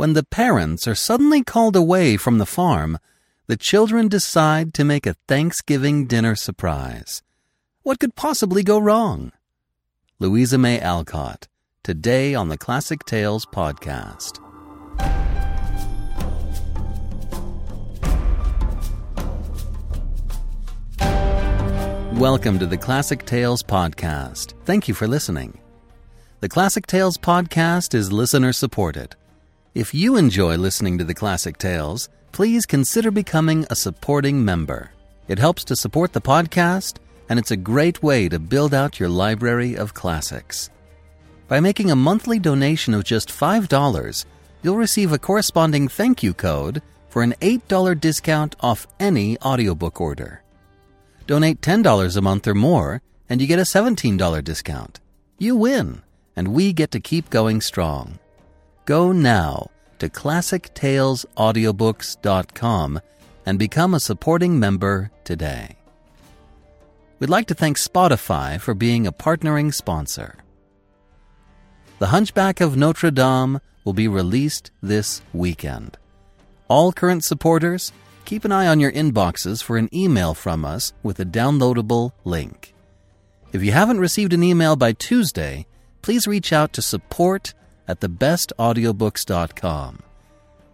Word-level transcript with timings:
When 0.00 0.14
the 0.14 0.24
parents 0.24 0.88
are 0.88 0.94
suddenly 0.94 1.44
called 1.44 1.76
away 1.76 2.16
from 2.16 2.38
the 2.38 2.46
farm, 2.46 2.98
the 3.48 3.56
children 3.58 4.08
decide 4.08 4.72
to 4.72 4.82
make 4.82 5.06
a 5.06 5.12
Thanksgiving 5.28 6.06
dinner 6.06 6.34
surprise. 6.36 7.22
What 7.82 7.98
could 8.00 8.14
possibly 8.14 8.62
go 8.62 8.78
wrong? 8.78 9.30
Louisa 10.18 10.56
May 10.56 10.80
Alcott, 10.80 11.48
today 11.82 12.34
on 12.34 12.48
the 12.48 12.56
Classic 12.56 13.04
Tales 13.04 13.44
podcast. 13.44 14.40
Welcome 22.18 22.58
to 22.58 22.64
the 22.64 22.78
Classic 22.78 23.26
Tales 23.26 23.62
podcast. 23.62 24.54
Thank 24.64 24.88
you 24.88 24.94
for 24.94 25.06
listening. 25.06 25.60
The 26.40 26.48
Classic 26.48 26.86
Tales 26.86 27.18
podcast 27.18 27.94
is 27.94 28.10
listener 28.10 28.54
supported. 28.54 29.14
If 29.72 29.94
you 29.94 30.16
enjoy 30.16 30.56
listening 30.56 30.98
to 30.98 31.04
the 31.04 31.14
Classic 31.14 31.56
Tales, 31.56 32.08
please 32.32 32.66
consider 32.66 33.12
becoming 33.12 33.64
a 33.70 33.76
supporting 33.76 34.44
member. 34.44 34.90
It 35.28 35.38
helps 35.38 35.62
to 35.66 35.76
support 35.76 36.12
the 36.12 36.20
podcast, 36.20 36.96
and 37.28 37.38
it's 37.38 37.52
a 37.52 37.56
great 37.56 38.02
way 38.02 38.28
to 38.30 38.40
build 38.40 38.74
out 38.74 38.98
your 38.98 39.08
library 39.08 39.76
of 39.76 39.94
classics. 39.94 40.70
By 41.46 41.60
making 41.60 41.88
a 41.88 41.94
monthly 41.94 42.40
donation 42.40 42.94
of 42.94 43.04
just 43.04 43.28
$5, 43.28 44.24
you'll 44.62 44.76
receive 44.76 45.12
a 45.12 45.18
corresponding 45.18 45.86
thank 45.86 46.20
you 46.20 46.34
code 46.34 46.82
for 47.08 47.22
an 47.22 47.34
$8 47.40 48.00
discount 48.00 48.56
off 48.58 48.88
any 48.98 49.38
audiobook 49.38 50.00
order. 50.00 50.42
Donate 51.28 51.60
$10 51.60 52.16
a 52.16 52.20
month 52.20 52.48
or 52.48 52.56
more, 52.56 53.02
and 53.28 53.40
you 53.40 53.46
get 53.46 53.60
a 53.60 53.62
$17 53.62 54.42
discount. 54.42 54.98
You 55.38 55.54
win, 55.54 56.02
and 56.34 56.48
we 56.48 56.72
get 56.72 56.90
to 56.90 56.98
keep 56.98 57.30
going 57.30 57.60
strong. 57.60 58.18
Go 58.84 59.12
now 59.12 59.70
to 59.98 60.08
ClassicTalesAudiobooks.com 60.08 63.00
and 63.46 63.58
become 63.58 63.94
a 63.94 64.00
supporting 64.00 64.58
member 64.58 65.10
today. 65.24 65.76
We'd 67.18 67.30
like 67.30 67.46
to 67.48 67.54
thank 67.54 67.76
Spotify 67.76 68.58
for 68.60 68.72
being 68.74 69.06
a 69.06 69.12
partnering 69.12 69.74
sponsor. 69.74 70.36
The 71.98 72.06
Hunchback 72.06 72.62
of 72.62 72.78
Notre 72.78 73.10
Dame 73.10 73.60
will 73.84 73.92
be 73.92 74.08
released 74.08 74.70
this 74.82 75.20
weekend. 75.34 75.98
All 76.68 76.92
current 76.92 77.24
supporters, 77.24 77.92
keep 78.24 78.44
an 78.44 78.52
eye 78.52 78.66
on 78.66 78.80
your 78.80 78.92
inboxes 78.92 79.62
for 79.62 79.76
an 79.76 79.94
email 79.94 80.32
from 80.32 80.64
us 80.64 80.94
with 81.02 81.20
a 81.20 81.26
downloadable 81.26 82.12
link. 82.24 82.72
If 83.52 83.62
you 83.62 83.72
haven't 83.72 84.00
received 84.00 84.32
an 84.32 84.42
email 84.42 84.76
by 84.76 84.92
Tuesday, 84.92 85.66
please 86.00 86.26
reach 86.26 86.52
out 86.52 86.72
to 86.72 86.82
support 86.82 87.52
at 87.90 88.00
thebestaudiobooks.com. 88.00 89.98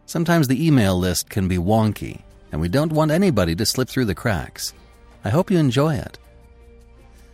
Sometimes 0.05 0.47
the 0.47 0.67
email 0.67 0.98
list 0.98 1.31
can 1.31 1.48
be 1.48 1.56
wonky, 1.56 2.20
and 2.53 2.61
we 2.61 2.69
don't 2.69 2.92
want 2.92 3.11
anybody 3.11 3.55
to 3.56 3.64
slip 3.64 3.89
through 3.89 4.05
the 4.05 4.14
cracks. 4.14 4.75
I 5.25 5.31
hope 5.31 5.50
you 5.50 5.59
enjoy 5.59 5.94
it. 5.94 6.19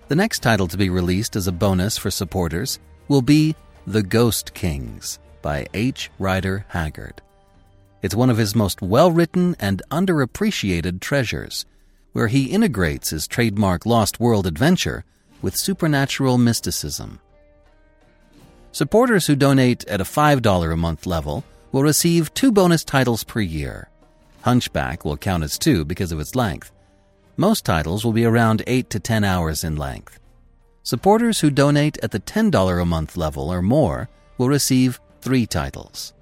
The 0.07 0.15
next 0.15 0.39
title 0.39 0.69
to 0.69 0.77
be 0.77 0.89
released 0.89 1.35
as 1.37 1.49
a 1.49 1.53
bonus 1.53 1.99
for 1.99 2.11
supporters 2.11 2.79
will 3.09 3.23
be 3.23 3.57
The 3.87 4.03
Ghost 4.03 4.55
Kings 4.55 5.19
by 5.43 5.67
H. 5.75 6.11
Rider 6.19 6.65
Haggard. 6.69 7.21
It's 8.03 8.15
one 8.15 8.31
of 8.31 8.37
his 8.37 8.55
most 8.55 8.83
well 8.83 9.11
written 9.11 9.57
and 9.59 9.83
underappreciated 9.91 11.01
treasures, 11.01 11.67
where 12.13 12.29
he 12.29 12.53
integrates 12.53 13.11
his 13.11 13.27
trademark 13.27 13.85
Lost 13.85 14.21
World 14.21 14.47
adventure 14.47 15.05
with 15.41 15.57
supernatural 15.57 16.39
mysticism. 16.39 17.19
Supporters 18.73 19.27
who 19.27 19.37
donate 19.37 19.85
at 19.85 20.01
a 20.01 20.05
$5 20.05 20.73
a 20.73 20.77
month 20.77 21.05
level 21.05 21.45
will 21.73 21.83
receive 21.83 22.33
two 22.33 22.51
bonus 22.51 22.85
titles 22.85 23.23
per 23.23 23.41
year. 23.41 23.91
Hunchback 24.41 25.05
will 25.05 25.19
count 25.19 25.45
as 25.45 25.59
two 25.59 25.85
because 25.85 26.11
of 26.11 26.19
its 26.19 26.35
length. 26.35 26.73
Most 27.37 27.67
titles 27.67 28.03
will 28.03 28.15
be 28.15 28.25
around 28.25 28.63
8 28.67 28.89
to 28.89 28.99
10 28.99 29.25
hours 29.25 29.63
in 29.63 29.77
length. 29.77 30.19
Supporters 30.83 31.41
who 31.41 31.51
donate 31.51 31.99
at 32.03 32.13
the 32.13 32.21
$10 32.21 32.81
a 32.81 32.87
month 32.87 33.15
level 33.15 33.53
or 33.53 33.61
more 33.61 34.09
will 34.39 34.49
receive 34.49 34.99
three 35.21 35.45
titles. 35.45 36.15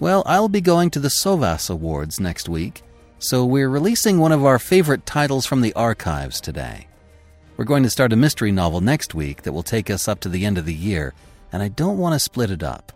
Well, 0.00 0.24
I'll 0.26 0.48
be 0.48 0.60
going 0.60 0.90
to 0.90 1.00
the 1.00 1.08
Sovas 1.08 1.70
Awards 1.70 2.18
next 2.18 2.48
week, 2.48 2.82
so 3.20 3.44
we're 3.44 3.68
releasing 3.68 4.18
one 4.18 4.32
of 4.32 4.44
our 4.44 4.58
favorite 4.58 5.06
titles 5.06 5.46
from 5.46 5.60
the 5.60 5.72
archives 5.74 6.40
today. 6.40 6.87
We're 7.58 7.64
going 7.64 7.82
to 7.82 7.90
start 7.90 8.12
a 8.12 8.16
mystery 8.16 8.52
novel 8.52 8.80
next 8.80 9.16
week 9.16 9.42
that 9.42 9.52
will 9.52 9.64
take 9.64 9.90
us 9.90 10.06
up 10.06 10.20
to 10.20 10.28
the 10.28 10.46
end 10.46 10.58
of 10.58 10.64
the 10.64 10.72
year, 10.72 11.12
and 11.50 11.60
I 11.60 11.66
don't 11.66 11.98
want 11.98 12.12
to 12.12 12.20
split 12.20 12.52
it 12.52 12.62
up. 12.62 12.92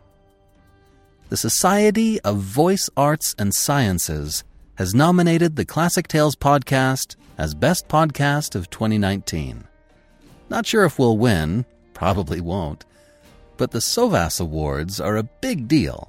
The 1.30 1.36
Society 1.36 2.20
of 2.20 2.38
Voice 2.38 2.88
Arts 2.96 3.34
and 3.40 3.52
Sciences 3.52 4.44
has 4.76 4.94
nominated 4.94 5.56
the 5.56 5.64
Classic 5.64 6.06
Tales 6.06 6.36
podcast 6.36 7.16
as 7.36 7.56
Best 7.56 7.88
Podcast 7.88 8.54
of 8.54 8.70
2019. 8.70 9.64
Not 10.48 10.64
sure 10.64 10.84
if 10.84 10.96
we'll 10.96 11.18
win, 11.18 11.64
probably 11.92 12.40
won't, 12.40 12.84
but 13.56 13.72
the 13.72 13.80
Sovas 13.80 14.40
Awards 14.40 15.00
are 15.00 15.16
a 15.16 15.24
big 15.24 15.66
deal. 15.66 16.08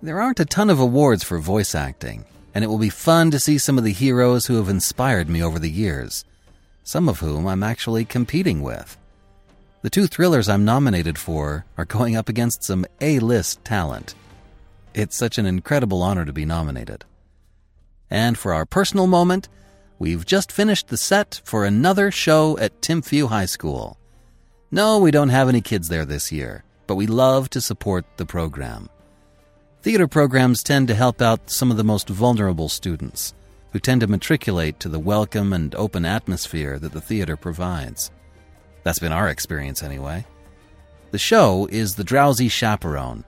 There 0.00 0.22
aren't 0.22 0.40
a 0.40 0.46
ton 0.46 0.70
of 0.70 0.80
awards 0.80 1.22
for 1.22 1.38
voice 1.38 1.74
acting, 1.74 2.24
and 2.54 2.64
it 2.64 2.68
will 2.68 2.78
be 2.78 2.88
fun 2.88 3.30
to 3.32 3.38
see 3.38 3.58
some 3.58 3.76
of 3.76 3.84
the 3.84 3.92
heroes 3.92 4.46
who 4.46 4.56
have 4.56 4.70
inspired 4.70 5.28
me 5.28 5.42
over 5.42 5.58
the 5.58 5.70
years 5.70 6.24
some 6.88 7.06
of 7.06 7.20
whom 7.20 7.46
I'm 7.46 7.62
actually 7.62 8.06
competing 8.06 8.62
with. 8.62 8.96
The 9.82 9.90
two 9.90 10.06
thrillers 10.06 10.48
I'm 10.48 10.64
nominated 10.64 11.18
for 11.18 11.66
are 11.76 11.84
going 11.84 12.16
up 12.16 12.30
against 12.30 12.64
some 12.64 12.86
A 13.02 13.18
list 13.18 13.62
talent. 13.62 14.14
It's 14.94 15.14
such 15.14 15.36
an 15.36 15.44
incredible 15.44 16.02
honor 16.02 16.24
to 16.24 16.32
be 16.32 16.46
nominated. 16.46 17.04
And 18.10 18.38
for 18.38 18.54
our 18.54 18.64
personal 18.64 19.06
moment, 19.06 19.50
we've 19.98 20.24
just 20.24 20.50
finished 20.50 20.88
the 20.88 20.96
set 20.96 21.42
for 21.44 21.66
another 21.66 22.10
show 22.10 22.56
at 22.56 22.80
Timpview 22.80 23.28
High 23.28 23.44
School. 23.44 23.98
No, 24.70 24.98
we 24.98 25.10
don't 25.10 25.28
have 25.28 25.50
any 25.50 25.60
kids 25.60 25.88
there 25.88 26.06
this 26.06 26.32
year, 26.32 26.64
but 26.86 26.94
we 26.94 27.06
love 27.06 27.50
to 27.50 27.60
support 27.60 28.06
the 28.16 28.24
program. 28.24 28.88
Theater 29.82 30.08
programs 30.08 30.62
tend 30.62 30.88
to 30.88 30.94
help 30.94 31.20
out 31.20 31.50
some 31.50 31.70
of 31.70 31.76
the 31.76 31.84
most 31.84 32.08
vulnerable 32.08 32.70
students 32.70 33.34
who 33.78 33.80
tend 33.80 34.00
to 34.00 34.08
matriculate 34.08 34.80
to 34.80 34.88
the 34.88 34.98
welcome 34.98 35.52
and 35.52 35.72
open 35.76 36.04
atmosphere 36.04 36.80
that 36.80 36.90
the 36.90 37.00
theater 37.00 37.36
provides. 37.36 38.10
That's 38.82 38.98
been 38.98 39.12
our 39.12 39.28
experience, 39.28 39.84
anyway. 39.84 40.26
The 41.12 41.18
show 41.18 41.68
is 41.70 41.94
The 41.94 42.02
Drowsy 42.02 42.48
Chaperone, 42.48 43.22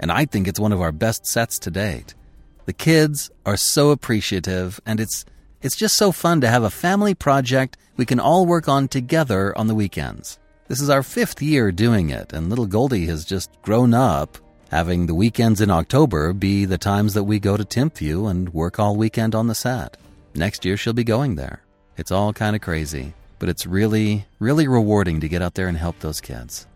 and 0.00 0.10
I 0.10 0.24
think 0.24 0.48
it's 0.48 0.58
one 0.58 0.72
of 0.72 0.80
our 0.80 0.90
best 0.90 1.26
sets 1.26 1.60
to 1.60 1.70
date. 1.70 2.16
The 2.64 2.72
kids 2.72 3.30
are 3.46 3.56
so 3.56 3.90
appreciative, 3.90 4.80
and 4.84 4.98
it's 4.98 5.24
it's 5.62 5.76
just 5.76 5.96
so 5.96 6.10
fun 6.10 6.40
to 6.40 6.48
have 6.48 6.64
a 6.64 6.70
family 6.70 7.14
project 7.14 7.76
we 7.96 8.04
can 8.04 8.18
all 8.18 8.46
work 8.46 8.66
on 8.66 8.88
together 8.88 9.56
on 9.56 9.68
the 9.68 9.76
weekends. 9.76 10.40
This 10.66 10.80
is 10.80 10.90
our 10.90 11.04
fifth 11.04 11.40
year 11.40 11.70
doing 11.70 12.10
it, 12.10 12.32
and 12.32 12.50
little 12.50 12.66
Goldie 12.66 13.06
has 13.06 13.24
just 13.24 13.48
grown 13.62 13.94
up 13.94 14.38
having 14.70 15.06
the 15.06 15.14
weekends 15.14 15.60
in 15.60 15.70
October 15.70 16.32
be 16.32 16.64
the 16.64 16.78
times 16.78 17.14
that 17.14 17.24
we 17.24 17.38
go 17.38 17.56
to 17.56 17.64
Timpview 17.64 18.30
and 18.30 18.52
work 18.52 18.78
all 18.78 18.96
weekend 18.96 19.34
on 19.34 19.46
the 19.46 19.54
set. 19.54 19.96
Next 20.34 20.64
year, 20.64 20.76
she'll 20.76 20.92
be 20.92 21.04
going 21.04 21.36
there. 21.36 21.62
It's 21.96 22.10
all 22.10 22.32
kind 22.32 22.56
of 22.56 22.62
crazy, 22.62 23.14
but 23.38 23.48
it's 23.48 23.66
really, 23.66 24.26
really 24.38 24.66
rewarding 24.66 25.20
to 25.20 25.28
get 25.28 25.42
out 25.42 25.54
there 25.54 25.68
and 25.68 25.76
help 25.76 26.00
those 26.00 26.20
kids. 26.20 26.66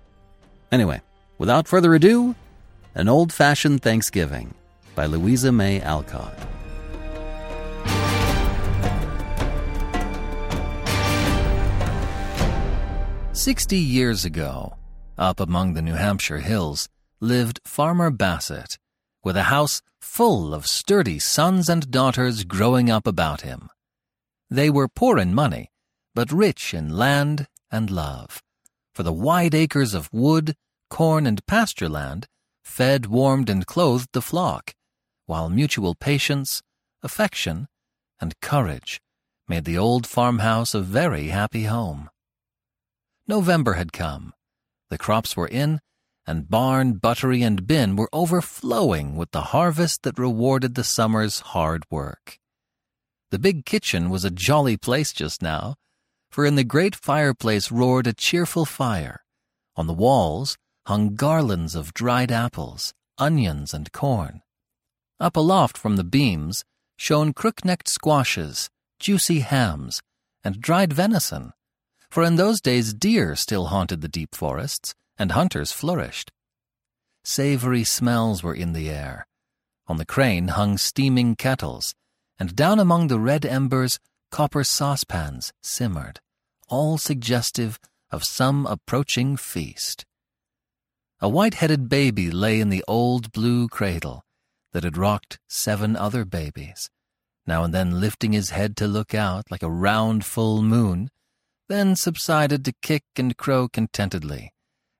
Anyway, 0.70 1.00
without 1.38 1.66
further 1.66 1.94
ado, 1.94 2.34
An 2.94 3.08
Old 3.08 3.32
Fashioned 3.32 3.82
Thanksgiving 3.82 4.54
by 4.94 5.06
Louisa 5.06 5.50
May 5.52 5.80
Alcott. 5.80 6.36
Sixty 13.32 13.78
years 13.78 14.24
ago, 14.24 14.74
up 15.16 15.38
among 15.38 15.74
the 15.74 15.82
New 15.82 15.94
Hampshire 15.94 16.40
hills, 16.40 16.88
lived 17.20 17.60
Farmer 17.64 18.10
Bassett, 18.10 18.78
with 19.24 19.36
a 19.36 19.44
house 19.44 19.82
full 20.00 20.54
of 20.54 20.66
sturdy 20.66 21.18
sons 21.18 21.68
and 21.68 21.90
daughters 21.90 22.44
growing 22.44 22.90
up 22.90 23.06
about 23.06 23.42
him. 23.42 23.68
They 24.50 24.70
were 24.70 24.88
poor 24.88 25.18
in 25.18 25.34
money, 25.34 25.70
but 26.14 26.32
rich 26.32 26.72
in 26.72 26.90
land 26.96 27.46
and 27.70 27.90
love, 27.90 28.42
for 28.94 29.02
the 29.02 29.12
wide 29.12 29.54
acres 29.54 29.94
of 29.94 30.12
wood, 30.12 30.54
corn, 30.90 31.26
and 31.26 31.44
pasture 31.46 31.88
land 31.88 32.26
fed, 32.68 33.06
warmed, 33.06 33.50
and 33.50 33.66
clothed 33.66 34.10
the 34.12 34.22
flock, 34.22 34.74
while 35.26 35.48
mutual 35.48 35.94
patience, 35.94 36.62
affection, 37.02 37.66
and 38.20 38.38
courage 38.40 39.00
made 39.48 39.64
the 39.64 39.78
old 39.78 40.06
farmhouse 40.06 40.74
a 40.74 40.80
very 40.80 41.28
happy 41.28 41.64
home. 41.64 42.08
November 43.26 43.72
had 43.74 43.92
come. 43.92 44.32
The 44.90 44.98
crops 44.98 45.36
were 45.36 45.48
in, 45.48 45.80
and 46.28 46.50
barn, 46.50 46.92
buttery, 46.92 47.42
and 47.42 47.66
bin 47.66 47.96
were 47.96 48.10
overflowing 48.12 49.16
with 49.16 49.30
the 49.30 49.56
harvest 49.56 50.02
that 50.02 50.18
rewarded 50.18 50.74
the 50.74 50.84
summer's 50.84 51.40
hard 51.40 51.82
work. 51.90 52.38
The 53.30 53.38
big 53.38 53.64
kitchen 53.64 54.10
was 54.10 54.26
a 54.26 54.30
jolly 54.30 54.76
place 54.76 55.14
just 55.14 55.40
now, 55.40 55.76
for 56.30 56.44
in 56.44 56.54
the 56.54 56.64
great 56.64 56.94
fireplace 56.94 57.72
roared 57.72 58.06
a 58.06 58.12
cheerful 58.12 58.66
fire. 58.66 59.24
On 59.74 59.86
the 59.86 59.94
walls 59.94 60.58
hung 60.86 61.14
garlands 61.14 61.74
of 61.74 61.94
dried 61.94 62.30
apples, 62.30 62.92
onions, 63.16 63.72
and 63.72 63.90
corn. 63.92 64.42
Up 65.18 65.36
aloft 65.36 65.78
from 65.78 65.96
the 65.96 66.04
beams 66.04 66.62
shone 66.98 67.32
crook-necked 67.32 67.88
squashes, 67.88 68.68
juicy 69.00 69.40
hams, 69.40 70.02
and 70.44 70.60
dried 70.60 70.92
venison, 70.92 71.52
for 72.10 72.22
in 72.22 72.36
those 72.36 72.60
days 72.60 72.92
deer 72.92 73.34
still 73.34 73.66
haunted 73.66 74.02
the 74.02 74.08
deep 74.08 74.34
forests, 74.34 74.94
and 75.18 75.32
hunters 75.32 75.72
flourished. 75.72 76.30
Savory 77.24 77.84
smells 77.84 78.42
were 78.42 78.54
in 78.54 78.72
the 78.72 78.88
air. 78.88 79.26
On 79.86 79.96
the 79.96 80.06
crane 80.06 80.48
hung 80.48 80.78
steaming 80.78 81.34
kettles, 81.34 81.94
and 82.38 82.54
down 82.54 82.78
among 82.78 83.08
the 83.08 83.18
red 83.18 83.44
embers 83.44 83.98
copper 84.30 84.62
saucepans 84.62 85.52
simmered, 85.62 86.20
all 86.68 86.98
suggestive 86.98 87.78
of 88.10 88.24
some 88.24 88.66
approaching 88.66 89.36
feast. 89.36 90.04
A 91.20 91.28
white-headed 91.28 91.88
baby 91.88 92.30
lay 92.30 92.60
in 92.60 92.68
the 92.68 92.84
old 92.86 93.32
blue 93.32 93.68
cradle 93.68 94.24
that 94.72 94.84
had 94.84 94.96
rocked 94.96 95.38
seven 95.48 95.96
other 95.96 96.24
babies, 96.24 96.90
now 97.46 97.64
and 97.64 97.74
then 97.74 98.00
lifting 98.00 98.32
his 98.32 98.50
head 98.50 98.76
to 98.76 98.86
look 98.86 99.14
out 99.14 99.50
like 99.50 99.62
a 99.62 99.70
round 99.70 100.24
full 100.24 100.62
moon, 100.62 101.10
then 101.68 101.96
subsided 101.96 102.64
to 102.64 102.74
kick 102.82 103.04
and 103.16 103.36
crow 103.36 103.68
contentedly 103.68 104.52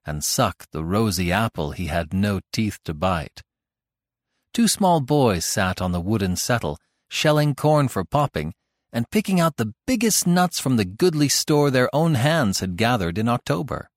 and 0.05 0.23
suck 0.23 0.65
the 0.71 0.83
rosy 0.83 1.31
apple 1.31 1.71
he 1.71 1.87
had 1.87 2.13
no 2.13 2.39
teeth 2.51 2.79
to 2.85 2.93
bite. 2.93 3.41
Two 4.53 4.67
small 4.67 4.99
boys 4.99 5.45
sat 5.45 5.81
on 5.81 5.91
the 5.91 6.01
wooden 6.01 6.35
settle, 6.35 6.79
shelling 7.09 7.55
corn 7.55 7.87
for 7.87 8.03
popping, 8.03 8.53
and 8.91 9.09
picking 9.11 9.39
out 9.39 9.57
the 9.57 9.73
biggest 9.85 10.25
nuts 10.25 10.59
from 10.59 10.75
the 10.75 10.85
goodly 10.85 11.29
store 11.29 11.69
their 11.69 11.93
own 11.93 12.15
hands 12.15 12.59
had 12.59 12.75
gathered 12.75 13.17
in 13.17 13.29
October. 13.29 13.89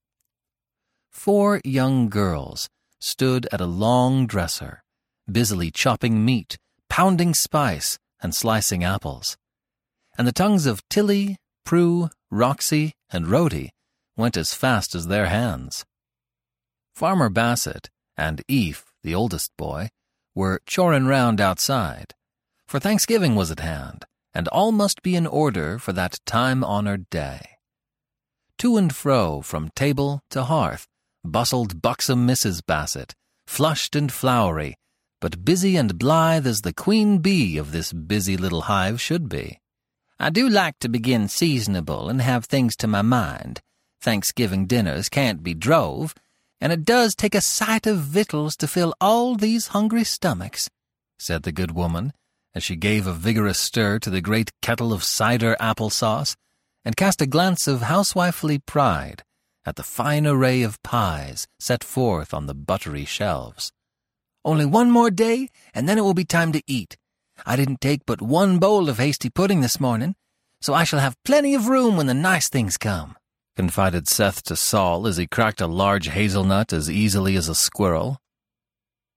Four 1.11 1.61
young 1.65 2.09
girls 2.09 2.69
stood 3.01 3.49
at 3.51 3.61
a 3.61 3.67
long 3.67 4.27
dresser, 4.27 4.83
busily 5.31 5.71
chopping 5.71 6.25
meat, 6.25 6.59
pounding 6.89 7.35
spice, 7.35 7.99
and 8.23 8.35
slicing 8.35 8.85
apples. 8.85 9.37
And 10.19 10.27
the 10.27 10.33
tongues 10.33 10.67
of 10.67 10.87
Tilly, 10.89 11.37
Prue, 11.65 12.11
Roxy, 12.31 12.93
and 13.11 13.27
Rhody 13.29 13.71
went 14.17 14.37
as 14.37 14.55
fast 14.55 14.95
as 14.95 15.07
their 15.07 15.27
hands. 15.27 15.85
Farmer 16.95 17.31
Bassett 17.31 17.91
and 18.17 18.43
Eph, 18.49 18.85
the 19.03 19.15
oldest 19.15 19.51
boy, 19.57 19.89
were 20.35 20.61
chorin' 20.67 21.07
round 21.07 21.41
outside, 21.41 22.15
for 22.67 22.79
Thanksgiving 22.79 23.35
was 23.35 23.51
at 23.51 23.61
hand, 23.61 24.05
and 24.35 24.49
all 24.49 24.73
must 24.73 25.03
be 25.03 25.17
in 25.17 25.27
order 25.27 25.79
for 25.79 25.93
that 25.93 26.19
time-honored 26.27 27.09
day. 27.11 27.41
To 28.59 28.77
and 28.77 28.95
fro, 28.95 29.43
from 29.43 29.71
table 29.71 30.23
to 30.31 30.45
hearth, 30.45 30.87
bustled 31.25 31.83
buxom 31.83 32.27
Mrs. 32.27 32.65
Bassett, 32.65 33.15
flushed 33.47 33.97
and 33.97 34.13
flowery, 34.13 34.77
but 35.21 35.45
busy 35.45 35.77
and 35.77 35.99
blithe 35.99 36.47
as 36.47 36.61
the 36.61 36.73
queen 36.73 37.19
bee 37.19 37.57
of 37.57 37.73
this 37.73 37.93
busy 37.93 38.37
little 38.37 38.63
hive 38.63 39.01
should 39.01 39.29
be. 39.29 39.59
I 40.19 40.31
do 40.31 40.49
like 40.49 40.79
to 40.81 40.89
begin 40.89 41.29
seasonable 41.29 42.09
and 42.09 42.23
have 42.23 42.45
things 42.45 42.77
to 42.77 42.87
my 42.87 43.03
mind. 43.03 43.61
Thanksgiving 44.01 44.67
dinners 44.67 45.09
can't 45.09 45.43
be 45.43 45.55
drove, 45.55 46.15
and 46.63 46.73
it 46.73 46.85
does 46.85 47.17
take 47.17 47.35
a 47.35 47.41
sight 47.41 47.89
of 47.89 47.99
victuals 47.99 48.57
to 48.57 48.69
fill 48.69 48.95
all 49.01 49.35
these 49.35 49.75
hungry 49.75 50.05
stomachs, 50.05 50.71
said 51.19 51.43
the 51.43 51.51
good 51.51 51.73
woman, 51.73 52.13
as 52.55 52.63
she 52.63 52.77
gave 52.77 53.05
a 53.05 53.13
vigorous 53.13 53.59
stir 53.59 53.99
to 53.99 54.09
the 54.09 54.21
great 54.21 54.53
kettle 54.63 54.93
of 54.93 55.03
cider 55.03 55.57
apple 55.59 55.91
sauce, 55.91 56.37
and 56.85 56.95
cast 56.97 57.21
a 57.21 57.27
glance 57.27 57.67
of 57.67 57.83
housewifely 57.83 58.61
pride 58.61 59.25
at 59.67 59.75
the 59.75 59.83
fine 59.83 60.25
array 60.25 60.63
of 60.63 60.81
pies 60.85 61.49
set 61.59 61.83
forth 61.83 62.33
on 62.33 62.47
the 62.47 62.55
buttery 62.55 63.05
shelves. 63.05 63.73
Only 64.45 64.65
one 64.65 64.89
more 64.89 65.11
day, 65.11 65.49
and 65.75 65.89
then 65.89 65.99
it 65.99 66.03
will 66.03 66.15
be 66.15 66.25
time 66.25 66.53
to 66.53 66.63
eat. 66.69 66.97
I 67.45 67.57
didn't 67.57 67.81
take 67.81 68.07
but 68.07 68.23
one 68.23 68.61
bowl 68.61 68.89
of 68.89 68.99
hasty 68.99 69.31
pudding 69.31 69.63
this 69.63 69.81
morning, 69.81 70.15
so 70.61 70.75
I 70.75 70.85
shall 70.85 71.01
have 71.01 71.21
plenty 71.25 71.57
of 71.57 71.67
room 71.67 71.97
when 71.97 72.07
the 72.07 72.15
nice 72.15 72.49
things 72.49 72.77
come 72.77 73.17
confided 73.57 74.09
Seth 74.09 74.43
to 74.45 74.57
Saul 74.57 75.07
as 75.07 75.17
he 75.17 75.27
cracked 75.27 75.61
a 75.61 75.67
large 75.67 76.09
hazelnut 76.09 76.73
as 76.73 76.91
easily 76.91 77.37
as 77.37 77.49
a 77.49 77.55
squirrel. 77.55 78.19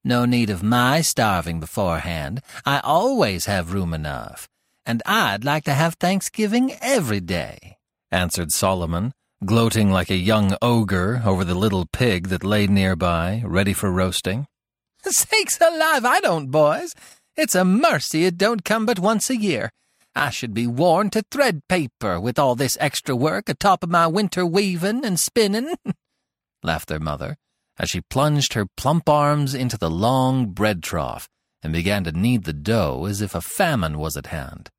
No 0.03 0.25
need 0.25 0.49
of 0.49 0.61
my 0.61 1.01
starving 1.01 1.59
beforehand. 1.59 2.41
I 2.65 2.79
always 2.83 3.45
have 3.45 3.73
room 3.73 3.93
enough, 3.93 4.47
and 4.85 5.01
I'd 5.05 5.43
like 5.43 5.63
to 5.63 5.73
have 5.73 5.95
Thanksgiving 5.95 6.73
every 6.81 7.19
day, 7.19 7.77
answered 8.11 8.51
Solomon, 8.51 9.13
gloating 9.43 9.91
like 9.91 10.11
a 10.11 10.15
young 10.15 10.55
ogre 10.61 11.23
over 11.25 11.43
the 11.43 11.55
little 11.55 11.87
pig 11.91 12.27
that 12.27 12.43
lay 12.43 12.67
nearby, 12.67 13.41
ready 13.45 13.73
for 13.73 13.91
roasting. 13.91 14.47
Sakes 15.03 15.59
alive, 15.59 16.05
I 16.05 16.19
don't, 16.19 16.51
boys. 16.51 16.93
It's 17.35 17.55
a 17.55 17.65
mercy 17.65 18.25
it 18.25 18.37
don't 18.37 18.63
come 18.63 18.85
but 18.85 18.99
once 18.99 19.29
a 19.29 19.37
year. 19.37 19.71
I 20.15 20.29
should 20.29 20.53
be 20.53 20.65
worn 20.65 21.09
to 21.11 21.23
thread 21.29 21.67
paper 21.67 22.19
with 22.19 22.39
all 22.39 22.55
this 22.55 22.77
extra 22.79 23.15
work 23.15 23.49
atop 23.49 23.83
of 23.83 23.89
my 23.89 24.07
winter 24.07 24.45
weaving 24.45 25.03
and 25.03 25.19
spinning, 25.19 25.75
laughed 26.63 26.87
their 26.87 26.99
mother, 26.99 27.35
as 27.77 27.89
she 27.89 28.01
plunged 28.01 28.53
her 28.53 28.65
plump 28.77 29.09
arms 29.09 29.53
into 29.53 29.77
the 29.77 29.89
long 29.89 30.51
bread 30.51 30.81
trough 30.81 31.27
and 31.61 31.73
began 31.73 32.03
to 32.05 32.11
knead 32.11 32.45
the 32.45 32.53
dough 32.53 33.05
as 33.05 33.21
if 33.21 33.35
a 33.35 33.41
famine 33.41 33.97
was 33.97 34.15
at 34.15 34.27
hand. 34.27 34.69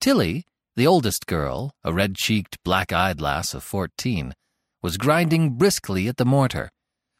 Tilly, 0.00 0.44
the 0.76 0.86
oldest 0.86 1.26
girl, 1.26 1.72
a 1.82 1.92
red-cheeked, 1.92 2.56
black-eyed 2.64 3.20
lass 3.20 3.54
of 3.54 3.62
fourteen, 3.62 4.34
was 4.82 4.96
grinding 4.96 5.56
briskly 5.56 6.08
at 6.08 6.16
the 6.16 6.24
mortar, 6.24 6.70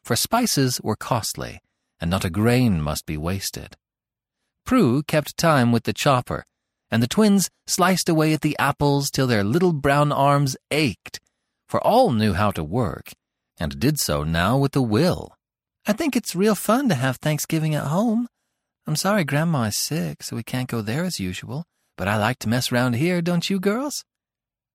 for 0.03 0.17
spices 0.17 0.81
were 0.83 0.97
costly, 0.97 1.61
and 2.01 2.11
not 2.11 2.25
a 2.25 2.31
grain 2.31 2.81
must 2.81 3.07
be 3.07 3.17
wasted. 3.17 3.77
Prue 4.65 5.03
kept 5.03 5.37
time 5.37 5.71
with 5.71 5.85
the 5.85 5.93
chopper, 5.93 6.45
and 6.91 7.03
the 7.03 7.09
twins 7.09 7.51
sliced 7.67 8.09
away 8.09 8.33
at 8.33 8.41
the 8.41 8.57
apples 8.59 9.11
till 9.11 9.27
their 9.27 9.45
little 9.45 9.73
brown 9.73 10.13
arms 10.13 10.57
ached, 10.71 11.21
for 11.69 11.85
all 11.85 12.13
knew 12.13 12.35
how 12.35 12.51
to 12.51 12.63
work, 12.63 13.13
and 13.59 13.81
did 13.81 13.99
so 13.99 14.23
now 14.23 14.57
with 14.57 14.77
a 14.77 14.83
will. 14.83 15.35
I 15.87 15.93
think 15.93 16.17
it's 16.17 16.37
real 16.37 16.55
fun 16.55 16.89
to 16.89 16.95
have 16.95 17.17
Thanksgiving 17.17 17.75
at 17.75 17.89
home. 17.89 18.29
I'm 18.87 18.97
sorry 18.97 19.25
Grandma 19.25 19.65
is 19.65 19.77
sick, 19.77 20.23
so 20.23 20.37
we 20.37 20.43
can't 20.43 20.69
go 20.69 20.83
there 20.83 21.05
as 21.05 21.21
usual, 21.21 21.65
but 21.97 22.09
I 22.09 22.17
like 22.17 22.39
to 22.41 22.49
mess 22.49 22.71
round 22.71 22.97
here, 22.97 23.21
don't 23.21 23.49
you 23.49 23.59
girls? 23.59 24.05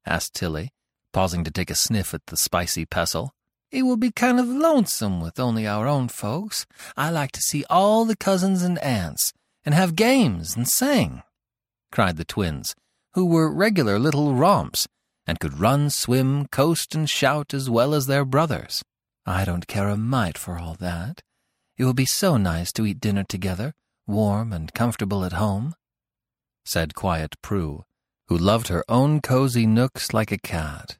asked 0.06 0.34
Tilly, 0.34 0.70
pausing 1.14 1.44
to 1.44 1.52
take 1.52 1.70
a 1.70 1.76
sniff 1.76 2.14
at 2.14 2.26
the 2.28 2.38
spicy 2.38 2.86
pestle. 2.86 3.32
It 3.72 3.84
will 3.84 3.98
be 3.98 4.12
kind 4.12 4.40
of 4.40 4.48
lonesome 4.48 5.22
with 5.22 5.40
only 5.40 5.68
our 5.68 5.88
own 5.88 6.08
folks. 6.08 6.66
I 6.98 7.12
like 7.12 7.32
to 7.34 7.42
see 7.42 7.64
all 7.70 8.04
the 8.04 8.18
cousins 8.18 8.64
and 8.64 8.80
aunts, 8.80 9.32
and 9.64 9.76
have 9.76 9.96
games 9.96 10.56
and 10.56 10.68
sing 10.68 11.22
cried 11.92 12.18
the 12.18 12.26
twins, 12.26 12.76
who 13.14 13.26
were 13.26 13.52
regular 13.52 14.00
little 14.00 14.36
romps, 14.36 14.88
and 15.26 15.40
could 15.40 15.60
run, 15.60 15.90
swim, 15.90 16.48
coast, 16.48 16.96
and 16.96 17.10
shout 17.10 17.54
as 17.54 17.70
well 17.70 17.94
as 17.94 18.08
their 18.08 18.26
brothers. 18.26 18.84
I 19.26 19.46
don't 19.46 19.68
care 19.68 19.90
a 19.90 19.98
mite 19.98 20.38
for 20.38 20.58
all 20.58 20.76
that. 20.80 21.22
It 21.78 21.86
will 21.86 21.94
be 21.94 22.06
so 22.06 22.36
nice 22.38 22.72
to 22.74 22.86
eat 22.86 23.00
dinner 23.00 23.24
together, 23.24 23.74
warm 24.08 24.52
and 24.52 24.74
comfortable 24.74 25.24
at 25.24 25.34
home, 25.34 25.76
said 26.66 26.96
quiet 26.96 27.36
Prue, 27.42 27.86
who 28.28 28.38
loved 28.38 28.68
her 28.68 28.84
own 28.90 29.22
cozy 29.22 29.66
nooks 29.66 30.14
like 30.14 30.32
a 30.32 30.38
cat. 30.38 30.98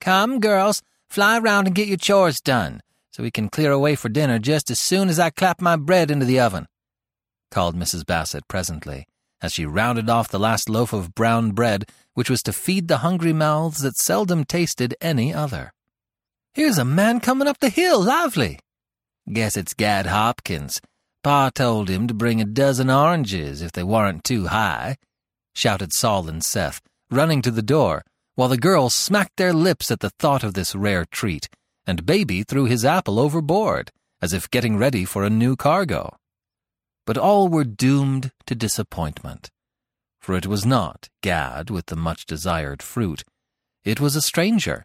Come, 0.00 0.40
girls, 0.40 0.82
fly 1.08 1.38
round 1.38 1.66
and 1.66 1.74
get 1.74 1.88
your 1.88 1.96
chores 1.96 2.40
done, 2.40 2.80
so 3.12 3.22
we 3.22 3.30
can 3.30 3.48
clear 3.48 3.72
away 3.72 3.96
for 3.96 4.08
dinner 4.08 4.38
just 4.38 4.70
as 4.70 4.78
soon 4.78 5.08
as 5.08 5.18
I 5.18 5.30
clap 5.30 5.60
my 5.60 5.76
bread 5.76 6.10
into 6.10 6.26
the 6.26 6.40
oven, 6.40 6.66
called 7.50 7.76
Mrs. 7.76 8.04
Bassett 8.04 8.46
presently, 8.48 9.06
as 9.44 9.52
she 9.52 9.66
rounded 9.66 10.08
off 10.08 10.30
the 10.30 10.38
last 10.38 10.70
loaf 10.70 10.94
of 10.94 11.14
brown 11.14 11.50
bread, 11.50 11.84
which 12.14 12.30
was 12.30 12.42
to 12.42 12.50
feed 12.50 12.88
the 12.88 12.98
hungry 12.98 13.32
mouths 13.34 13.82
that 13.82 13.94
seldom 13.98 14.42
tasted 14.42 14.94
any 15.02 15.34
other. 15.34 15.70
Here's 16.54 16.78
a 16.78 16.84
man 16.84 17.20
coming 17.20 17.46
up 17.46 17.58
the 17.60 17.68
hill, 17.68 18.02
lively. 18.02 18.58
Guess 19.30 19.58
it's 19.58 19.74
Gad 19.74 20.06
Hopkins. 20.06 20.80
Pa 21.22 21.50
told 21.50 21.90
him 21.90 22.06
to 22.06 22.14
bring 22.14 22.40
a 22.40 22.46
dozen 22.46 22.88
oranges 22.88 23.60
if 23.60 23.72
they 23.72 23.82
weren't 23.82 24.24
too 24.24 24.46
high, 24.46 24.96
shouted 25.54 25.92
Saul 25.92 26.26
and 26.26 26.42
Seth, 26.42 26.80
running 27.10 27.42
to 27.42 27.50
the 27.50 27.62
door, 27.62 28.02
while 28.36 28.48
the 28.48 28.56
girls 28.56 28.94
smacked 28.94 29.36
their 29.36 29.52
lips 29.52 29.90
at 29.90 30.00
the 30.00 30.10
thought 30.18 30.42
of 30.42 30.54
this 30.54 30.74
rare 30.74 31.04
treat, 31.04 31.50
and 31.86 32.06
Baby 32.06 32.44
threw 32.44 32.64
his 32.64 32.82
apple 32.82 33.20
overboard 33.20 33.90
as 34.22 34.32
if 34.32 34.50
getting 34.50 34.78
ready 34.78 35.04
for 35.04 35.22
a 35.22 35.28
new 35.28 35.54
cargo. 35.54 36.16
But 37.06 37.18
all 37.18 37.48
were 37.48 37.64
doomed 37.64 38.32
to 38.46 38.54
disappointment, 38.54 39.50
for 40.20 40.34
it 40.36 40.46
was 40.46 40.64
not 40.64 41.08
Gad 41.22 41.68
with 41.70 41.86
the 41.86 41.96
much 41.96 42.24
desired 42.24 42.82
fruit. 42.82 43.24
It 43.84 44.00
was 44.00 44.16
a 44.16 44.22
stranger, 44.22 44.84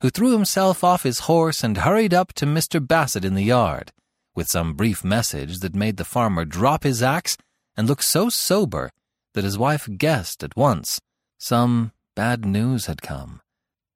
who 0.00 0.10
threw 0.10 0.32
himself 0.32 0.82
off 0.82 1.04
his 1.04 1.20
horse 1.20 1.62
and 1.62 1.78
hurried 1.78 2.12
up 2.12 2.32
to 2.34 2.46
Mr. 2.46 2.84
Bassett 2.84 3.24
in 3.24 3.34
the 3.34 3.44
yard, 3.44 3.92
with 4.34 4.48
some 4.48 4.74
brief 4.74 5.04
message 5.04 5.60
that 5.60 5.76
made 5.76 5.96
the 5.96 6.04
farmer 6.04 6.44
drop 6.44 6.82
his 6.82 7.02
axe 7.02 7.36
and 7.76 7.86
look 7.86 8.02
so 8.02 8.28
sober 8.28 8.90
that 9.34 9.44
his 9.44 9.56
wife 9.56 9.88
guessed 9.96 10.42
at 10.42 10.56
once 10.56 11.00
some 11.38 11.92
bad 12.16 12.44
news 12.44 12.86
had 12.86 13.02
come, 13.02 13.40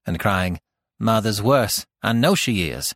and 0.07 0.21
crying, 0.21 0.61
Mother's 0.99 1.43
worse, 1.43 1.85
I 2.03 2.13
know 2.13 2.35
she 2.35 2.71
is. 2.71 2.95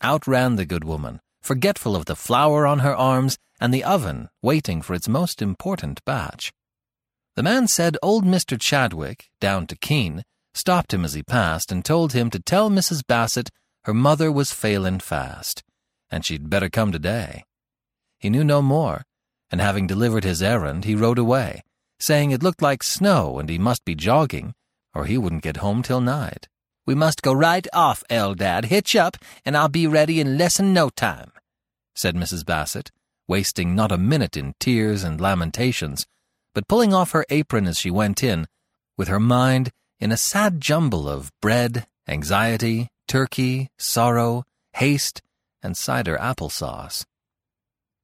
Out 0.00 0.26
ran 0.26 0.56
the 0.56 0.64
good 0.64 0.84
woman, 0.84 1.20
forgetful 1.42 1.96
of 1.96 2.06
the 2.06 2.16
flour 2.16 2.66
on 2.66 2.78
her 2.78 2.94
arms 2.94 3.36
and 3.64 3.72
the 3.72 3.82
oven 3.82 4.28
waiting 4.42 4.82
for 4.82 4.92
its 4.92 5.08
most 5.08 5.40
important 5.40 6.04
batch. 6.04 6.52
The 7.34 7.42
man 7.42 7.66
said 7.66 7.96
old 8.02 8.22
Mr. 8.22 8.60
Chadwick, 8.60 9.30
down 9.40 9.66
to 9.68 9.76
Keene, 9.76 10.22
stopped 10.52 10.92
him 10.92 11.02
as 11.02 11.14
he 11.14 11.22
passed 11.22 11.72
and 11.72 11.82
told 11.82 12.12
him 12.12 12.28
to 12.28 12.38
tell 12.38 12.68
Mrs. 12.68 13.00
Bassett 13.06 13.48
her 13.84 13.94
mother 13.94 14.30
was 14.30 14.52
failin' 14.52 15.00
fast, 15.00 15.62
and 16.10 16.26
she'd 16.26 16.50
better 16.50 16.68
come 16.68 16.92
today. 16.92 17.44
He 18.18 18.28
knew 18.28 18.44
no 18.44 18.60
more, 18.60 19.02
and 19.50 19.62
having 19.62 19.86
delivered 19.86 20.24
his 20.24 20.42
errand, 20.42 20.84
he 20.84 20.94
rode 20.94 21.18
away, 21.18 21.62
saying 21.98 22.32
it 22.32 22.42
looked 22.42 22.60
like 22.60 22.82
snow 22.82 23.38
and 23.38 23.48
he 23.48 23.56
must 23.56 23.86
be 23.86 23.94
jogging, 23.94 24.52
or 24.94 25.06
he 25.06 25.16
wouldn't 25.16 25.42
get 25.42 25.64
home 25.64 25.82
till 25.82 26.02
night. 26.02 26.48
We 26.84 26.94
must 26.94 27.22
go 27.22 27.32
right 27.32 27.66
off, 27.72 28.04
Eldad. 28.10 28.66
Hitch 28.66 28.94
up, 28.94 29.16
and 29.42 29.56
I'll 29.56 29.70
be 29.70 29.86
ready 29.86 30.20
in 30.20 30.36
less'n 30.36 30.74
no 30.74 30.90
time, 30.90 31.32
said 31.94 32.14
Mrs. 32.14 32.44
Bassett, 32.44 32.90
wasting 33.26 33.74
not 33.74 33.92
a 33.92 33.98
minute 33.98 34.36
in 34.36 34.54
tears 34.60 35.02
and 35.02 35.20
lamentations, 35.20 36.06
but 36.54 36.68
pulling 36.68 36.92
off 36.94 37.12
her 37.12 37.24
apron 37.30 37.66
as 37.66 37.78
she 37.78 37.90
went 37.90 38.22
in, 38.22 38.46
with 38.96 39.08
her 39.08 39.20
mind 39.20 39.70
in 39.98 40.12
a 40.12 40.16
sad 40.16 40.60
jumble 40.60 41.08
of 41.08 41.32
bread, 41.40 41.86
anxiety, 42.08 42.88
turkey, 43.08 43.68
sorrow, 43.78 44.44
haste, 44.74 45.22
and 45.62 45.76
cider 45.76 46.16
applesauce. 46.18 47.04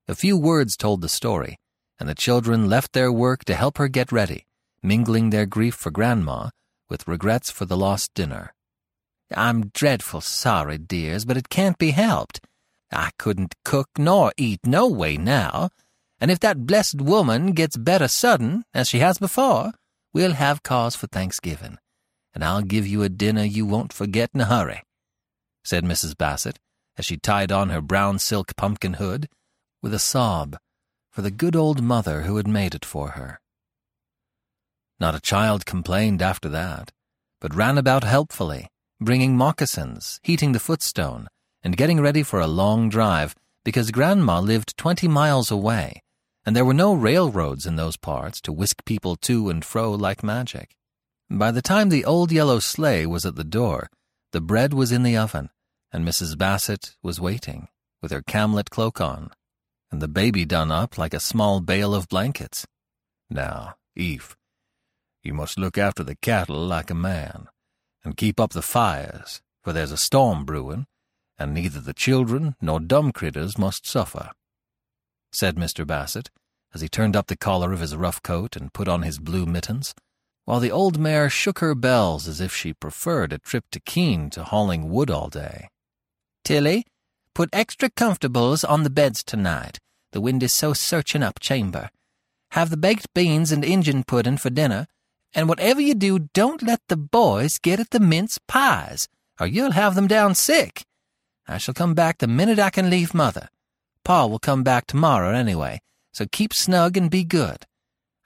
A 0.09 0.15
few 0.15 0.37
words 0.37 0.77
told 0.77 1.01
the 1.01 1.09
story, 1.09 1.59
and 1.99 2.09
the 2.09 2.15
children 2.15 2.69
left 2.69 2.93
their 2.93 3.13
work 3.13 3.45
to 3.45 3.55
help 3.55 3.79
her 3.79 3.89
get 3.89 4.11
ready, 4.11 4.47
mingling 4.83 5.31
their 5.31 5.47
grief 5.47 5.75
for 5.75 5.91
Grandma 5.91 6.51
with 6.89 7.07
regrets 7.07 7.51
for 7.51 7.67
the 7.67 7.77
lost 7.77 8.13
dinner. 8.15 8.53
I'm 9.33 9.69
dreadful 9.69 10.21
sorry, 10.21 10.79
dears, 10.79 11.25
but 11.25 11.37
it 11.37 11.49
can't 11.49 11.79
be 11.79 11.93
helped. 11.93 12.41
I 12.93 13.11
couldn't 13.19 13.55
cook 13.65 13.89
nor 13.99 14.33
eat 14.37 14.61
no 14.65 14.89
way 14.89 15.17
now, 15.17 15.71
and 16.21 16.31
if 16.31 16.41
that 16.41 16.67
blessed 16.67 17.01
woman 17.01 17.53
gets 17.53 17.77
better 17.77 18.09
sudden, 18.09 18.65
as 18.75 18.89
she 18.89 18.99
has 18.99 19.19
before, 19.19 19.73
we'll 20.13 20.33
have 20.33 20.63
cause 20.63 20.97
for 20.97 21.07
Thanksgiving, 21.07 21.79
and 22.35 22.45
I'll 22.45 22.63
give 22.63 22.87
you 22.87 23.03
a 23.03 23.09
dinner 23.09 23.45
you 23.45 23.65
won't 23.65 23.93
forget 23.93 24.31
in 24.35 24.41
a 24.41 24.47
hurry, 24.47 24.83
said 25.65 25.85
Mrs. 25.85 26.17
Bassett, 26.17 26.59
as 26.97 27.05
she 27.07 27.17
tied 27.17 27.53
on 27.53 27.71
her 27.71 27.81
brown 27.81 28.19
silk 28.19 28.57
pumpkin 28.57 28.95
hood, 28.95 29.29
with 29.83 29.95
a 29.95 29.99
sob 29.99 30.59
for 31.11 31.23
the 31.23 31.31
good 31.31 31.57
old 31.57 31.83
mother 31.83 32.23
who 32.23 32.37
had 32.37 32.47
made 32.47 32.75
it 32.75 32.85
for 32.85 33.11
her. 33.11 33.41
Not 34.99 35.15
a 35.15 35.21
child 35.21 35.65
complained 35.65 36.21
after 36.21 36.49
that, 36.51 36.93
but 37.41 37.55
ran 37.55 37.79
about 37.79 38.05
helpfully, 38.05 38.69
bringing 39.01 39.37
moccasins, 39.37 40.21
heating 40.23 40.53
the 40.53 40.61
footstone, 40.61 41.29
and 41.63 41.77
getting 41.77 42.01
ready 42.01 42.23
for 42.23 42.41
a 42.41 42.47
long 42.47 42.89
drive 42.89 43.35
because 43.65 43.91
Grandma 43.91 44.41
lived 44.41 44.77
twenty 44.77 45.07
miles 45.07 45.51
away, 45.51 46.03
and 46.45 46.57
there 46.57 46.65
were 46.65 46.75
no 46.75 46.95
railroads 46.95 47.67
in 47.67 47.77
those 47.77 47.97
parts 47.97 48.41
to 48.43 48.53
whisk 48.53 48.85
people 48.85 49.17
to 49.17 49.51
and 49.51 49.65
fro 49.65 49.93
like 49.93 50.23
magic. 50.23 50.77
By 51.31 51.51
the 51.51 51.63
time 51.63 51.91
the 51.91 52.05
old 52.05 52.33
yellow 52.33 52.59
sleigh 52.59 53.07
was 53.07 53.27
at 53.27 53.37
the 53.37 53.45
door, 53.45 53.89
the 54.33 54.41
bread 54.41 54.73
was 54.73 54.91
in 54.91 55.03
the 55.03 55.17
oven, 55.17 55.51
and 55.93 56.07
Mrs. 56.07 56.37
Bassett 56.39 56.97
was 57.03 57.21
waiting, 57.21 57.69
with 58.01 58.11
her 58.11 58.23
camlet 58.23 58.71
cloak 58.71 59.01
on, 59.01 59.31
and 59.91 60.01
the 60.01 60.09
baby 60.09 60.45
done 60.45 60.71
up 60.71 60.97
like 60.97 61.15
a 61.15 61.21
small 61.21 61.61
bale 61.61 61.95
of 61.95 62.09
blankets. 62.09 62.67
Now, 63.29 63.75
Eph, 63.97 64.37
you 65.23 65.35
must 65.35 65.59
look 65.59 65.77
after 65.77 66.03
the 66.03 66.17
cattle 66.17 66.65
like 66.65 66.91
a 66.91 66.95
man, 66.95 67.49
and 68.05 68.17
keep 68.17 68.41
up 68.41 68.53
the 68.53 68.63
fires, 68.63 69.43
for 69.63 69.73
there's 69.73 69.93
a 69.93 69.97
storm 69.97 70.45
brewing, 70.45 70.87
and 71.41 71.55
neither 71.55 71.81
the 71.81 71.95
children 71.95 72.55
nor 72.61 72.79
dumb 72.79 73.11
critters 73.11 73.57
must 73.57 73.87
suffer, 73.87 74.31
said 75.33 75.57
Mr. 75.57 75.87
Bassett, 75.87 76.31
as 76.75 76.83
he 76.83 76.89
turned 76.89 77.17
up 77.17 77.27
the 77.27 77.37
collar 77.37 77.73
of 77.73 77.81
his 77.81 77.97
rough 77.97 78.23
coat 78.23 78.55
and 78.55 78.75
put 78.75 78.87
on 78.87 79.03
his 79.03 79.19
blue 79.19 79.47
mittens, 79.47 79.95
while 80.45 80.61
the 80.61 80.71
old 80.71 80.99
mare 80.99 81.31
shook 81.31 81.61
her 81.61 81.75
bells 81.75 82.29
as 82.29 82.41
if 82.41 82.55
she 82.55 82.75
preferred 82.75 83.33
a 83.33 83.39
trip 83.39 83.65
to 83.73 83.81
Keene 83.81 84.29
to 84.31 84.45
hauling 84.45 84.91
wood 84.91 85.11
all 85.11 85.29
day. 85.29 85.69
Tilly, 86.45 86.85
put 87.35 87.49
extra 87.53 87.89
comfortables 87.89 88.69
on 88.69 88.83
the 88.83 88.91
beds 88.91 89.25
tonight. 89.25 89.79
The 90.13 90.21
wind 90.21 90.43
is 90.43 90.53
so 90.53 90.75
searching 90.75 91.23
up 91.23 91.41
chamber. 91.41 91.89
Have 92.53 92.71
the 92.71 92.77
baked 92.77 93.15
beans 93.15 93.51
and 93.51 93.65
Injun 93.65 94.05
pudding 94.05 94.37
for 94.37 94.51
dinner, 94.51 94.87
and 95.33 95.49
whatever 95.49 95.81
you 95.81 95.95
do, 95.95 96.29
don't 96.35 96.63
let 96.63 96.81
the 96.89 96.97
boys 96.97 97.59
get 97.59 97.81
at 97.81 97.91
the 97.91 98.01
mince 98.01 98.39
pies, 98.49 99.07
or 99.41 99.47
you'll 99.47 99.73
have 99.73 99.95
them 99.95 100.09
down 100.09 100.35
sick. 100.35 100.83
I 101.47 101.59
shall 101.59 101.75
come 101.75 101.95
back 101.95 102.19
the 102.19 102.27
minute 102.27 102.59
I 102.59 102.71
can 102.71 102.91
leave 102.91 103.15
Mother. 103.15 103.49
Pa 104.05 104.27
will 104.27 104.39
come 104.39 104.63
back 104.63 104.87
tomorrow 104.87 105.35
anyway, 105.35 105.81
so 106.13 106.27
keep 106.31 106.53
snug 106.53 106.97
and 106.97 107.11
be 107.11 107.25
good. 107.25 107.67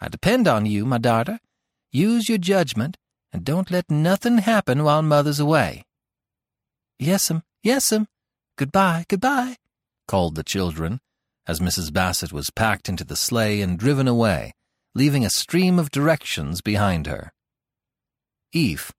I 0.00 0.08
depend 0.08 0.46
on 0.46 0.66
you, 0.66 0.84
my 0.84 0.98
daughter. 0.98 1.40
Use 1.90 2.28
your 2.28 2.38
judgment, 2.38 2.96
and 3.32 3.44
don't 3.44 3.70
let 3.70 3.90
nothing 3.90 4.38
happen 4.38 4.84
while 4.84 5.02
Mother's 5.02 5.40
away. 5.40 5.84
Yes'm, 6.98 7.42
yes'm. 7.62 8.06
Goodbye, 8.56 9.04
goodbye, 9.08 9.56
called 10.06 10.34
the 10.34 10.44
children, 10.44 11.00
as 11.46 11.60
Mrs. 11.60 11.92
Bassett 11.92 12.32
was 12.32 12.50
packed 12.50 12.88
into 12.88 13.04
the 13.04 13.16
sleigh 13.16 13.60
and 13.60 13.78
driven 13.78 14.06
away 14.06 14.52
leaving 14.94 15.24
a 15.24 15.30
stream 15.30 15.78
of 15.78 15.90
directions 15.90 16.60
behind 16.60 17.06
her. 17.06 17.32
Eph, 18.54 18.92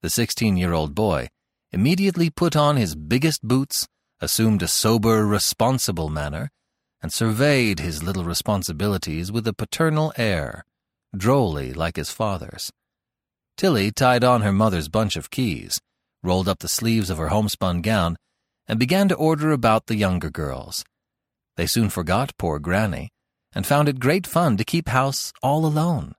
the 0.00 0.08
16 0.08 0.56
year 0.56 0.72
old 0.72 0.94
boy, 0.94 1.28
immediately 1.72 2.28
put 2.28 2.54
on 2.54 2.76
his 2.76 2.94
biggest 2.94 3.42
boots, 3.42 3.88
assumed 4.20 4.62
a 4.62 4.68
sober, 4.68 5.26
responsible 5.26 6.10
manner, 6.10 6.50
and 7.02 7.12
surveyed 7.12 7.80
his 7.80 8.02
little 8.02 8.24
responsibilities 8.24 9.32
with 9.32 9.46
a 9.46 9.52
paternal 9.52 10.12
air, 10.16 10.64
drolly 11.16 11.72
like 11.72 11.96
his 11.96 12.10
father's. 12.10 12.70
Tilly 13.56 13.90
tied 13.90 14.22
on 14.22 14.42
her 14.42 14.52
mother's 14.52 14.88
bunch 14.88 15.16
of 15.16 15.30
keys, 15.30 15.80
rolled 16.22 16.48
up 16.48 16.60
the 16.60 16.68
sleeves 16.68 17.10
of 17.10 17.18
her 17.18 17.28
homespun 17.28 17.82
gown, 17.82 18.16
and 18.68 18.78
began 18.78 19.08
to 19.08 19.14
order 19.16 19.50
about 19.50 19.86
the 19.86 19.96
younger 19.96 20.30
girls. 20.30 20.84
They 21.56 21.66
soon 21.66 21.88
forgot 21.88 22.36
poor 22.38 22.58
Granny 22.58 23.10
and 23.54 23.66
found 23.66 23.88
it 23.88 24.00
great 24.00 24.26
fun 24.26 24.56
to 24.56 24.64
keep 24.64 24.88
house 24.88 25.32
all 25.42 25.66
alone, 25.66 26.14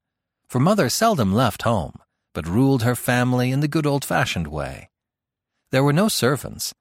for 0.47 0.59
Mother 0.59 0.89
seldom 0.89 1.33
left 1.33 1.63
home, 1.63 1.99
but 2.33 2.47
ruled 2.47 2.83
her 2.83 2.95
family 2.95 3.51
in 3.51 3.59
the 3.59 3.67
good 3.67 3.87
old-fashioned 3.87 4.47
way. 4.47 4.89
There 5.73 5.83
were 5.83 5.91
no 5.91 6.07
servants, 6.07 6.71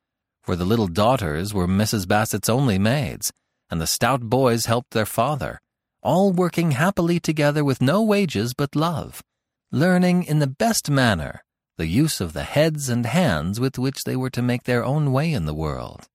for 0.42 0.54
the 0.54 0.66
little 0.66 0.87
daughters 0.87 1.54
were 1.54 1.66
Mrs. 1.66 2.06
Bassett's 2.06 2.50
only 2.50 2.78
maids, 2.78 3.32
and 3.70 3.80
the 3.80 3.87
stout 3.87 4.20
boys 4.20 4.66
helped 4.66 4.90
their 4.90 5.06
father, 5.06 5.62
all 6.02 6.30
working 6.30 6.72
happily 6.72 7.18
together 7.18 7.64
with 7.64 7.80
no 7.80 8.02
wages 8.02 8.52
but 8.52 8.76
love, 8.76 9.22
learning 9.70 10.25
in 10.25 10.40
the 10.40 10.46
best 10.46 10.90
manner 10.90 11.42
the 11.78 11.87
use 11.87 12.20
of 12.20 12.34
the 12.34 12.42
heads 12.42 12.90
and 12.90 13.06
hands 13.06 13.58
with 13.58 13.78
which 13.78 14.04
they 14.04 14.14
were 14.14 14.28
to 14.28 14.42
make 14.42 14.64
their 14.64 14.84
own 14.84 15.11
way 15.11 15.32
in 15.32 15.46
the 15.46 15.54
world. 15.54 16.06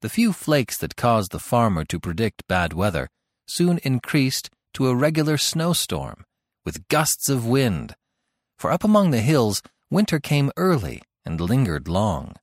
The 0.00 0.08
few 0.08 0.32
flakes 0.32 0.76
that 0.78 0.96
caused 0.96 1.30
the 1.30 1.38
farmer 1.38 1.84
to 1.84 2.00
predict 2.00 2.48
bad 2.48 2.72
weather 2.72 3.08
soon 3.46 3.78
increased 3.84 4.50
to 4.74 4.88
a 4.88 4.96
regular 4.96 5.38
snowstorm, 5.38 6.24
with 6.64 6.88
gusts 6.88 7.28
of 7.28 7.46
wind, 7.46 7.94
for 8.58 8.72
up 8.72 8.82
among 8.82 9.12
the 9.12 9.20
hills 9.20 9.62
winter 9.90 10.18
came 10.18 10.50
early 10.56 11.02
and 11.24 11.40
lingered 11.40 11.88
long. 11.88 12.34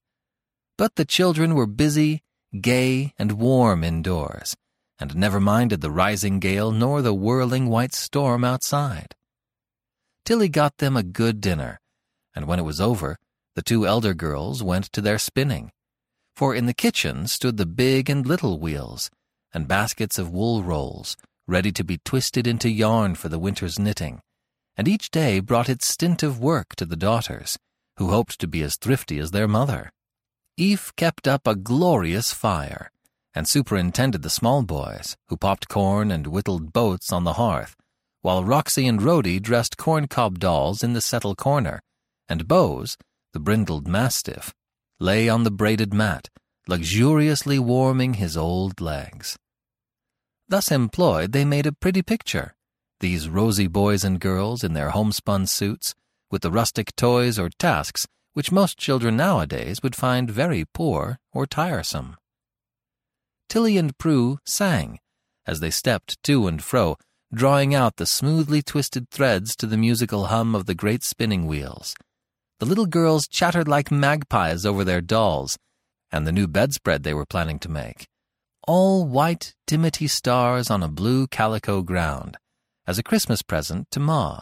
But 0.77 0.95
the 0.95 1.05
children 1.05 1.55
were 1.55 1.67
busy, 1.67 2.21
gay, 2.59 3.13
and 3.17 3.33
warm 3.33 3.83
indoors, 3.83 4.55
and 4.99 5.15
never 5.15 5.39
minded 5.39 5.81
the 5.81 5.91
rising 5.91 6.39
gale 6.39 6.71
nor 6.71 7.01
the 7.01 7.13
whirling 7.13 7.67
white 7.67 7.93
storm 7.93 8.43
outside. 8.43 9.15
Tilly 10.25 10.49
got 10.49 10.77
them 10.77 10.95
a 10.95 11.03
good 11.03 11.41
dinner, 11.41 11.79
and 12.35 12.45
when 12.47 12.59
it 12.59 12.63
was 12.63 12.79
over, 12.81 13.17
the 13.55 13.61
two 13.61 13.85
elder 13.85 14.13
girls 14.13 14.63
went 14.63 14.85
to 14.93 15.01
their 15.01 15.17
spinning 15.17 15.71
for 16.39 16.55
in 16.55 16.67
the 16.67 16.73
kitchen 16.73 17.27
stood 17.27 17.57
the 17.57 17.65
big 17.65 18.09
and 18.09 18.25
little 18.25 18.59
wheels, 18.59 19.11
and 19.51 19.67
baskets 19.67 20.17
of 20.17 20.31
wool 20.31 20.63
rolls, 20.63 21.17
ready 21.49 21.69
to 21.69 21.83
be 21.83 21.97
twisted 22.05 22.47
into 22.47 22.69
yarn 22.69 23.13
for 23.13 23.27
the 23.27 23.37
winter's 23.37 23.77
knitting, 23.77 24.21
and 24.77 24.87
each 24.87 25.11
day 25.11 25.41
brought 25.41 25.67
its 25.67 25.89
stint 25.89 26.23
of 26.23 26.39
work 26.39 26.77
to 26.77 26.85
the 26.85 26.95
daughters, 26.95 27.57
who 27.99 28.09
hoped 28.09 28.39
to 28.39 28.47
be 28.47 28.63
as 28.63 28.77
thrifty 28.77 29.19
as 29.19 29.31
their 29.31 29.47
mother. 29.47 29.91
Eph 30.57 30.95
kept 30.95 31.27
up 31.27 31.45
a 31.45 31.55
glorious 31.55 32.33
fire 32.33 32.91
and 33.35 33.47
superintended 33.47 34.21
the 34.21 34.29
small 34.29 34.63
boys, 34.63 35.15
who 35.27 35.37
popped 35.37 35.67
corn 35.67 36.09
and 36.09 36.25
whittled 36.25 36.73
boats 36.73 37.11
on 37.11 37.25
the 37.25 37.33
hearth, 37.33 37.75
while 38.21 38.43
Roxy 38.43 38.87
and 38.87 39.01
Rhody 39.01 39.39
dressed 39.39 39.77
corncob 39.77 40.39
dolls 40.39 40.81
in 40.81 40.93
the 40.93 41.01
settle 41.01 41.35
corner, 41.35 41.81
and 42.27 42.47
Bose, 42.47 42.97
the 43.33 43.39
brindled 43.39 43.87
mastiff, 43.87 44.53
lay 44.99 45.29
on 45.29 45.43
the 45.43 45.51
braided 45.51 45.93
mat, 45.93 46.29
luxuriously 46.67 47.59
warming 47.59 48.15
his 48.15 48.35
old 48.35 48.81
legs. 48.81 49.37
Thus 50.47 50.71
employed, 50.71 51.33
they 51.33 51.45
made 51.45 51.67
a 51.67 51.73
pretty 51.73 52.01
picture, 52.01 52.55
these 52.99 53.29
rosy 53.29 53.67
boys 53.67 54.03
and 54.03 54.19
girls 54.19 54.63
in 54.63 54.73
their 54.73 54.89
homespun 54.89 55.47
suits, 55.47 55.93
with 56.31 56.41
the 56.41 56.51
rustic 56.51 56.95
toys 56.95 57.39
or 57.39 57.49
tasks 57.49 58.05
which 58.33 58.51
most 58.51 58.77
children 58.77 59.17
nowadays 59.17 59.81
would 59.83 59.95
find 59.95 60.29
very 60.29 60.63
poor 60.73 61.19
or 61.33 61.45
tiresome. 61.45 62.15
Tilly 63.49 63.77
and 63.77 63.97
Prue 63.97 64.37
sang 64.45 64.99
as 65.49 65.59
they 65.59 65.71
stepped 65.71 66.21
to 66.23 66.47
and 66.47 66.63
fro, 66.63 66.95
drawing 67.33 67.73
out 67.73 67.95
the 67.95 68.05
smoothly 68.05 68.61
twisted 68.61 69.09
threads 69.09 69.55
to 69.55 69.65
the 69.65 69.77
musical 69.77 70.27
hum 70.27 70.53
of 70.53 70.67
the 70.67 70.75
great 70.75 71.03
spinning 71.03 71.47
wheels. 71.47 71.95
The 72.59 72.67
little 72.67 72.85
girls 72.85 73.27
chattered 73.27 73.67
like 73.67 73.91
magpies 73.91 74.63
over 74.65 74.83
their 74.83 75.01
dolls 75.01 75.57
and 76.11 76.25
the 76.25 76.31
new 76.31 76.47
bedspread 76.47 77.03
they 77.03 77.13
were 77.13 77.25
planning 77.25 77.59
to 77.59 77.69
make. 77.69 78.07
All 78.67 79.07
white 79.07 79.53
dimity 79.65 80.07
stars 80.07 80.69
on 80.69 80.83
a 80.83 80.87
blue 80.87 81.27
calico 81.27 81.81
ground, 81.81 82.37
as 82.87 82.99
a 82.99 83.03
Christmas 83.03 83.41
present 83.41 83.89
to 83.91 83.99
Ma. 83.99 84.41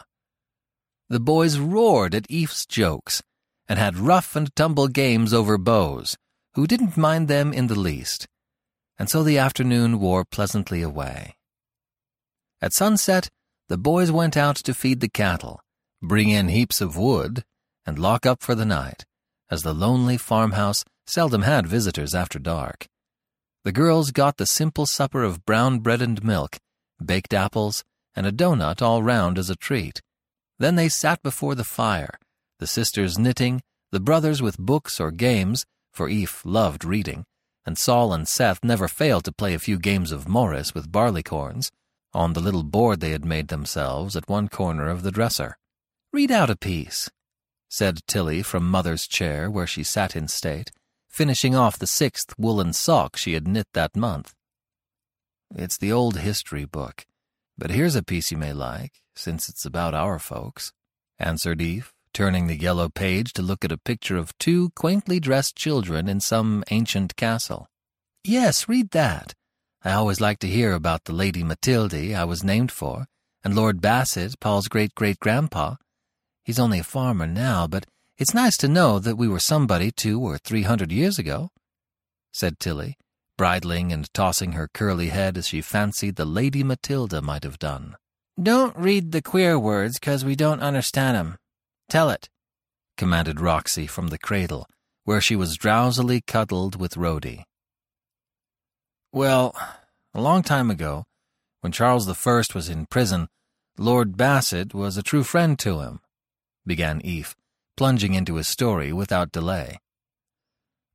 The 1.08 1.20
boys 1.20 1.58
roared 1.58 2.14
at 2.14 2.30
Eph's 2.30 2.66
jokes 2.66 3.22
and 3.68 3.78
had 3.78 3.98
rough 3.98 4.36
and 4.36 4.54
tumble 4.54 4.88
games 4.88 5.32
over 5.32 5.58
Bose, 5.58 6.16
who 6.54 6.66
didn't 6.66 6.96
mind 6.96 7.28
them 7.28 7.52
in 7.52 7.66
the 7.66 7.78
least 7.78 8.26
and 8.98 9.08
so 9.08 9.22
the 9.22 9.38
afternoon 9.38 10.00
wore 10.00 10.24
pleasantly 10.24 10.82
away. 10.82 11.36
At 12.60 12.72
sunset, 12.72 13.30
the 13.68 13.78
boys 13.78 14.10
went 14.10 14.36
out 14.36 14.56
to 14.56 14.74
feed 14.74 15.00
the 15.00 15.08
cattle, 15.08 15.60
bring 16.02 16.28
in 16.28 16.48
heaps 16.48 16.80
of 16.80 16.96
wood, 16.96 17.44
and 17.86 17.98
lock 17.98 18.26
up 18.26 18.42
for 18.42 18.54
the 18.54 18.64
night, 18.64 19.04
as 19.50 19.62
the 19.62 19.72
lonely 19.72 20.16
farmhouse 20.16 20.84
seldom 21.06 21.42
had 21.42 21.66
visitors 21.66 22.14
after 22.14 22.38
dark. 22.38 22.86
The 23.64 23.72
girls 23.72 24.10
got 24.10 24.36
the 24.36 24.46
simple 24.46 24.86
supper 24.86 25.22
of 25.22 25.46
brown 25.46 25.78
bread 25.78 26.02
and 26.02 26.22
milk, 26.24 26.58
baked 27.04 27.32
apples, 27.32 27.84
and 28.16 28.26
a 28.26 28.32
doughnut 28.32 28.82
all 28.82 29.02
round 29.02 29.38
as 29.38 29.48
a 29.48 29.56
treat. 29.56 30.00
Then 30.58 30.74
they 30.74 30.88
sat 30.88 31.22
before 31.22 31.54
the 31.54 31.64
fire, 31.64 32.18
the 32.58 32.66
sisters 32.66 33.18
knitting, 33.18 33.62
the 33.92 34.00
brothers 34.00 34.42
with 34.42 34.58
books 34.58 35.00
or 35.00 35.10
games, 35.10 35.64
for 35.92 36.08
Eph 36.10 36.44
loved 36.44 36.84
reading, 36.84 37.24
and 37.64 37.78
Saul 37.78 38.12
and 38.12 38.26
Seth 38.26 38.64
never 38.64 38.88
failed 38.88 39.24
to 39.24 39.32
play 39.32 39.54
a 39.54 39.58
few 39.58 39.78
games 39.78 40.12
of 40.12 40.28
Morris 40.28 40.74
with 40.74 40.92
barleycorns 40.92 41.70
on 42.12 42.32
the 42.32 42.40
little 42.40 42.64
board 42.64 43.00
they 43.00 43.10
had 43.10 43.24
made 43.24 43.48
themselves 43.48 44.16
at 44.16 44.28
one 44.28 44.48
corner 44.48 44.88
of 44.88 45.02
the 45.02 45.10
dresser. 45.12 45.56
Read 46.12 46.30
out 46.30 46.50
a 46.50 46.56
piece, 46.56 47.10
said 47.68 48.00
Tilly 48.06 48.42
from 48.42 48.68
Mother's 48.68 49.06
chair 49.06 49.50
where 49.50 49.66
she 49.66 49.82
sat 49.82 50.16
in 50.16 50.26
state, 50.26 50.70
finishing 51.08 51.54
off 51.54 51.78
the 51.78 51.86
sixth 51.86 52.34
woolen 52.38 52.72
sock 52.72 53.16
she 53.16 53.34
had 53.34 53.46
knit 53.46 53.66
that 53.74 53.94
month. 53.94 54.34
It's 55.54 55.76
the 55.76 55.92
old 55.92 56.18
history 56.18 56.64
book, 56.64 57.06
but 57.58 57.70
here's 57.70 57.96
a 57.96 58.02
piece 58.02 58.30
you 58.30 58.38
may 58.38 58.52
like, 58.52 59.02
since 59.16 59.48
it's 59.48 59.64
about 59.64 59.92
our 59.92 60.18
folks, 60.18 60.72
answered 61.18 61.60
Eph, 61.60 61.92
turning 62.14 62.46
the 62.46 62.56
yellow 62.56 62.88
page 62.88 63.32
to 63.32 63.42
look 63.42 63.64
at 63.64 63.72
a 63.72 63.78
picture 63.78 64.16
of 64.16 64.36
two 64.38 64.70
quaintly 64.70 65.18
dressed 65.20 65.56
children 65.56 66.08
in 66.08 66.20
some 66.20 66.62
ancient 66.70 67.16
castle. 67.16 67.68
Yes, 68.24 68.68
read 68.68 68.90
that. 68.90 69.34
I 69.84 69.92
always 69.92 70.20
like 70.20 70.38
to 70.40 70.48
hear 70.48 70.72
about 70.72 71.04
the 71.04 71.12
Lady 71.12 71.42
Matilda 71.42 72.14
I 72.14 72.24
was 72.24 72.44
named 72.44 72.72
for, 72.72 73.06
and 73.44 73.54
Lord 73.54 73.80
Bassett, 73.80 74.38
Pa's 74.40 74.68
great-great-grandpa. 74.68 75.76
He's 76.44 76.58
only 76.58 76.78
a 76.78 76.84
farmer 76.84 77.26
now, 77.26 77.66
but 77.66 77.86
it's 78.16 78.34
nice 78.34 78.56
to 78.58 78.68
know 78.68 78.98
that 78.98 79.16
we 79.16 79.28
were 79.28 79.38
somebody 79.40 79.90
two 79.90 80.20
or 80.20 80.38
three 80.38 80.62
hundred 80.62 80.90
years 80.90 81.18
ago, 81.18 81.50
said 82.32 82.58
Tilly, 82.58 82.96
bridling 83.38 83.90
and 83.90 84.12
tossing 84.12 84.52
her 84.52 84.68
curly 84.74 85.08
head 85.08 85.38
as 85.38 85.48
she 85.48 85.62
fancied 85.62 86.16
the 86.16 86.26
Lady 86.26 86.62
Matilda 86.62 87.22
might 87.22 87.44
have 87.44 87.58
done. 87.58 87.96
Don't 88.40 88.76
read 88.76 89.12
the 89.12 89.22
queer 89.22 89.58
words, 89.58 89.98
'cause 89.98 90.26
we 90.26 90.36
don't 90.36 90.60
understand 90.60 91.16
'em. 91.16 91.38
Tell 91.88 92.10
it, 92.10 92.28
commanded 92.98 93.40
Roxy 93.40 93.86
from 93.86 94.08
the 94.08 94.18
cradle, 94.18 94.68
where 95.04 95.22
she 95.22 95.34
was 95.34 95.56
drowsily 95.56 96.20
cuddled 96.20 96.76
with 96.76 96.98
Rhody. 96.98 97.46
Well, 99.10 99.56
a 100.12 100.20
long 100.20 100.42
time 100.42 100.70
ago, 100.70 101.06
when 101.60 101.72
Charles 101.72 102.06
I 102.08 102.44
was 102.54 102.68
in 102.68 102.86
prison, 102.86 103.28
Lord 103.78 104.16
Bassett 104.16 104.74
was 104.74 104.96
a 104.96 105.02
true 105.02 105.24
friend 105.24 105.58
to 105.60 105.80
him, 105.80 106.00
began 106.66 107.00
Eph, 107.04 107.34
plunging 107.76 108.14
into 108.14 108.34
his 108.34 108.48
story 108.48 108.92
without 108.92 109.32
delay. 109.32 109.78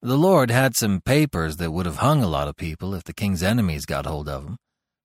The 0.06 0.18
Lord 0.18 0.52
had 0.52 0.76
some 0.76 1.00
papers 1.00 1.56
that 1.58 1.72
would 1.72 1.86
have 1.86 2.00
hung 2.00 2.22
a 2.22 2.28
lot 2.28 2.50
of 2.50 2.58
people 2.58 2.94
if 2.94 3.06
the 3.06 3.14
king's 3.14 3.42
enemies 3.42 3.86
got 3.86 4.06
hold 4.06 4.28
of 4.28 4.46
'em. 4.46 4.58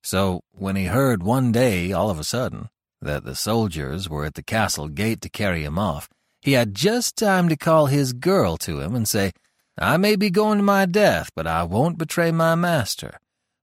So 0.02 0.40
when 0.50 0.74
he 0.74 0.86
heard 0.86 1.22
one 1.22 1.52
day, 1.52 1.92
all 1.92 2.10
of 2.10 2.18
a 2.18 2.24
sudden, 2.24 2.68
that 3.00 3.22
the 3.22 3.36
soldiers 3.36 4.08
were 4.08 4.24
at 4.24 4.34
the 4.34 4.42
castle 4.42 4.88
gate 4.88 5.20
to 5.20 5.30
carry 5.30 5.62
him 5.62 5.78
off, 5.78 6.08
he 6.40 6.54
had 6.54 6.74
just 6.74 7.14
time 7.14 7.48
to 7.48 7.56
call 7.56 7.86
his 7.86 8.12
girl 8.12 8.56
to 8.56 8.80
him 8.80 8.96
and 8.96 9.08
say, 9.08 9.30
I 9.78 9.98
may 9.98 10.16
be 10.16 10.30
going 10.30 10.58
to 10.58 10.64
my 10.64 10.84
death, 10.84 11.30
but 11.36 11.46
I 11.46 11.62
won't 11.62 11.96
betray 11.96 12.32
my 12.32 12.56
master. 12.56 13.20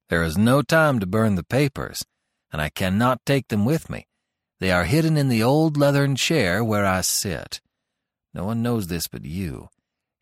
There 0.07 0.23
is 0.23 0.37
no 0.37 0.61
time 0.61 1.01
to 1.01 1.05
burn 1.05 1.35
the 1.35 1.43
papers, 1.43 2.05
and 2.49 2.61
I 2.61 2.69
cannot 2.69 3.25
take 3.25 3.49
them 3.49 3.65
with 3.65 3.89
me. 3.89 4.07
They 4.61 4.71
are 4.71 4.85
hidden 4.85 5.17
in 5.17 5.27
the 5.27 5.43
old 5.43 5.75
leathern 5.75 6.15
chair 6.15 6.63
where 6.63 6.85
I 6.85 7.01
sit. 7.01 7.59
No 8.33 8.45
one 8.45 8.61
knows 8.61 8.87
this 8.87 9.09
but 9.09 9.25
you, 9.25 9.67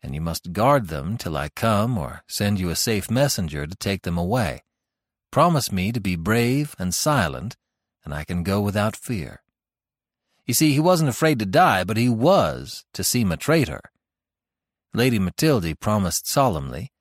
and 0.04 0.14
you 0.14 0.20
must 0.20 0.52
guard 0.52 0.88
them 0.88 1.16
till 1.16 1.34
I 1.34 1.48
come 1.48 1.96
or 1.96 2.22
send 2.28 2.60
you 2.60 2.68
a 2.68 2.76
safe 2.76 3.10
messenger 3.10 3.66
to 3.66 3.74
take 3.74 4.02
them 4.02 4.18
away. 4.18 4.62
Promise 5.32 5.72
me 5.72 5.92
to 5.92 6.00
be 6.00 6.14
brave 6.14 6.76
and 6.78 6.94
silent, 6.94 7.56
and 8.04 8.12
I 8.12 8.24
can 8.24 8.42
go 8.42 8.60
without 8.60 8.94
fear. 8.94 9.42
You 10.44 10.52
see, 10.52 10.74
he 10.74 10.80
wasn't 10.80 11.08
afraid 11.08 11.38
to 11.38 11.46
die, 11.46 11.84
but 11.84 11.96
he 11.96 12.10
was 12.10 12.84
to 12.92 13.02
seem 13.02 13.32
a 13.32 13.38
traitor. 13.38 13.80
Lady 14.92 15.18
Matilda 15.18 15.74
promised 15.74 16.28
solemnly, 16.28 16.92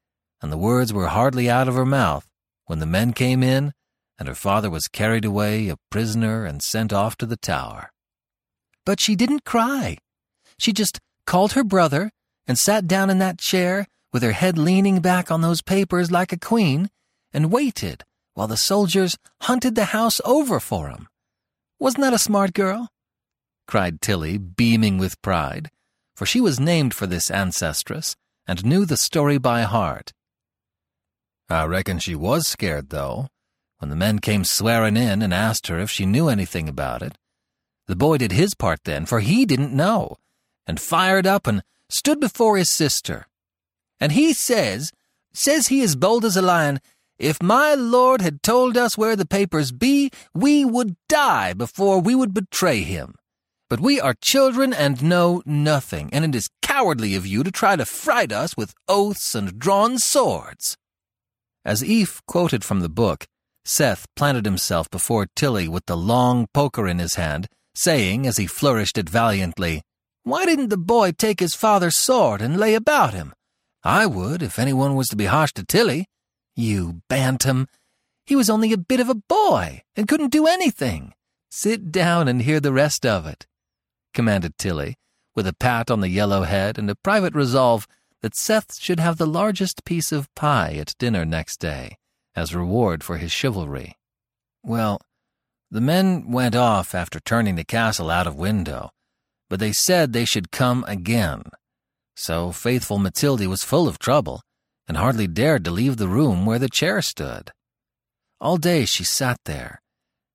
and 0.42 0.50
the 0.50 0.58
words 0.58 0.94
were 0.94 1.08
hardly 1.08 1.50
out 1.50 1.68
of 1.68 1.76
her 1.76 1.86
mouth 1.86 2.26
when 2.68 2.80
the 2.80 2.86
men 2.86 3.12
came 3.12 3.44
in 3.44 3.74
and 4.18 4.30
her 4.30 4.36
father 4.36 4.70
was 4.70 4.88
carried 4.88 5.26
away 5.26 5.68
a 5.68 5.78
prisoner 5.90 6.46
and 6.46 6.64
sent 6.64 6.94
off 6.94 7.18
to 7.18 7.26
the 7.26 7.36
tower. 7.36 7.92
But 8.86 9.02
she 9.02 9.18
didn't 9.18 9.44
cry. 9.44 9.98
She 10.58 10.72
just 10.72 11.02
called 11.26 11.52
her 11.52 11.66
brother 11.66 12.12
and 12.48 12.58
sat 12.58 12.88
down 12.88 13.10
in 13.10 13.20
that 13.20 13.40
chair 13.40 13.88
with 14.12 14.24
her 14.24 14.32
head 14.32 14.58
leaning 14.58 15.00
back 15.00 15.32
on 15.32 15.42
those 15.42 15.62
papers 15.62 16.12
like 16.12 16.32
a 16.32 16.40
queen 16.40 16.90
and 17.34 17.52
waited 17.52 18.04
while 18.34 18.48
the 18.48 18.58
soldiers 18.58 19.18
hunted 19.42 19.76
the 19.76 19.86
house 19.86 20.20
over 20.26 20.60
for 20.60 20.90
him. 20.90 21.08
Wasn't 21.80 22.02
that 22.02 22.14
a 22.14 22.20
smart 22.20 22.54
girl? 22.54 22.90
cried 23.68 24.02
Tilly, 24.02 24.38
beaming 24.38 24.98
with 24.98 25.22
pride, 25.22 25.72
for 26.16 26.26
she 26.26 26.42
was 26.42 26.60
named 26.60 26.94
for 26.94 27.08
this 27.08 27.30
ancestress 27.30 28.16
and 28.46 28.66
knew 28.66 28.86
the 28.86 28.98
story 28.98 29.38
by 29.38 29.62
heart. 29.62 30.12
I 31.50 31.66
reckon 31.66 32.00
she 32.00 32.16
was 32.16 32.48
scared, 32.48 32.90
though, 32.90 33.28
when 33.78 33.90
the 33.90 33.96
men 33.96 34.20
came 34.20 34.44
swearing 34.44 34.98
in 34.98 35.22
and 35.22 35.34
asked 35.34 35.68
her 35.68 35.80
if 35.80 35.92
she 35.92 36.06
knew 36.06 36.28
anything 36.28 36.68
about 36.68 37.02
it. 37.02 37.18
The 37.88 37.96
boy 37.96 38.18
did 38.18 38.32
his 38.32 38.54
part 38.54 38.80
then, 38.86 39.06
for 39.06 39.20
he 39.20 39.46
didn't 39.46 39.74
know, 39.74 40.18
and 40.66 40.80
fired 40.80 41.28
up 41.28 41.48
and 41.48 41.64
stood 41.94 42.20
before 42.20 42.58
his 42.58 42.70
sister. 42.70 43.28
And 44.00 44.12
he 44.12 44.34
says, 44.34 44.92
says 45.34 45.68
he 45.68 45.82
as 45.82 45.96
bold 45.96 46.26
as 46.26 46.36
a 46.36 46.42
lion, 46.42 46.80
if 47.20 47.42
my 47.42 47.76
lord 47.76 48.22
had 48.22 48.44
told 48.44 48.76
us 48.76 48.98
where 48.98 49.16
the 49.16 49.26
papers 49.26 49.72
be, 49.72 50.12
we 50.34 50.66
would 50.66 50.96
die 51.08 51.54
before 51.54 52.00
we 52.00 52.16
would 52.16 52.34
betray 52.34 52.82
him. 52.82 53.16
But 53.70 53.80
we 53.80 54.00
are 54.00 54.16
children 54.22 54.74
and 54.74 55.02
know 55.02 55.42
nothing, 55.46 56.10
and 56.12 56.26
it 56.26 56.36
is 56.36 56.50
cowardly 56.62 57.16
of 57.16 57.26
you 57.26 57.44
to 57.44 57.52
try 57.52 57.76
to 57.76 57.86
fright 57.86 58.32
us 58.32 58.58
with 58.58 58.74
oaths 58.88 59.36
and 59.36 59.58
drawn 59.58 59.98
swords. 60.00 60.76
As 61.64 61.84
Eph 61.84 62.22
quoted 62.28 62.64
from 62.64 62.82
the 62.82 62.90
book, 62.90 63.26
Seth 63.64 64.06
planted 64.16 64.46
himself 64.46 64.90
before 64.90 65.28
Tilly 65.36 65.68
with 65.68 65.86
the 65.86 65.96
long 65.96 66.48
poker 66.54 66.88
in 66.88 67.00
his 67.00 67.16
hand, 67.16 67.48
saying 67.74 68.28
as 68.28 68.38
he 68.38 68.48
flourished 68.48 68.98
it 68.98 69.10
valiantly, 69.10 69.82
Why 70.24 70.46
didn't 70.46 70.70
the 70.70 70.78
boy 70.78 71.12
take 71.12 71.42
his 71.42 71.54
father's 71.54 71.98
sword 71.98 72.42
and 72.42 72.58
lay 72.58 72.76
about 72.76 73.14
him? 73.14 73.34
I 73.84 74.06
would, 74.06 74.42
if 74.42 74.58
anyone 74.58 74.96
was 74.96 75.10
to 75.10 75.18
be 75.18 75.26
harsh 75.26 75.52
to 75.54 75.66
Tilly. 75.66 76.06
You 76.56 77.02
bantam! 77.10 77.68
He 78.26 78.36
was 78.36 78.50
only 78.50 78.72
a 78.72 78.78
bit 78.78 79.02
of 79.02 79.10
a 79.10 79.16
boy 79.16 79.84
and 79.98 80.08
couldn't 80.08 80.32
do 80.32 80.48
anything. 80.48 81.14
Sit 81.52 81.92
down 81.92 82.30
and 82.30 82.42
hear 82.42 82.62
the 82.62 82.72
rest 82.72 83.06
of 83.06 83.28
it, 83.28 83.46
commanded 84.14 84.58
Tilly, 84.58 84.96
with 85.36 85.46
a 85.46 85.54
pat 85.54 85.92
on 85.92 86.00
the 86.00 86.10
yellow 86.10 86.44
head 86.44 86.78
and 86.78 86.90
a 86.90 86.96
private 86.96 87.36
resolve 87.36 87.86
that 88.22 88.36
Seth 88.36 88.80
should 88.80 89.02
have 89.02 89.18
the 89.18 89.28
largest 89.28 89.84
piece 89.84 90.14
of 90.14 90.34
pie 90.36 90.76
at 90.80 90.96
dinner 90.98 91.26
next 91.26 91.60
day, 91.60 91.98
as 92.34 92.56
reward 92.56 93.04
for 93.04 93.18
his 93.18 93.32
chivalry. 93.32 93.98
Well, 94.64 95.02
the 95.70 95.82
men 95.82 96.32
went 96.32 96.56
off 96.56 96.96
after 96.96 97.20
turning 97.20 97.56
the 97.56 97.66
castle 97.66 98.10
out 98.10 98.26
of 98.26 98.36
window, 98.36 98.92
but 99.54 99.60
they 99.60 99.72
said 99.72 100.14
they 100.14 100.26
should 100.26 100.50
come 100.50 100.84
again. 100.88 101.44
So 102.16 102.52
faithful 102.52 102.98
Matilda 102.98 103.48
was 103.48 103.64
full 103.64 103.88
of 103.88 104.00
trouble, 104.00 104.42
and 104.88 104.98
hardly 104.98 105.28
dared 105.28 105.64
to 105.66 105.70
leave 105.70 105.98
the 105.98 106.08
room 106.08 106.48
where 106.48 106.58
the 106.58 106.68
chair 106.68 107.04
stood. 107.04 107.52
All 108.42 108.58
day 108.58 108.86
she 108.86 109.04
sat 109.04 109.38
there, 109.46 109.80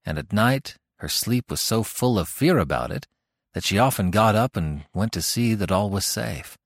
and 0.05 0.19
at 0.19 0.33
night 0.33 0.77
her 0.99 1.09
sleep 1.09 1.51
was 1.51 1.61
so 1.61 1.83
full 1.83 2.17
of 2.17 2.29
fear 2.29 2.59
about 2.59 2.93
it 2.93 3.09
that 3.55 3.65
she 3.65 3.77
often 3.77 4.13
got 4.13 4.37
up 4.37 4.57
and 4.57 4.85
went 4.95 5.11
to 5.15 5.21
see 5.21 5.53
that 5.55 5.73
all 5.73 5.91
was 5.91 6.07
safe. 6.07 6.57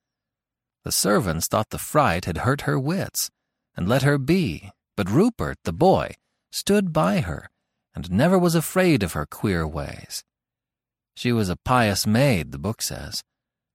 The 0.85 0.93
servants 0.93 1.49
thought 1.49 1.71
the 1.71 1.79
fright 1.79 2.27
had 2.27 2.45
hurt 2.45 2.69
her 2.69 2.79
wits, 2.79 3.31
and 3.75 3.89
let 3.89 4.03
her 4.03 4.19
be, 4.19 4.73
but 4.95 5.09
Rupert, 5.09 5.57
the 5.65 5.73
boy, 5.73 6.17
stood 6.51 6.93
by 6.93 7.21
her, 7.21 7.49
and 7.95 8.11
never 8.11 8.39
was 8.39 8.55
afraid 8.55 9.03
of 9.03 9.15
her 9.15 9.25
queer 9.25 9.67
ways. 9.67 10.23
She 11.15 11.33
was 11.33 11.49
a 11.49 11.57
pious 11.57 12.07
maid, 12.07 12.53
the 12.53 12.59
book 12.59 12.83
says, 12.83 13.23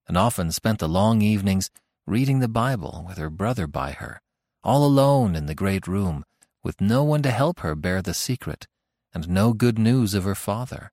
and 0.08 0.18
often 0.18 0.52
spent 0.52 0.80
the 0.80 0.90
long 0.90 1.22
evenings 1.22 1.70
reading 2.06 2.40
the 2.40 2.48
Bible 2.48 3.04
with 3.08 3.18
her 3.18 3.30
brother 3.30 3.68
by 3.68 3.92
her, 3.92 4.22
all 4.64 4.86
alone 4.86 5.36
in 5.36 5.46
the 5.46 5.56
great 5.56 5.88
room, 5.88 6.24
with 6.64 6.82
no 6.82 7.04
one 7.04 7.22
to 7.22 7.32
help 7.32 7.60
her 7.60 7.76
bear 7.76 8.02
the 8.02 8.14
secret, 8.14 8.68
and 9.14 9.30
no 9.30 9.54
good 9.54 9.78
news 9.78 10.14
of 10.14 10.24
her 10.24 10.36
father. 10.36 10.92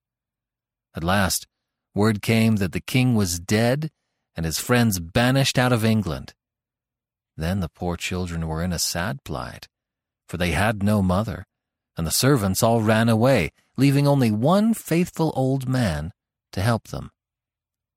At 0.94 1.04
last, 1.04 1.46
word 1.94 2.22
came 2.22 2.56
that 2.56 2.72
the 2.72 2.80
king 2.80 3.14
was 3.14 3.40
dead 3.40 3.90
and 4.36 4.44
his 4.44 4.58
friends 4.58 4.98
banished 4.98 5.58
out 5.58 5.72
of 5.72 5.84
England. 5.84 6.34
Then 7.36 7.60
the 7.60 7.68
poor 7.68 7.96
children 7.96 8.46
were 8.46 8.62
in 8.62 8.72
a 8.72 8.78
sad 8.78 9.22
plight, 9.24 9.68
for 10.28 10.36
they 10.36 10.52
had 10.52 10.82
no 10.82 11.02
mother, 11.02 11.46
and 11.96 12.06
the 12.06 12.12
servants 12.12 12.62
all 12.62 12.80
ran 12.80 13.08
away, 13.08 13.52
leaving 13.76 14.06
only 14.06 14.30
one 14.30 14.74
faithful 14.74 15.32
old 15.36 15.68
man 15.68 16.12
to 16.54 16.62
help 16.62 16.88
them. 16.88 17.10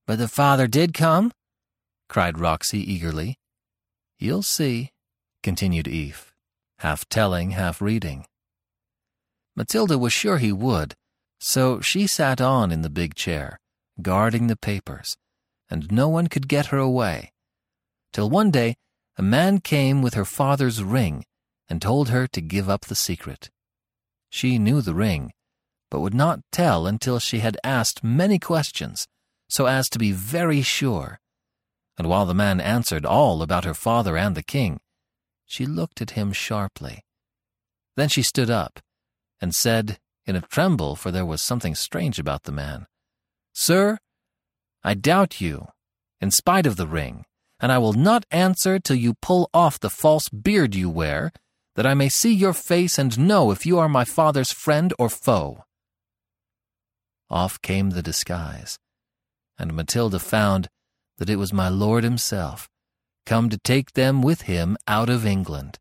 But 0.06 0.20
the 0.20 0.28
father 0.28 0.68
did 0.68 0.94
come? 0.94 1.32
cried 2.10 2.40
Roxy 2.40 2.80
eagerly. 2.80 3.38
You'll 4.20 4.44
see, 4.44 4.92
continued 5.44 5.88
Eph, 5.88 6.34
half 6.80 7.08
telling, 7.10 7.52
half 7.52 7.82
reading. 7.82 8.26
Matilda 9.56 9.98
was 9.98 10.14
sure 10.14 10.38
he 10.38 10.52
would, 10.52 10.94
so 11.40 11.82
she 11.82 12.08
sat 12.08 12.42
on 12.42 12.72
in 12.72 12.82
the 12.82 12.90
big 12.90 13.16
chair, 13.16 13.60
guarding 14.02 14.48
the 14.48 14.56
papers, 14.56 15.18
and 15.70 15.92
no 15.92 16.08
one 16.08 16.28
could 16.28 16.48
get 16.48 16.68
her 16.68 16.78
away. 16.78 17.34
Till 18.14 18.30
one 18.30 18.52
day 18.52 18.76
a 19.18 19.24
man 19.24 19.60
came 19.60 20.02
with 20.02 20.14
her 20.14 20.26
father's 20.26 20.84
ring 20.84 21.26
and 21.70 21.82
told 21.82 22.10
her 22.10 22.28
to 22.28 22.42
give 22.42 22.70
up 22.70 22.86
the 22.86 22.96
secret. 22.96 23.50
She 24.30 24.58
knew 24.58 24.82
the 24.82 24.94
ring, 24.94 25.34
but 25.90 26.00
would 26.00 26.14
not 26.14 26.42
tell 26.52 26.88
until 26.88 27.20
she 27.20 27.40
had 27.40 27.58
asked 27.64 28.04
many 28.04 28.40
questions, 28.40 29.08
so 29.50 29.66
as 29.66 29.90
to 29.90 30.00
be 30.00 30.12
very 30.12 30.62
sure. 30.62 31.20
And 31.98 32.08
while 32.08 32.26
the 32.26 32.34
man 32.34 32.60
answered 32.60 33.06
all 33.06 33.42
about 33.42 33.66
her 33.66 33.74
father 33.74 34.18
and 34.18 34.36
the 34.36 34.44
king, 34.44 34.80
she 35.46 35.66
looked 35.66 36.02
at 36.02 36.12
him 36.12 36.34
sharply. 36.34 37.04
Then 37.96 38.10
she 38.10 38.22
stood 38.22 38.50
up 38.50 38.80
and 39.42 39.56
said, 39.56 39.98
in 40.26 40.36
a 40.36 40.42
tremble, 40.42 40.96
for 40.96 41.10
there 41.10 41.26
was 41.26 41.42
something 41.42 41.74
strange 41.74 42.20
about 42.20 42.44
the 42.44 42.52
man, 42.52 42.86
Sir, 43.54 43.98
I 44.84 44.94
doubt 44.94 45.42
you, 45.42 45.70
in 46.22 46.30
spite 46.30 46.68
of 46.68 46.76
the 46.76 46.86
ring, 46.86 47.26
and 47.60 47.72
I 47.72 47.80
will 47.80 47.94
not 47.94 48.26
answer 48.30 48.78
till 48.78 48.98
you 48.98 49.16
pull 49.22 49.50
off 49.54 49.80
the 49.80 49.90
false 49.90 50.30
beard 50.30 50.76
you 50.76 50.90
wear 50.90 51.32
that 51.76 51.86
I 51.86 51.94
may 51.94 52.10
see 52.10 52.34
your 52.34 52.54
face 52.54 53.00
and 53.00 53.18
know 53.18 53.52
if 53.52 53.66
you 53.66 53.80
are 53.80 53.90
my 53.90 54.06
father's 54.06 54.52
friend 54.52 54.94
or 55.00 55.10
foe. 55.10 55.64
Off 57.30 57.62
came 57.62 57.90
the 57.90 58.02
disguise, 58.02 58.78
and 59.58 59.74
Matilda 59.74 60.20
found 60.20 60.70
that 61.18 61.30
it 61.30 61.36
was 61.36 61.52
my 61.52 61.68
lord 61.68 62.04
himself, 62.04 62.70
come 63.26 63.50
to 63.50 63.58
take 63.58 63.94
them 63.94 64.22
with 64.22 64.44
him 64.44 64.78
out 64.88 65.10
of 65.10 65.26
England. 65.26 65.78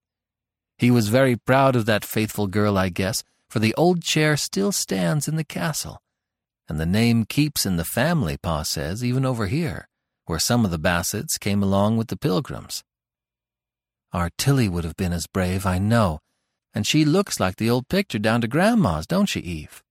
He 0.78 0.90
was 0.90 1.09
very 1.09 1.37
proud 1.37 1.76
of 1.76 1.87
that 1.87 2.04
faithful 2.04 2.46
girl, 2.48 2.76
I 2.76 2.88
guess, 2.88 3.22
for 3.48 3.61
the 3.61 3.74
old 3.76 4.02
chair 4.02 4.37
still 4.37 4.72
stands 4.72 5.28
in 5.28 5.37
the 5.37 5.44
castle, 5.44 6.02
and 6.68 6.80
the 6.80 6.87
name 6.87 7.24
keeps 7.24 7.64
in 7.64 7.76
the 7.76 7.85
family, 7.85 8.37
Pa 8.37 8.62
says, 8.62 9.04
even 9.04 9.24
over 9.24 9.46
here, 9.46 9.88
where 10.24 10.38
some 10.38 10.64
of 10.64 10.70
the 10.70 10.78
Bassetts 10.78 11.38
came 11.38 11.62
along 11.62 11.96
with 11.96 12.09
the 12.09 12.16
pilgrims. 12.16 12.82
Our 14.12 14.30
Tilly 14.37 14.68
would 14.68 14.85
have 14.85 14.96
been 14.96 15.12
as 15.12 15.26
brave, 15.26 15.64
I 15.64 15.78
know, 15.78 16.18
and 16.74 16.87
she 16.87 17.04
looks 17.04 17.38
like 17.38 17.56
the 17.56 17.70
old 17.70 17.88
picture 17.88 18.18
down 18.18 18.40
to 18.40 18.48
Grandma's, 18.48 19.06
don't 19.06 19.26
she, 19.26 19.64
Eph? 19.64 19.82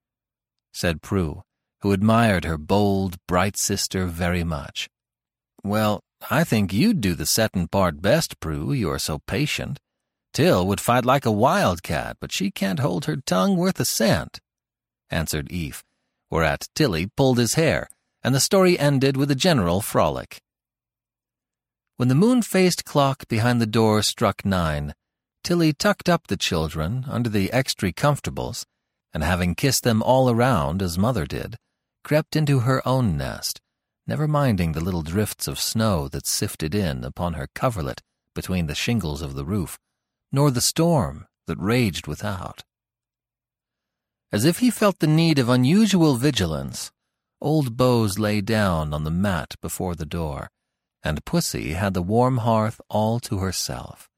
Said 0.76 1.02
Prue, 1.02 1.42
who 1.84 1.94
admired 1.94 2.44
her 2.44 2.58
bold, 2.58 3.16
bright 3.30 3.56
sister 3.56 4.08
very 4.08 4.44
much. 4.44 4.90
Well, 5.64 6.02
I 6.30 6.44
think 6.44 6.74
you'd 6.74 7.00
do 7.00 7.14
the 7.16 7.26
settin' 7.26 7.70
part 7.70 8.02
best, 8.02 8.42
Prue, 8.42 8.74
you 8.74 8.92
are 8.92 9.00
so 9.00 9.20
patient. 9.26 9.80
Till 10.34 10.68
would 10.68 10.82
fight 10.82 11.06
like 11.06 11.26
a 11.26 11.32
wildcat, 11.32 12.18
but 12.20 12.34
she 12.34 12.52
can't 12.52 12.80
hold 12.80 13.06
her 13.06 13.16
tongue 13.16 13.56
worth 13.56 13.80
a 13.80 13.86
cent, 13.86 14.42
answered 15.10 15.48
Eph, 15.50 15.82
whereat 16.30 16.68
Tilly 16.76 17.08
pulled 17.16 17.38
his 17.38 17.54
hair, 17.54 17.88
and 18.22 18.36
the 18.36 18.42
story 18.42 18.78
ended 18.78 19.16
with 19.16 19.32
a 19.32 19.42
general 19.48 19.80
frolic. 19.80 20.42
When 21.96 22.10
the 22.10 22.16
moon-faced 22.16 22.84
clock 22.84 23.30
behind 23.30 23.62
the 23.62 23.66
door 23.66 24.02
struck 24.02 24.44
nine, 24.44 24.94
Tilly 25.42 25.72
tucked 25.72 26.10
up 26.10 26.28
the 26.28 26.36
children 26.36 27.06
under 27.08 27.30
the 27.30 27.50
extra 27.54 27.94
comfortables, 27.94 28.66
and 29.15 29.23
having 29.23 29.56
kissed 29.56 29.84
them 29.84 30.04
all 30.04 30.30
around 30.30 30.82
as 30.82 30.97
mother 30.97 31.25
did, 31.25 31.56
crept 32.04 32.36
into 32.36 32.60
her 32.60 32.86
own 32.86 33.15
nest, 33.15 33.62
never 34.06 34.28
minding 34.28 34.73
the 34.73 34.84
little 34.84 35.04
drifts 35.04 35.47
of 35.47 35.58
snow 35.58 36.10
that 36.10 36.28
sifted 36.28 36.75
in 36.75 37.01
upon 37.06 37.36
her 37.36 37.47
coverlet 37.56 38.01
between 38.34 38.67
the 38.67 38.75
shingles 38.75 39.21
of 39.21 39.34
the 39.34 39.45
roof, 39.45 39.80
nor 40.34 40.51
the 40.51 40.60
storm 40.60 41.25
that 41.47 41.58
raged 41.58 42.08
without. 42.08 42.65
As 44.34 44.43
if 44.43 44.60
he 44.60 44.69
felt 44.69 44.99
the 44.99 45.08
need 45.08 45.39
of 45.39 45.47
unusual 45.47 46.15
vigilance, 46.17 46.91
old 47.39 47.78
Bose 47.78 48.19
lay 48.19 48.41
down 48.41 48.93
on 48.93 49.06
the 49.06 49.12
mat 49.12 49.56
before 49.62 49.95
the 49.95 50.06
door, 50.06 50.49
and 51.04 51.23
Pussy 51.23 51.71
had 51.71 51.93
the 51.93 52.01
warm 52.01 52.39
hearth 52.39 52.82
all 52.89 53.21
to 53.21 53.38
herself. 53.38 54.10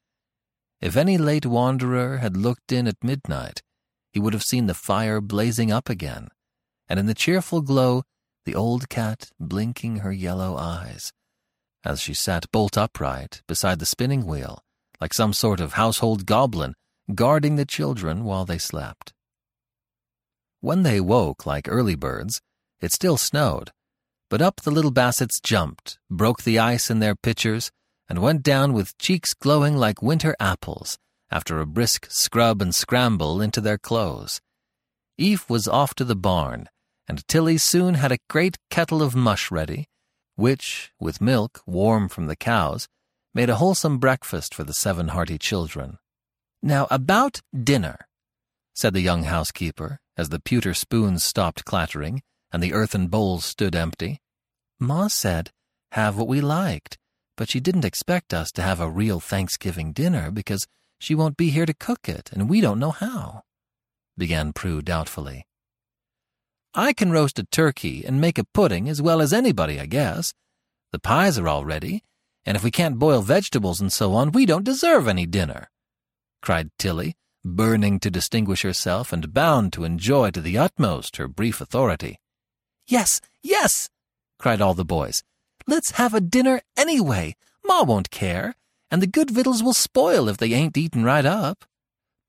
If 0.82 0.98
any 0.98 1.20
late 1.20 1.46
wanderer 1.46 2.18
had 2.18 2.36
looked 2.36 2.72
in 2.72 2.88
at 2.88 3.04
midnight, 3.04 3.62
he 4.18 4.20
would 4.20 4.34
have 4.34 4.42
seen 4.42 4.66
the 4.66 4.74
fire 4.74 5.22
blazing 5.22 5.72
up 5.72 5.90
again, 5.90 6.28
and 6.90 7.00
in 7.00 7.06
the 7.06 7.14
cheerful 7.14 7.62
glow 7.62 8.02
the 8.46 8.56
old 8.56 8.90
cat 8.90 9.30
blinking 9.40 9.98
her 9.98 10.12
yellow 10.12 10.58
eyes, 10.58 11.14
as 11.86 12.02
she 12.02 12.16
sat 12.16 12.52
bolt 12.52 12.76
upright 12.76 13.44
beside 13.48 13.78
the 13.78 13.86
spinning 13.86 14.26
wheel, 14.26 14.64
like 15.00 15.14
some 15.14 15.34
sort 15.34 15.60
of 15.60 15.74
household 15.74 16.26
goblin, 16.26 16.74
guarding 17.14 17.58
the 17.58 17.64
children 17.64 18.24
while 18.24 18.44
they 18.44 18.58
slept. 18.58 19.14
When 20.60 20.82
they 20.82 21.00
woke 21.00 21.46
like 21.46 21.70
early 21.70 21.94
birds, 21.94 22.42
it 22.82 22.92
still 22.92 23.18
snowed, 23.18 23.70
but 24.32 24.42
up 24.42 24.62
the 24.62 24.72
little 24.72 24.90
Bassetts 24.90 25.40
jumped, 25.40 26.00
broke 26.10 26.42
the 26.42 26.58
ice 26.58 26.90
in 26.90 26.98
their 26.98 27.16
pitchers, 27.16 27.70
and 28.10 28.18
went 28.18 28.42
down 28.42 28.74
with 28.74 28.98
cheeks 28.98 29.36
glowing 29.36 29.78
like 29.78 30.02
winter 30.02 30.36
apples 30.40 30.98
after 31.32 31.60
a 31.60 31.66
brisk 31.66 32.08
scrub 32.10 32.62
and 32.62 32.74
scramble 32.74 33.42
into 33.42 33.62
their 33.62 33.78
clothes. 33.78 34.42
Eph 35.20 35.50
was 35.50 35.68
off 35.68 35.94
to 35.96 36.06
the 36.06 36.16
barn, 36.16 36.70
and 37.08 37.28
Tilly 37.28 37.58
soon 37.58 37.96
had 37.96 38.12
a 38.12 38.20
great 38.30 38.58
kettle 38.70 39.02
of 39.02 39.16
mush 39.16 39.50
ready, 39.50 39.88
which, 40.36 40.92
with 41.00 41.22
milk 41.22 41.62
warm 41.66 42.08
from 42.08 42.28
the 42.28 42.36
cows, 42.36 42.88
made 43.34 43.50
a 43.50 43.56
wholesome 43.56 43.98
breakfast 43.98 44.54
for 44.54 44.64
the 44.64 44.74
seven 44.74 45.10
hearty 45.10 45.38
children. 45.38 45.98
Now, 46.62 46.88
about 46.90 47.42
dinner, 47.56 48.08
said 48.74 48.94
the 48.94 49.02
young 49.02 49.24
housekeeper, 49.24 50.00
as 50.16 50.30
the 50.30 50.40
pewter 50.40 50.74
spoons 50.74 51.24
stopped 51.24 51.66
clattering 51.66 52.22
and 52.52 52.64
the 52.64 52.74
earthen 52.74 53.08
bowls 53.08 53.46
stood 53.46 53.76
empty. 53.76 54.22
Ma 54.80 55.08
said, 55.08 55.52
have 55.92 56.18
what 56.18 56.28
we 56.28 56.42
liked, 56.42 56.98
but 57.36 57.50
she 57.50 57.60
didn't 57.60 57.86
expect 57.86 58.34
us 58.34 58.52
to 58.52 58.62
have 58.62 58.80
a 58.80 58.90
real 58.90 59.20
Thanksgiving 59.20 59.94
dinner 59.94 60.32
because 60.32 60.68
she 61.00 61.16
won't 61.16 61.38
be 61.38 61.50
here 61.50 61.66
to 61.66 61.74
cook 61.74 62.08
it, 62.08 62.30
and 62.32 62.50
we 62.50 62.62
don't 62.62 62.80
know 62.80 62.92
how, 62.92 63.44
began 64.18 64.54
Prue 64.54 64.82
doubtfully. 64.82 65.46
I 66.74 66.94
can 66.94 67.12
roast 67.12 67.40
a 67.40 67.44
turkey 67.44 68.06
and 68.06 68.22
make 68.22 68.38
a 68.38 68.44
pudding 68.44 68.88
as 68.88 69.02
well 69.02 69.22
as 69.22 69.34
anybody, 69.34 69.80
I 69.80 69.86
guess. 69.86 70.34
The 70.92 71.00
pies 71.00 71.38
are 71.38 71.48
all 71.48 71.66
ready, 71.66 72.04
and 72.46 72.56
if 72.56 72.64
we 72.64 72.72
can't 72.72 73.00
boil 73.00 73.22
vegetables 73.22 73.82
and 73.82 73.92
so 73.92 74.14
on, 74.14 74.32
we 74.32 74.46
don't 74.46 74.64
deserve 74.64 75.08
any 75.08 75.26
dinner, 75.26 75.70
cried 76.42 76.70
Tilly, 76.78 77.16
burning 77.44 78.00
to 78.00 78.12
distinguish 78.12 78.62
herself 78.62 79.12
and 79.12 79.34
bound 79.34 79.74
to 79.74 79.84
enjoy 79.84 80.32
to 80.32 80.42
the 80.42 80.58
utmost 80.58 81.18
her 81.18 81.28
brief 81.28 81.62
authority. 81.62 82.20
Yes, 82.88 83.20
yes, 83.42 83.90
cried 84.40 84.62
all 84.62 84.74
the 84.74 84.86
boys. 84.86 85.24
Let's 85.66 85.92
have 85.92 86.14
a 86.14 86.22
dinner 86.22 86.62
anyway. 86.78 87.36
Ma 87.66 87.84
won't 87.84 88.12
care, 88.12 88.56
and 88.90 89.02
the 89.02 89.08
good 89.08 89.30
victuals 89.32 89.64
will 89.64 89.74
spoil 89.74 90.30
if 90.30 90.38
they 90.38 90.54
ain't 90.54 90.78
eaten 90.78 91.04
right 91.04 91.26
up. 91.26 91.66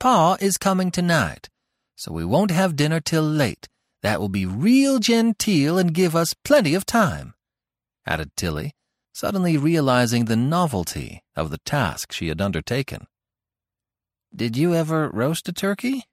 Pa 0.00 0.36
is 0.40 0.58
coming 0.58 0.90
tonight, 0.90 1.48
so 1.96 2.12
we 2.12 2.24
won't 2.24 2.50
have 2.50 2.76
dinner 2.76 3.00
till 3.00 3.22
late. 3.22 3.68
That 4.02 4.20
will 4.20 4.28
be 4.28 4.46
real 4.46 5.00
genteel 5.00 5.78
and 5.78 5.92
give 5.92 6.14
us 6.14 6.34
plenty 6.44 6.74
of 6.74 6.86
time, 6.86 7.34
added 8.06 8.30
Tilly, 8.36 8.72
suddenly 9.12 9.56
realizing 9.56 10.26
the 10.26 10.36
novelty 10.36 11.24
of 11.34 11.50
the 11.50 11.58
task 11.58 12.12
she 12.12 12.28
had 12.28 12.40
undertaken. 12.40 13.08
Did 14.34 14.56
you 14.56 14.74
ever 14.74 15.08
roast 15.08 15.48
a 15.48 15.52
turkey? 15.52 16.04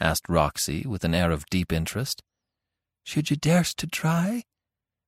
asked 0.00 0.28
Roxy 0.28 0.86
with 0.86 1.04
an 1.04 1.14
air 1.14 1.30
of 1.30 1.44
deep 1.50 1.72
interest. 1.72 2.22
Should 3.04 3.30
you 3.30 3.36
darst 3.36 3.76
to 3.78 3.86
try? 3.86 4.44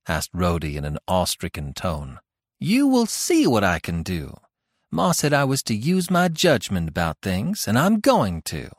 asked 0.06 0.30
Rhody 0.35 0.76
in 0.76 0.85
an 0.85 0.98
awe-stricken 1.08 1.72
tone. 1.72 2.18
You 2.58 2.87
will 2.87 3.06
see 3.06 3.46
what 3.46 3.64
I 3.64 3.78
can 3.78 4.02
do. 4.02 4.37
Ma 4.94 5.12
said 5.12 5.33
I 5.33 5.44
was 5.44 5.62
to 5.64 5.74
use 5.74 6.11
my 6.11 6.28
judgment 6.28 6.87
about 6.87 7.16
things, 7.22 7.66
and 7.66 7.78
I'm 7.78 7.98
going 7.98 8.42
to. 8.42 8.70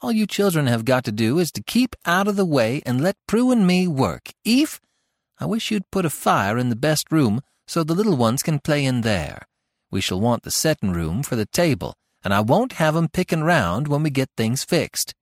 All 0.00 0.12
you 0.12 0.24
children 0.24 0.68
have 0.68 0.84
got 0.84 1.02
to 1.04 1.12
do 1.12 1.40
is 1.40 1.50
to 1.52 1.62
keep 1.62 1.96
out 2.06 2.28
of 2.28 2.36
the 2.36 2.46
way 2.46 2.82
and 2.86 3.00
let 3.00 3.16
Prue 3.26 3.50
and 3.50 3.66
me 3.66 3.88
work. 3.88 4.30
Eph, 4.46 4.80
I 5.40 5.46
wish 5.46 5.72
you'd 5.72 5.90
put 5.90 6.06
a 6.06 6.10
fire 6.10 6.56
in 6.56 6.68
the 6.68 6.76
best 6.76 7.10
room 7.10 7.40
so 7.66 7.82
the 7.82 7.96
little 7.96 8.16
ones 8.16 8.44
can 8.44 8.60
play 8.60 8.84
in 8.84 9.00
there. 9.00 9.48
We 9.90 10.00
shall 10.00 10.20
want 10.20 10.44
the 10.44 10.52
settin' 10.52 10.92
room 10.92 11.24
for 11.24 11.34
the 11.34 11.46
table, 11.46 11.94
and 12.22 12.32
I 12.32 12.40
won't 12.40 12.74
have 12.74 12.96
'em 12.96 13.08
pickin' 13.08 13.42
round 13.42 13.88
when 13.88 14.04
we 14.04 14.10
get 14.10 14.30
things 14.36 14.62
fixed, 14.62 15.14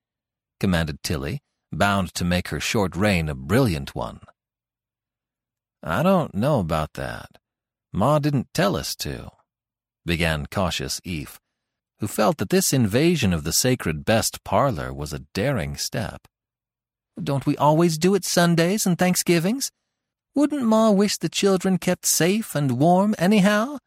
commanded 0.60 1.02
Tilly, 1.02 1.40
bound 1.72 2.12
to 2.14 2.24
make 2.26 2.48
her 2.48 2.60
short 2.60 2.94
reign 2.94 3.30
a 3.30 3.34
brilliant 3.34 3.94
one. 3.94 4.20
I 5.82 6.02
don't 6.02 6.34
know 6.34 6.60
about 6.60 6.92
that. 6.94 7.38
Ma 7.92 8.18
didn't 8.18 8.52
tell 8.52 8.76
us 8.76 8.94
to, 8.96 9.30
began 10.08 10.46
cautious 10.46 11.00
Eph, 11.06 11.38
who 12.00 12.08
felt 12.08 12.38
that 12.38 12.48
this 12.48 12.72
invasion 12.72 13.32
of 13.32 13.44
the 13.44 13.52
sacred 13.52 14.04
best 14.04 14.42
parlor 14.42 14.92
was 14.92 15.12
a 15.12 15.20
daring 15.34 15.76
step. 15.76 16.26
Don't 17.22 17.46
we 17.46 17.56
always 17.56 17.98
do 17.98 18.14
it 18.16 18.24
Sundays 18.24 18.86
and 18.86 18.98
Thanksgivings? 18.98 19.70
Wouldn't 20.34 20.62
Ma 20.62 20.90
wish 20.90 21.18
the 21.18 21.28
children 21.28 21.78
kept 21.78 22.06
safe 22.06 22.54
and 22.54 22.78
warm 22.78 23.14
anyhow? 23.18 23.78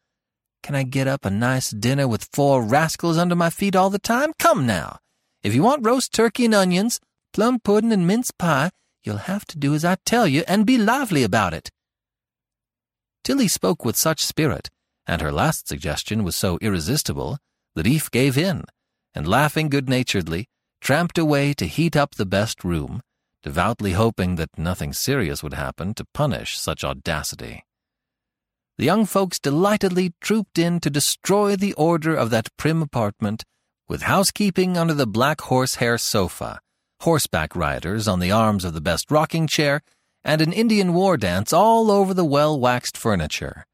Can 0.62 0.74
I 0.74 0.84
get 0.84 1.08
up 1.08 1.24
a 1.24 1.30
nice 1.30 1.70
dinner 1.70 2.06
with 2.06 2.28
four 2.32 2.62
rascals 2.62 3.18
under 3.18 3.34
my 3.34 3.50
feet 3.50 3.74
all 3.74 3.90
the 3.90 3.98
time? 3.98 4.32
Come 4.38 4.64
now. 4.64 4.98
If 5.42 5.54
you 5.54 5.62
want 5.62 5.84
roast 5.84 6.12
turkey 6.14 6.44
and 6.44 6.54
onions, 6.54 7.00
plum 7.32 7.58
pudding 7.58 7.92
and 7.92 8.06
mince 8.06 8.30
pie, 8.30 8.70
you'll 9.02 9.26
have 9.32 9.44
to 9.46 9.58
do 9.58 9.74
as 9.74 9.84
I 9.84 9.96
tell 10.06 10.28
you 10.28 10.44
and 10.46 10.64
be 10.64 10.78
lively 10.78 11.24
about 11.24 11.52
it. 11.52 11.68
Tilly 13.24 13.48
spoke 13.48 13.84
with 13.84 13.96
such 13.96 14.22
spirit, 14.22 14.70
and 15.06 15.20
her 15.20 15.32
last 15.32 15.68
suggestion 15.68 16.24
was 16.24 16.36
so 16.36 16.58
irresistible, 16.60 17.38
that 17.74 17.86
Eph 17.86 18.10
gave 18.10 18.36
in, 18.36 18.64
and 19.14 19.26
laughing 19.26 19.68
good-naturedly, 19.68 20.46
tramped 20.80 21.18
away 21.18 21.54
to 21.54 21.66
heat 21.66 21.96
up 21.96 22.14
the 22.14 22.26
best 22.26 22.64
room, 22.64 23.02
devoutly 23.42 23.92
hoping 23.92 24.36
that 24.36 24.58
nothing 24.58 24.92
serious 24.92 25.42
would 25.42 25.54
happen 25.54 25.94
to 25.94 26.04
punish 26.12 26.58
such 26.58 26.84
audacity. 26.84 27.64
The 28.78 28.84
young 28.84 29.04
folks 29.04 29.38
delightedly 29.38 30.14
trooped 30.20 30.58
in 30.58 30.80
to 30.80 30.90
destroy 30.90 31.56
the 31.56 31.74
order 31.74 32.14
of 32.14 32.30
that 32.30 32.56
prim 32.56 32.82
apartment, 32.82 33.44
with 33.88 34.02
housekeeping 34.02 34.76
under 34.76 34.94
the 34.94 35.06
black 35.06 35.42
horsehair 35.42 35.98
sofa, 35.98 36.60
horseback 37.00 37.54
riders 37.54 38.08
on 38.08 38.20
the 38.20 38.32
arms 38.32 38.64
of 38.64 38.74
the 38.74 38.80
best 38.80 39.10
rocking 39.10 39.46
chair, 39.46 39.82
and 40.24 40.40
an 40.40 40.52
Indian 40.52 40.94
war 40.94 41.16
dance 41.16 41.52
all 41.52 41.90
over 41.90 42.14
the 42.14 42.24
well-waxed 42.24 42.96
furniture. 42.96 43.66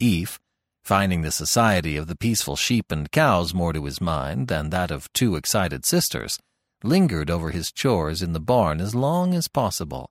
Eph, 0.00 0.40
finding 0.84 1.22
the 1.22 1.30
society 1.30 1.96
of 1.96 2.06
the 2.06 2.16
peaceful 2.16 2.56
sheep 2.56 2.92
and 2.92 3.10
cows 3.10 3.54
more 3.54 3.72
to 3.72 3.84
his 3.84 4.00
mind 4.00 4.48
than 4.48 4.70
that 4.70 4.90
of 4.90 5.12
two 5.12 5.34
excited 5.34 5.86
sisters, 5.86 6.38
lingered 6.82 7.30
over 7.30 7.50
his 7.50 7.72
chores 7.72 8.22
in 8.22 8.32
the 8.32 8.40
barn 8.40 8.80
as 8.80 8.94
long 8.94 9.34
as 9.34 9.48
possible, 9.48 10.10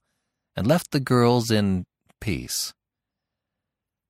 and 0.55 0.65
left 0.65 0.91
the 0.91 0.99
girls 0.99 1.51
in 1.51 1.85
peace. 2.19 2.73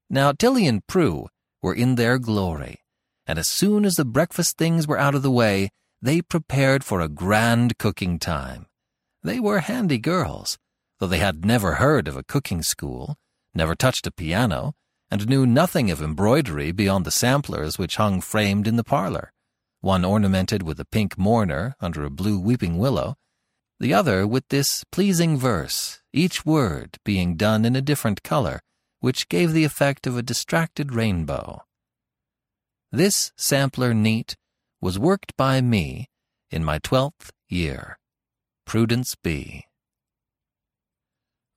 Now 0.10 0.32
Tilly 0.32 0.66
and 0.68 0.86
Prue 0.88 1.28
were 1.62 1.74
in 1.74 1.96
their 1.96 2.18
glory, 2.18 2.78
and 3.28 3.38
as 3.38 3.48
soon 3.48 3.84
as 3.84 3.96
the 3.96 4.06
breakfast 4.06 4.58
things 4.58 4.88
were 4.88 5.00
out 5.00 5.16
of 5.16 5.22
the 5.22 5.32
way, 5.32 5.70
they 6.02 6.22
prepared 6.22 6.84
for 6.84 7.02
a 7.02 7.10
grand 7.10 7.78
cooking 7.78 8.20
time. 8.20 8.68
They 9.22 9.40
were 9.40 9.60
handy 9.60 9.98
girls, 9.98 10.58
though 11.00 11.08
they 11.08 11.20
had 11.20 11.46
never 11.46 11.76
heard 11.76 12.08
of 12.08 12.16
a 12.16 12.24
cooking 12.24 12.62
school, 12.62 13.16
never 13.54 13.76
touched 13.76 14.08
a 14.08 14.12
piano, 14.12 14.74
and 15.14 15.30
knew 15.30 15.46
nothing 15.46 15.92
of 15.92 16.02
embroidery 16.02 16.72
beyond 16.72 17.06
the 17.06 17.12
samplers 17.12 17.78
which 17.78 17.98
hung 17.98 18.20
framed 18.20 18.68
in 18.68 18.78
the 18.78 18.84
parlor, 18.84 19.32
one 19.80 20.04
ornamented 20.04 20.64
with 20.64 20.80
a 20.80 20.86
pink 20.86 21.20
mourner 21.20 21.76
under 21.80 22.04
a 22.04 22.10
blue 22.10 22.40
weeping 22.40 22.80
willow, 22.80 23.16
the 23.80 23.94
other 23.94 24.26
with 24.26 24.48
this 24.48 24.84
pleasing 24.92 25.38
verse, 25.38 26.02
each 26.14 26.48
word 26.48 26.98
being 27.06 27.36
done 27.36 27.64
in 27.64 27.76
a 27.76 27.82
different 27.82 28.24
color, 28.24 28.60
which 29.02 29.30
gave 29.30 29.54
the 29.54 29.64
effect 29.64 30.08
of 30.08 30.18
a 30.18 30.24
distracted 30.24 30.92
rainbow. 30.92 31.62
This 32.92 33.32
sampler 33.38 33.94
neat 33.94 34.36
was 34.82 34.98
worked 34.98 35.38
by 35.38 35.62
me 35.62 36.10
in 36.50 36.64
my 36.64 36.80
twelfth 36.80 37.32
year. 37.48 38.00
Prudence 38.66 39.14
B. 39.24 39.66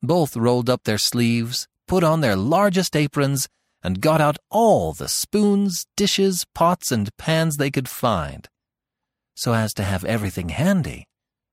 Both 0.02 0.36
rolled 0.36 0.68
up 0.68 0.84
their 0.84 0.98
sleeves, 0.98 1.68
put 1.86 2.04
on 2.04 2.20
their 2.20 2.36
largest 2.36 2.96
aprons, 2.96 3.48
and 3.82 4.00
got 4.00 4.20
out 4.20 4.38
all 4.50 4.92
the 4.92 5.08
spoons, 5.08 5.86
dishes, 5.96 6.44
pots, 6.54 6.90
and 6.90 7.16
pans 7.16 7.56
they 7.56 7.70
could 7.70 7.88
find, 7.88 8.48
so 9.34 9.54
as 9.54 9.72
to 9.74 9.84
have 9.84 10.04
everything 10.04 10.48
handy, 10.48 11.06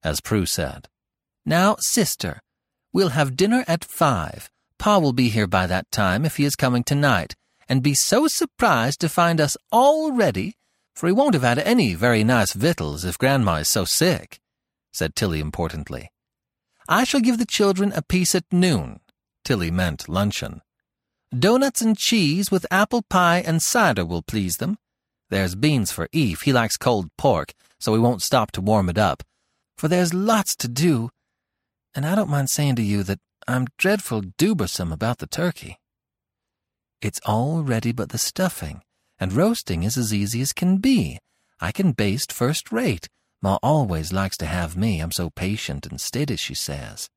as 0.04 0.22
Prue 0.22 0.46
said. 0.46 0.88
Now, 1.46 1.76
sister, 1.80 2.40
we'll 2.92 3.10
have 3.10 3.36
dinner 3.36 3.64
at 3.68 3.84
five. 3.84 4.50
Pa 4.80 4.98
will 4.98 5.14
be 5.14 5.30
here 5.30 5.48
by 5.48 5.68
that 5.68 5.92
time 5.92 6.26
if 6.26 6.38
he 6.38 6.46
is 6.46 6.56
coming 6.56 6.84
tonight, 6.84 7.36
and 7.70 7.84
be 7.84 7.94
so 7.94 8.28
surprised 8.28 9.00
to 9.02 9.10
find 9.10 9.40
us 9.40 9.56
all 9.72 10.12
ready, 10.12 10.56
for 10.96 11.08
he 11.08 11.14
won't 11.14 11.34
have 11.34 11.44
had 11.44 11.60
any 11.60 11.94
very 11.94 12.24
nice 12.24 12.54
victuals 12.54 13.06
if 13.06 13.18
Grandma 13.18 13.56
is 13.56 13.70
so 13.70 13.86
sick, 13.86 14.40
said 14.92 15.16
Tilly 15.16 15.40
importantly. 15.40 16.10
I 16.88 17.04
shall 17.04 17.22
give 17.22 17.38
the 17.38 17.46
children 17.46 17.92
a 17.94 18.02
piece 18.02 18.36
at 18.36 18.46
noon. 18.52 19.00
Tilly 19.44 19.72
meant 19.72 20.10
luncheon. 20.10 20.62
Doughnuts 21.38 21.82
and 21.82 21.98
cheese 21.98 22.52
with 22.52 22.66
apple 22.70 23.02
pie 23.02 23.44
and 23.46 23.62
cider 23.62 24.06
will 24.06 24.22
please 24.22 24.58
them. 24.58 24.78
There's 25.30 25.56
beans 25.56 25.92
for 25.92 26.08
Eph. 26.14 26.42
He 26.42 26.54
likes 26.54 26.78
cold 26.78 27.10
pork, 27.18 27.54
so 27.80 27.92
we 27.92 28.00
won't 28.00 28.22
stop 28.22 28.52
to 28.52 28.62
warm 28.62 28.90
it 28.90 28.98
up. 28.98 29.24
For 29.78 29.88
there's 29.88 30.14
lots 30.14 30.56
to 30.58 30.68
do. 30.68 31.10
And 31.96 32.06
I 32.06 32.16
don't 32.16 32.30
mind 32.30 32.50
saying 32.50 32.76
to 32.76 32.84
you 32.84 33.04
that 33.04 33.20
I'm 33.48 33.68
dreadful 33.78 34.22
dubersome 34.38 34.94
about 34.94 35.18
the 35.18 35.28
turkey. 35.28 35.80
It's 37.02 37.20
all 37.26 37.64
ready 37.64 37.92
but 37.92 38.10
the 38.10 38.18
stuffing, 38.18 38.82
and 39.20 39.34
roasting 39.34 39.84
is 39.84 39.98
as 39.98 40.14
easy 40.14 40.42
as 40.42 40.54
can 40.54 40.78
be. 40.78 41.20
I 41.60 41.72
can 41.72 41.92
baste 41.92 42.32
first 42.32 42.72
rate, 42.72 43.10
Ma 43.44 43.58
always 43.62 44.14
likes 44.14 44.38
to 44.38 44.46
have 44.46 44.78
me, 44.78 45.02
I'm 45.02 45.12
so 45.12 45.30
patient 45.30 45.86
and 45.86 46.00
steady, 46.00 46.38
she 46.38 46.54
says, 46.54 47.10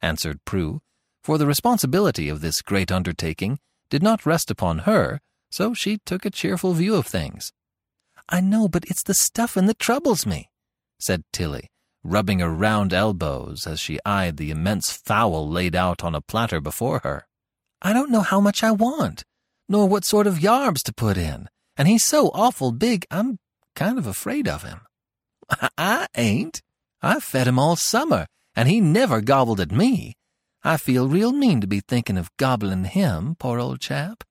answered 0.00 0.42
Prue, 0.46 0.80
for 1.22 1.38
the 1.38 1.46
responsibility 1.46 2.28
of 2.28 2.40
this 2.40 2.62
great 2.62 2.90
undertaking 2.90 3.58
did 3.90 4.02
not 4.02 4.26
rest 4.26 4.50
upon 4.50 4.80
her, 4.80 5.20
so 5.50 5.74
she 5.74 5.98
took 5.98 6.24
a 6.24 6.30
cheerful 6.30 6.72
view 6.72 6.94
of 6.94 7.06
things. 7.06 7.52
I 8.28 8.40
know, 8.40 8.68
but 8.68 8.84
it's 8.86 9.02
the 9.02 9.14
stuffin' 9.14 9.66
that 9.66 9.78
troubles 9.78 10.26
me, 10.26 10.50
said 10.98 11.24
Tilly, 11.32 11.68
rubbing 12.02 12.40
her 12.40 12.50
round 12.50 12.92
elbows 12.92 13.66
as 13.66 13.78
she 13.78 13.98
eyed 14.04 14.36
the 14.36 14.50
immense 14.50 14.90
fowl 14.90 15.48
laid 15.48 15.76
out 15.76 16.02
on 16.02 16.14
a 16.14 16.20
platter 16.20 16.60
before 16.60 17.00
her. 17.00 17.26
I 17.80 17.92
don't 17.92 18.10
know 18.10 18.22
how 18.22 18.40
much 18.40 18.62
I 18.62 18.70
want, 18.70 19.24
nor 19.68 19.88
what 19.88 20.04
sort 20.04 20.26
of 20.26 20.38
yarbs 20.38 20.82
to 20.84 20.94
put 20.94 21.16
in, 21.16 21.48
and 21.76 21.86
he's 21.86 22.04
so 22.04 22.28
awful 22.28 22.72
big 22.72 23.04
I'm 23.10 23.38
kind 23.74 23.98
of 23.98 24.06
afraid 24.06 24.48
of 24.48 24.62
him. 24.62 24.80
I 25.76 26.06
ain't. 26.16 26.62
I 27.02 27.20
fed 27.20 27.48
him 27.48 27.58
all 27.58 27.76
summer, 27.76 28.26
and 28.54 28.68
he 28.68 28.80
never 28.80 29.20
gobbled 29.20 29.60
at 29.60 29.72
me. 29.72 30.14
I 30.64 30.76
feel 30.76 31.08
real 31.08 31.32
mean 31.32 31.60
to 31.60 31.66
be 31.66 31.80
thinking 31.80 32.16
of 32.16 32.30
gobbling 32.36 32.84
him, 32.84 33.34
poor 33.38 33.58
old 33.58 33.80
chap, 33.80 34.22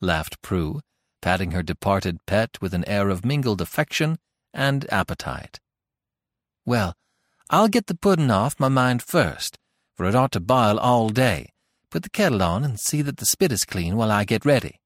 laughed 0.00 0.40
Prue, 0.40 0.80
patting 1.20 1.50
her 1.50 1.62
departed 1.62 2.24
pet 2.26 2.58
with 2.60 2.72
an 2.72 2.84
air 2.88 3.08
of 3.08 3.24
mingled 3.24 3.60
affection 3.60 4.18
and 4.54 4.90
appetite. 4.92 5.58
Well, 6.64 6.94
I'll 7.50 7.68
get 7.68 7.88
the 7.88 7.96
pudding 7.96 8.30
off 8.30 8.60
my 8.60 8.68
mind 8.68 9.02
first, 9.02 9.58
for 9.96 10.06
it 10.06 10.14
ought 10.14 10.32
to 10.32 10.40
boil 10.40 10.78
all 10.78 11.08
day. 11.08 11.50
Put 11.90 12.04
the 12.04 12.10
kettle 12.10 12.42
on 12.42 12.64
and 12.64 12.78
see 12.78 13.02
that 13.02 13.16
the 13.16 13.26
spit 13.26 13.50
is 13.52 13.64
clean 13.64 13.96
while 13.96 14.10
I 14.10 14.24
get 14.24 14.44
ready. 14.44 14.80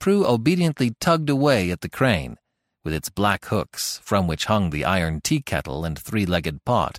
Prue 0.00 0.26
obediently 0.26 0.94
tugged 0.98 1.30
away 1.30 1.70
at 1.70 1.82
the 1.82 1.90
crane, 1.90 2.38
with 2.84 2.92
its 2.94 3.10
black 3.10 3.44
hooks, 3.44 4.00
from 4.02 4.26
which 4.26 4.46
hung 4.46 4.70
the 4.70 4.84
iron 4.84 5.20
tea 5.20 5.42
kettle 5.42 5.84
and 5.84 5.98
three-legged 5.98 6.64
pot. 6.64 6.98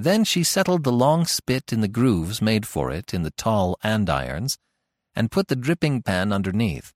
Then 0.00 0.22
she 0.22 0.44
settled 0.44 0.84
the 0.84 0.92
long 0.92 1.26
spit 1.26 1.72
in 1.72 1.80
the 1.80 1.88
grooves 1.88 2.40
made 2.40 2.68
for 2.68 2.92
it 2.92 3.12
in 3.12 3.24
the 3.24 3.32
tall 3.32 3.76
andirons, 3.82 4.56
and 5.16 5.28
put 5.28 5.48
the 5.48 5.56
dripping 5.56 6.02
pan 6.02 6.32
underneath. 6.32 6.92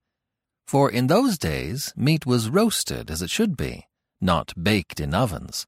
For 0.68 0.88
in 0.88 1.08
those 1.08 1.36
days, 1.36 1.92
meat 1.96 2.26
was 2.26 2.48
roasted 2.48 3.10
as 3.10 3.20
it 3.20 3.28
should 3.28 3.56
be, 3.56 3.88
not 4.20 4.52
baked 4.62 5.00
in 5.00 5.14
ovens. 5.14 5.66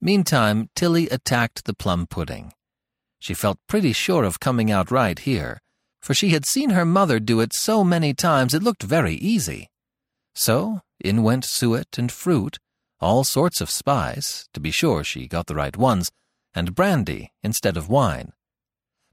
Meantime, 0.00 0.70
Tilly 0.74 1.08
attacked 1.08 1.66
the 1.66 1.72
plum 1.72 2.08
pudding. 2.08 2.52
She 3.20 3.32
felt 3.32 3.60
pretty 3.68 3.92
sure 3.92 4.24
of 4.24 4.40
coming 4.40 4.72
out 4.72 4.90
right 4.90 5.20
here, 5.20 5.60
for 6.02 6.14
she 6.14 6.30
had 6.30 6.46
seen 6.46 6.70
her 6.70 6.84
mother 6.84 7.20
do 7.20 7.38
it 7.38 7.54
so 7.54 7.84
many 7.84 8.12
times 8.12 8.54
it 8.54 8.62
looked 8.64 8.82
very 8.82 9.14
easy. 9.14 9.68
So 10.34 10.80
in 10.98 11.22
went 11.22 11.44
suet 11.44 11.96
and 11.96 12.10
fruit, 12.10 12.58
all 13.00 13.22
sorts 13.22 13.60
of 13.60 13.70
spice, 13.70 14.48
to 14.52 14.58
be 14.58 14.72
sure 14.72 15.04
she 15.04 15.28
got 15.28 15.46
the 15.46 15.54
right 15.54 15.76
ones, 15.76 16.10
and 16.54 16.74
brandy 16.74 17.32
instead 17.42 17.76
of 17.76 17.88
wine. 17.88 18.32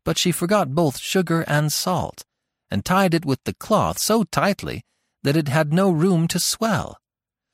But 0.04 0.18
she 0.18 0.32
forgot 0.32 0.76
both 0.76 1.00
sugar 1.00 1.44
and 1.48 1.72
salt, 1.72 2.24
and 2.70 2.86
tied 2.86 3.14
it 3.14 3.26
with 3.26 3.44
the 3.44 3.54
cloth 3.54 4.00
so 4.00 4.24
tightly 4.24 4.84
that 5.24 5.36
it 5.36 5.48
had 5.48 5.74
no 5.74 5.92
room 5.92 6.28
to 6.30 6.40
swell. 6.40 6.98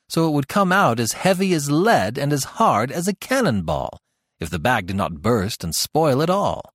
So 0.10 0.28
it 0.28 0.32
would 0.32 0.48
come 0.48 0.72
out 0.72 1.00
as 1.00 1.14
heavy 1.14 1.54
as 1.54 1.70
lead 1.70 2.18
and 2.18 2.32
as 2.32 2.44
hard 2.44 2.92
as 2.92 3.08
a 3.08 3.16
cannon 3.16 3.64
ball, 3.64 4.00
if 4.40 4.50
the 4.50 4.60
bag 4.60 4.88
did 4.88 4.96
not 4.96 5.22
burst 5.22 5.64
and 5.64 5.76
spoil 5.76 6.22
it 6.22 6.30
all. 6.30 6.74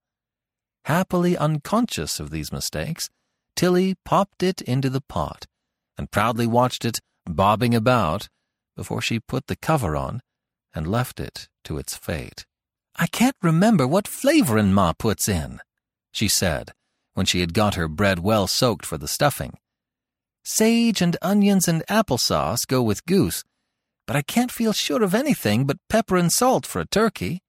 Happily 0.84 1.36
unconscious 1.36 2.20
of 2.20 2.30
these 2.30 2.52
mistakes, 2.52 3.08
Tilly 3.54 3.94
popped 4.04 4.42
it 4.42 4.60
into 4.62 4.90
the 4.90 5.00
pot, 5.00 5.46
and 5.96 6.10
proudly 6.10 6.46
watched 6.46 6.84
it 6.84 7.00
bobbing 7.26 7.74
about 7.74 8.28
before 8.76 9.00
she 9.00 9.20
put 9.20 9.46
the 9.46 9.56
cover 9.56 9.96
on 9.96 10.20
and 10.74 10.86
left 10.86 11.20
it 11.20 11.48
to 11.64 11.78
its 11.78 11.96
fate. 11.96 12.46
I 12.96 13.06
can't 13.06 13.36
remember 13.42 13.86
what 13.86 14.06
flavorin' 14.06 14.72
Ma 14.72 14.92
puts 14.92 15.28
in, 15.28 15.60
she 16.12 16.28
said, 16.28 16.72
when 17.14 17.26
she 17.26 17.40
had 17.40 17.54
got 17.54 17.74
her 17.74 17.88
bread 17.88 18.18
well 18.18 18.46
soaked 18.46 18.84
for 18.84 18.98
the 18.98 19.08
stuffing. 19.08 19.54
Sage 20.44 21.00
and 21.00 21.16
onions 21.22 21.68
and 21.68 21.86
applesauce 21.88 22.66
go 22.66 22.82
with 22.82 23.06
goose, 23.06 23.44
but 24.06 24.16
I 24.16 24.22
can't 24.22 24.50
feel 24.50 24.72
sure 24.72 25.02
of 25.02 25.14
anything 25.14 25.64
but 25.66 25.78
pepper 25.88 26.16
and 26.16 26.32
salt 26.32 26.66
for 26.66 26.80
a 26.80 26.86
turkey. 26.86 27.40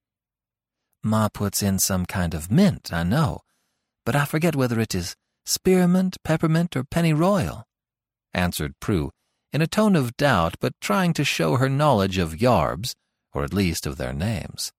Ma 1.03 1.27
puts 1.27 1.61
in 1.61 1.79
some 1.79 2.05
kind 2.05 2.33
of 2.33 2.51
mint, 2.51 2.93
I 2.93 3.03
know, 3.03 3.41
but 4.05 4.15
I 4.15 4.25
forget 4.25 4.55
whether 4.55 4.79
it 4.79 4.95
is 4.95 5.15
spearmint, 5.45 6.17
peppermint, 6.23 6.75
or 6.75 6.83
pennyroyal, 6.83 7.63
answered 8.33 8.79
Prue, 8.79 9.11
in 9.51 9.61
a 9.61 9.67
tone 9.67 9.95
of 9.95 10.15
doubt, 10.15 10.55
but 10.59 10.73
trying 10.79 11.13
to 11.13 11.25
show 11.25 11.57
her 11.57 11.69
knowledge 11.69 12.17
of 12.17 12.37
yarbs, 12.37 12.93
or 13.33 13.43
at 13.43 13.53
least 13.53 13.85
of 13.85 13.97
their 13.97 14.13
names. 14.13 14.71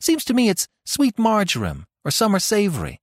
Seems 0.00 0.24
to 0.24 0.34
me 0.34 0.48
it's 0.48 0.66
sweet 0.84 1.18
marjoram 1.18 1.86
or 2.04 2.10
summer 2.10 2.38
savory. 2.38 3.00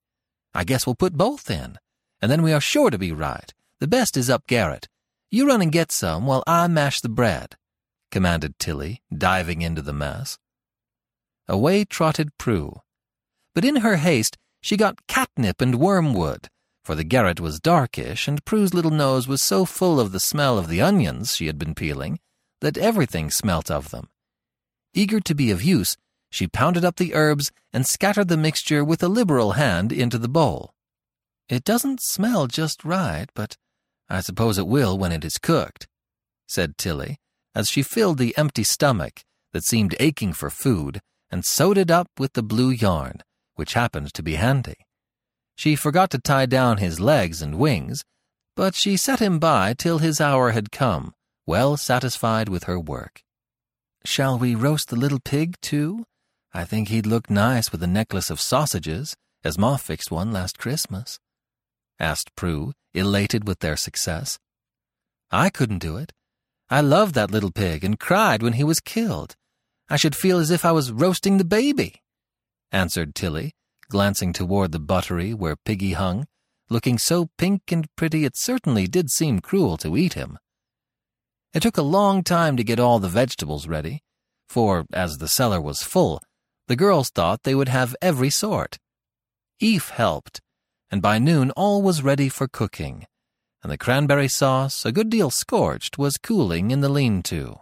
I 0.53 0.63
guess 0.63 0.85
we'll 0.85 0.95
put 0.95 1.13
both 1.13 1.51
in, 1.51 1.77
and 2.21 2.31
then 2.31 2.41
we 2.41 2.51
are 2.51 2.61
sure 2.61 2.89
to 2.89 2.97
be 2.97 3.11
right. 3.11 3.53
The 3.79 3.87
best 3.87 4.17
is 4.17 4.29
up 4.29 4.47
garret. 4.47 4.87
You 5.29 5.47
run 5.47 5.61
and 5.61 5.71
get 5.71 5.91
some 5.91 6.25
while 6.25 6.43
I 6.47 6.67
mash 6.67 7.01
the 7.01 7.09
bread, 7.09 7.55
commanded 8.11 8.57
Tilly, 8.57 9.03
diving 9.15 9.61
into 9.61 9.81
the 9.81 9.93
mess. 9.93 10.39
Away 11.47 11.85
trotted 11.85 12.37
Prue. 12.37 12.81
But 13.53 13.65
in 13.65 13.77
her 13.77 13.97
haste, 13.97 14.37
she 14.61 14.77
got 14.77 15.05
catnip 15.07 15.61
and 15.61 15.75
wormwood, 15.75 16.49
for 16.83 16.95
the 16.95 17.03
garret 17.03 17.39
was 17.39 17.59
darkish, 17.59 18.27
and 18.27 18.43
Prue's 18.45 18.73
little 18.73 18.91
nose 18.91 19.27
was 19.27 19.41
so 19.41 19.65
full 19.65 19.99
of 19.99 20.11
the 20.11 20.19
smell 20.19 20.57
of 20.57 20.69
the 20.69 20.81
onions 20.81 21.35
she 21.35 21.47
had 21.47 21.59
been 21.59 21.75
peeling 21.75 22.19
that 22.61 22.77
everything 22.77 23.29
smelt 23.29 23.69
of 23.69 23.91
them. 23.91 24.09
Eager 24.93 25.19
to 25.19 25.35
be 25.35 25.51
of 25.51 25.61
use, 25.61 25.95
she 26.29 26.47
pounded 26.47 26.83
up 26.83 26.97
the 26.97 27.13
herbs 27.13 27.51
and 27.71 27.85
scattered 27.85 28.27
the 28.27 28.37
mixture 28.37 28.83
with 28.83 29.01
a 29.01 29.07
liberal 29.07 29.53
hand 29.53 29.91
into 29.91 30.17
the 30.17 30.27
bowl. 30.27 30.73
It 31.49 31.63
doesn't 31.63 32.01
smell 32.01 32.47
just 32.47 32.83
right, 32.83 33.29
but 33.33 33.55
I 34.09 34.21
suppose 34.21 34.57
it 34.57 34.67
will 34.67 34.97
when 34.97 35.11
it 35.11 35.23
is 35.23 35.37
cooked, 35.37 35.87
said 36.47 36.77
Tilly, 36.77 37.17
as 37.55 37.69
she 37.69 37.81
filled 37.81 38.17
the 38.17 38.37
empty 38.37 38.63
stomach 38.63 39.23
that 39.53 39.63
seemed 39.63 39.95
aching 39.99 40.33
for 40.33 40.49
food 40.49 40.99
and 41.31 41.45
sewed 41.45 41.77
it 41.77 41.91
up 41.91 42.07
with 42.17 42.33
the 42.33 42.43
blue 42.43 42.69
yarn, 42.69 43.21
which 43.55 43.73
happened 43.73 44.13
to 44.13 44.23
be 44.23 44.35
handy. 44.35 44.75
She 45.55 45.75
forgot 45.75 46.11
to 46.11 46.19
tie 46.19 46.45
down 46.45 46.77
his 46.77 46.99
legs 46.99 47.41
and 47.41 47.57
wings, 47.57 48.03
but 48.55 48.75
she 48.75 48.97
set 48.97 49.19
him 49.19 49.39
by 49.39 49.73
till 49.73 49.97
his 49.99 50.21
hour 50.21 50.51
had 50.51 50.71
come, 50.71 51.13
well 51.45 51.77
satisfied 51.77 52.49
with 52.49 52.65
her 52.65 52.79
work. 52.79 53.21
Shall 54.05 54.37
we 54.37 54.55
roast 54.55 54.89
the 54.89 54.95
little 54.95 55.19
pig, 55.19 55.55
too? 55.61 56.05
I 56.53 56.63
think 56.63 56.87
he'd 56.87 57.05
look 57.05 57.29
nice 57.29 57.71
with 57.71 57.83
a 57.83 57.87
necklace 57.87 58.29
of 58.29 58.41
sausages, 58.41 59.15
as 59.43 59.57
Ma 59.57 59.77
fixed 59.77 60.11
one 60.11 60.31
last 60.31 60.57
Christmas. 60.57 61.19
Asked 61.99 62.35
Prue, 62.35 62.73
elated 62.93 63.47
with 63.47 63.59
their 63.59 63.75
success. 63.75 64.39
I 65.31 65.49
couldn't 65.49 65.79
do 65.79 65.97
it. 65.97 66.13
I 66.69 66.81
loved 66.81 67.15
that 67.15 67.31
little 67.31 67.51
pig 67.51 67.83
and 67.83 67.99
cried 67.99 68.41
when 68.43 68.53
he 68.53 68.63
was 68.63 68.79
killed. 68.79 69.35
I 69.89 69.95
should 69.95 70.15
feel 70.15 70.37
as 70.37 70.51
if 70.51 70.65
I 70.65 70.71
was 70.71 70.91
roasting 70.91 71.37
the 71.37 71.45
baby, 71.45 72.01
answered 72.71 73.15
Tilly, 73.15 73.53
glancing 73.89 74.33
toward 74.33 74.71
the 74.71 74.79
buttery 74.79 75.33
where 75.33 75.55
Piggy 75.55 75.93
hung, 75.93 76.27
looking 76.69 76.97
so 76.97 77.29
pink 77.37 77.61
and 77.71 77.87
pretty 77.95 78.25
it 78.25 78.35
certainly 78.35 78.87
did 78.87 79.09
seem 79.09 79.39
cruel 79.39 79.77
to 79.77 79.95
eat 79.95 80.13
him. 80.13 80.37
It 81.53 81.61
took 81.61 81.77
a 81.77 81.81
long 81.81 82.23
time 82.23 82.57
to 82.57 82.63
get 82.63 82.79
all 82.79 82.99
the 82.99 83.07
vegetables 83.07 83.67
ready, 83.67 84.01
for, 84.49 84.85
as 84.91 85.17
the 85.17 85.29
cellar 85.29 85.61
was 85.61 85.81
full, 85.81 86.21
the 86.67 86.75
girls 86.75 87.09
thought 87.09 87.43
they 87.43 87.55
would 87.55 87.69
have 87.69 87.95
every 88.01 88.29
sort. 88.29 88.77
Eph 89.61 89.89
helped, 89.89 90.41
and 90.91 91.01
by 91.01 91.17
noon 91.17 91.51
all 91.51 91.81
was 91.81 92.03
ready 92.03 92.29
for 92.29 92.47
cooking, 92.47 93.05
and 93.63 93.71
the 93.71 93.77
cranberry 93.77 94.27
sauce, 94.27 94.85
a 94.85 94.91
good 94.91 95.09
deal 95.09 95.29
scorched, 95.29 95.97
was 95.97 96.17
cooling 96.17 96.71
in 96.71 96.81
the 96.81 96.89
lean-to. 96.89 97.55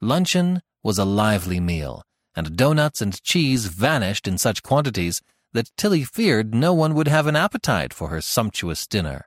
Luncheon 0.00 0.62
was 0.82 0.98
a 0.98 1.04
lively 1.04 1.58
meal, 1.58 2.02
and 2.34 2.56
doughnuts 2.56 3.00
and 3.00 3.22
cheese 3.22 3.66
vanished 3.66 4.28
in 4.28 4.38
such 4.38 4.62
quantities 4.62 5.22
that 5.52 5.70
Tilly 5.76 6.04
feared 6.04 6.54
no 6.54 6.74
one 6.74 6.94
would 6.94 7.08
have 7.08 7.26
an 7.26 7.34
appetite 7.34 7.94
for 7.94 8.08
her 8.08 8.20
sumptuous 8.20 8.86
dinner. 8.86 9.26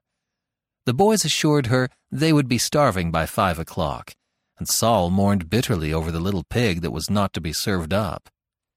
The 0.85 0.93
boys 0.93 1.25
assured 1.25 1.67
her 1.67 1.89
they 2.11 2.31
would 2.31 2.47
be 2.47 2.57
starving 2.57 3.11
by 3.11 3.25
five 3.25 3.59
o'clock, 3.59 4.13
and 4.57 4.67
Sol 4.67 5.09
mourned 5.09 5.49
bitterly 5.49 5.91
over 5.91 6.11
the 6.11 6.19
little 6.19 6.43
pig 6.49 6.81
that 6.81 6.91
was 6.91 7.09
not 7.09 7.33
to 7.33 7.41
be 7.41 7.53
served 7.53 7.93
up. 7.93 8.29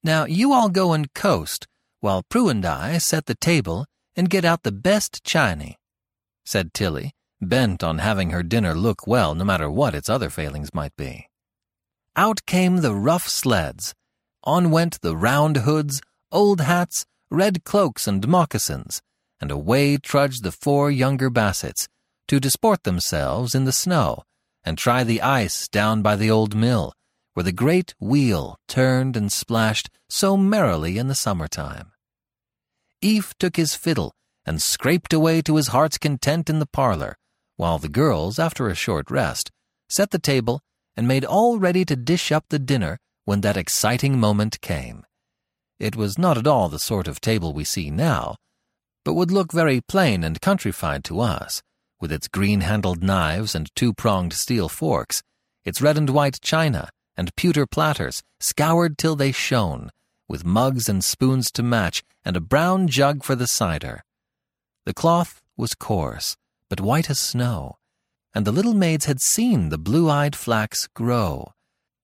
Now 0.05 0.25
you 0.25 0.53
all 0.53 0.69
go 0.69 0.93
and 0.93 1.13
coast, 1.15 1.69
while 2.01 2.25
Prue 2.25 2.49
and 2.49 2.65
I 2.65 2.99
set 2.99 3.27
the 3.27 3.37
table 3.37 3.87
and 4.17 4.29
get 4.29 4.45
out 4.45 4.63
the 4.63 4.73
best 4.73 5.23
chiny, 5.25 5.79
said 6.45 6.75
Tilly, 6.75 7.13
bent 7.41 7.85
on 7.85 7.99
having 7.99 8.31
her 8.31 8.43
dinner 8.43 8.75
look 8.75 9.07
well 9.07 9.35
no 9.35 9.45
matter 9.45 9.71
what 9.71 9.95
its 9.95 10.09
other 10.09 10.29
failings 10.29 10.75
might 10.75 10.95
be. 10.97 11.29
Out 12.17 12.45
came 12.47 12.79
the 12.79 12.95
rough 12.95 13.29
sleds. 13.29 13.95
On 14.45 14.71
went 14.71 15.01
the 15.03 15.17
round 15.17 15.59
hoods, 15.59 16.03
old 16.33 16.61
hats, 16.61 17.07
red 17.31 17.65
cloaks, 17.65 18.09
and 18.09 18.27
moccasins, 18.27 19.01
and 19.41 19.51
away 19.51 19.97
trudged 19.97 20.43
the 20.43 20.53
four 20.53 20.91
younger 20.91 21.31
Bassetts 21.31 21.87
to 22.27 22.41
disport 22.41 22.83
themselves 22.83 23.55
in 23.55 23.65
the 23.65 23.73
snow 23.73 24.25
and 24.65 24.77
try 24.77 25.05
the 25.05 25.23
ice 25.23 25.69
down 25.69 26.03
by 26.03 26.17
the 26.17 26.31
old 26.31 26.55
mill, 26.55 26.93
where 27.35 27.45
the 27.45 27.53
great 27.53 27.95
wheel 27.99 28.59
turned 28.69 29.17
and 29.17 29.33
splashed 29.33 29.89
so 30.09 30.37
merrily 30.37 30.99
in 30.99 31.09
the 31.09 31.15
summer 31.15 31.49
time. 31.49 31.93
Eph 33.03 33.35
took 33.39 33.57
his 33.57 33.75
fiddle 33.75 34.13
and 34.45 34.61
scraped 34.61 35.13
away 35.13 35.43
to 35.43 35.57
his 35.57 35.69
heart's 35.69 35.99
content 35.99 36.51
in 36.51 36.59
the 36.59 36.67
parlor, 36.67 37.17
while 37.57 37.79
the 37.79 37.89
girls, 37.89 38.39
after 38.39 38.69
a 38.69 38.75
short 38.75 39.11
rest, 39.11 39.51
set 39.89 40.11
the 40.11 40.19
table 40.19 40.61
and 40.97 41.09
made 41.09 41.25
all 41.25 41.59
ready 41.59 41.85
to 41.85 41.97
dish 41.97 42.31
up 42.31 42.45
the 42.49 42.59
dinner 42.59 42.99
when 43.25 43.41
that 43.41 43.57
exciting 43.57 44.19
moment 44.19 44.61
came. 44.61 45.05
It 45.79 45.97
was 45.97 46.19
not 46.19 46.39
at 46.39 46.47
all 46.47 46.69
the 46.69 46.79
sort 46.79 47.09
of 47.09 47.21
table 47.21 47.53
we 47.53 47.65
see 47.65 47.91
now, 47.91 48.37
but 49.05 49.15
would 49.15 49.31
look 49.31 49.53
very 49.53 49.81
plain 49.81 50.23
and 50.23 50.41
countrified 50.41 51.05
to 51.05 51.21
us, 51.21 51.63
with 52.01 52.13
its 52.13 52.29
green-handled 52.29 53.03
knives 53.03 53.55
and 53.55 53.75
two-pronged 53.75 54.33
steel 54.33 54.69
forks, 54.69 55.23
its 55.65 55.81
red 55.81 55.97
and 55.97 56.11
white 56.11 56.41
china, 56.41 56.89
and 57.17 57.35
pewter 57.37 57.67
platters, 57.67 58.23
scoured 58.41 58.99
till 58.99 59.17
they 59.17 59.33
shone, 59.33 59.91
with 60.29 60.45
mugs 60.45 60.89
and 60.89 61.05
spoons 61.05 61.51
to 61.53 61.63
match, 61.63 62.03
and 62.25 62.37
a 62.37 62.41
brown 62.41 62.89
jug 62.89 63.23
for 63.23 63.35
the 63.35 63.47
cider. 63.47 64.03
The 64.85 64.95
cloth 64.95 65.43
was 65.57 65.75
coarse, 65.75 66.37
but 66.69 66.81
white 66.81 67.11
as 67.11 67.19
snow, 67.19 67.77
and 68.35 68.45
the 68.45 68.53
little 68.53 68.75
maids 68.75 69.05
had 69.05 69.21
seen 69.21 69.69
the 69.69 69.79
blue-eyed 69.79 70.35
flax 70.35 70.89
grow, 70.89 71.53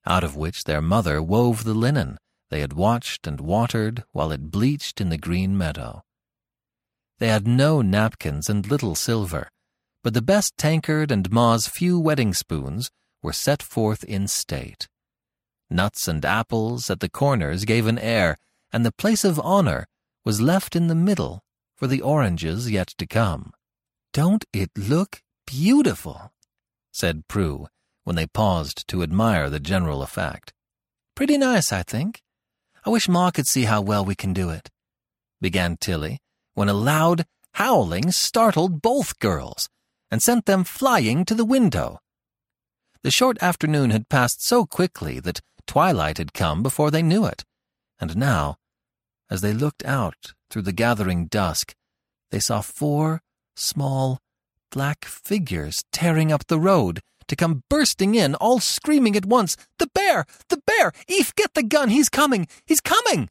out 0.04 0.24
of 0.24 0.36
which 0.36 0.64
their 0.64 0.82
mother 0.82 1.22
wove 1.22 1.64
the 1.64 1.74
linen 1.74 2.18
they 2.50 2.60
had 2.60 2.72
watched 2.72 3.26
and 3.26 3.40
watered 3.40 4.04
while 4.12 4.32
it 4.32 4.50
bleached 4.50 5.00
in 5.00 5.08
the 5.08 5.18
green 5.18 5.56
meadow. 5.56 6.02
They 7.18 7.28
had 7.28 7.46
no 7.46 7.82
napkins 7.82 8.48
and 8.48 8.70
little 8.70 8.94
silver, 8.94 9.48
but 10.02 10.14
the 10.14 10.22
best 10.22 10.56
tankard 10.56 11.10
and 11.10 11.30
Ma's 11.30 11.66
few 11.66 11.98
wedding 11.98 12.32
spoons 12.32 12.90
were 13.22 13.32
set 13.32 13.62
forth 13.62 14.04
in 14.04 14.28
state. 14.28 14.88
Nuts 15.70 16.08
and 16.08 16.24
apples 16.24 16.90
at 16.90 17.00
the 17.00 17.10
corners 17.10 17.64
gave 17.64 17.86
an 17.86 17.98
air, 17.98 18.38
and 18.72 18.84
the 18.84 18.92
place 18.92 19.24
of 19.24 19.38
honor 19.40 19.86
was 20.24 20.40
left 20.40 20.74
in 20.74 20.88
the 20.88 20.94
middle 20.94 21.42
for 21.76 21.86
the 21.86 22.00
oranges 22.00 22.70
yet 22.70 22.88
to 22.98 23.06
come. 23.06 23.52
Don't 24.12 24.44
it 24.52 24.70
look 24.76 25.22
beautiful? 25.46 26.32
said 26.92 27.28
Prue 27.28 27.68
when 28.04 28.16
they 28.16 28.26
paused 28.26 28.88
to 28.88 29.02
admire 29.02 29.50
the 29.50 29.60
general 29.60 30.02
effect. 30.02 30.54
Pretty 31.14 31.36
nice, 31.36 31.72
I 31.72 31.82
think. 31.82 32.22
I 32.86 32.90
wish 32.90 33.08
Ma 33.08 33.30
could 33.30 33.46
see 33.46 33.64
how 33.64 33.82
well 33.82 34.02
we 34.02 34.14
can 34.14 34.32
do 34.32 34.48
it, 34.48 34.70
began 35.42 35.76
Tilly, 35.76 36.18
when 36.54 36.70
a 36.70 36.72
loud 36.72 37.26
howling 37.52 38.10
startled 38.10 38.80
both 38.80 39.18
girls 39.18 39.68
and 40.10 40.22
sent 40.22 40.46
them 40.46 40.64
flying 40.64 41.26
to 41.26 41.34
the 41.34 41.44
window. 41.44 41.98
The 43.02 43.10
short 43.10 43.36
afternoon 43.42 43.90
had 43.90 44.08
passed 44.08 44.42
so 44.42 44.64
quickly 44.64 45.20
that 45.20 45.40
twilight 45.68 46.18
had 46.18 46.32
come 46.32 46.62
before 46.62 46.90
they 46.90 47.02
knew 47.02 47.24
it, 47.24 47.44
and 48.00 48.16
now, 48.16 48.56
as 49.30 49.42
they 49.42 49.52
looked 49.52 49.84
out 49.84 50.32
through 50.50 50.62
the 50.62 50.72
gathering 50.72 51.26
dusk, 51.26 51.74
they 52.30 52.40
saw 52.40 52.60
four 52.60 53.20
small, 53.54 54.18
black 54.72 55.04
figures 55.04 55.84
tearing 55.92 56.32
up 56.32 56.46
the 56.46 56.58
road 56.58 57.00
to 57.28 57.36
come 57.36 57.62
bursting 57.68 58.14
in, 58.14 58.34
all 58.36 58.58
screaming 58.58 59.14
at 59.14 59.26
once, 59.26 59.56
The 59.78 59.88
bear! 59.94 60.24
The 60.48 60.60
bear! 60.66 60.92
Eph, 61.08 61.34
get 61.34 61.54
the 61.54 61.62
gun! 61.62 61.90
He's 61.90 62.08
coming! 62.08 62.48
He's 62.66 62.80
coming! 62.80 63.28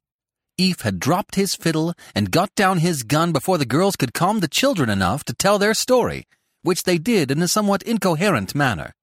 Eph 0.60 0.82
had 0.82 1.00
dropped 1.00 1.36
his 1.36 1.56
fiddle 1.56 1.94
and 2.16 2.32
got 2.32 2.54
down 2.56 2.80
his 2.80 3.04
gun 3.04 3.32
before 3.32 3.58
the 3.58 3.66
girls 3.66 3.96
could 3.96 4.14
calm 4.14 4.40
the 4.40 4.48
children 4.48 4.90
enough 4.90 5.24
to 5.26 5.34
tell 5.34 5.60
their 5.60 5.74
story, 5.74 6.26
which 6.62 6.84
they 6.84 6.98
did 6.98 7.32
in 7.32 7.42
a 7.42 7.48
somewhat 7.48 7.84
incoherent 7.84 8.54
manner. 8.56 8.94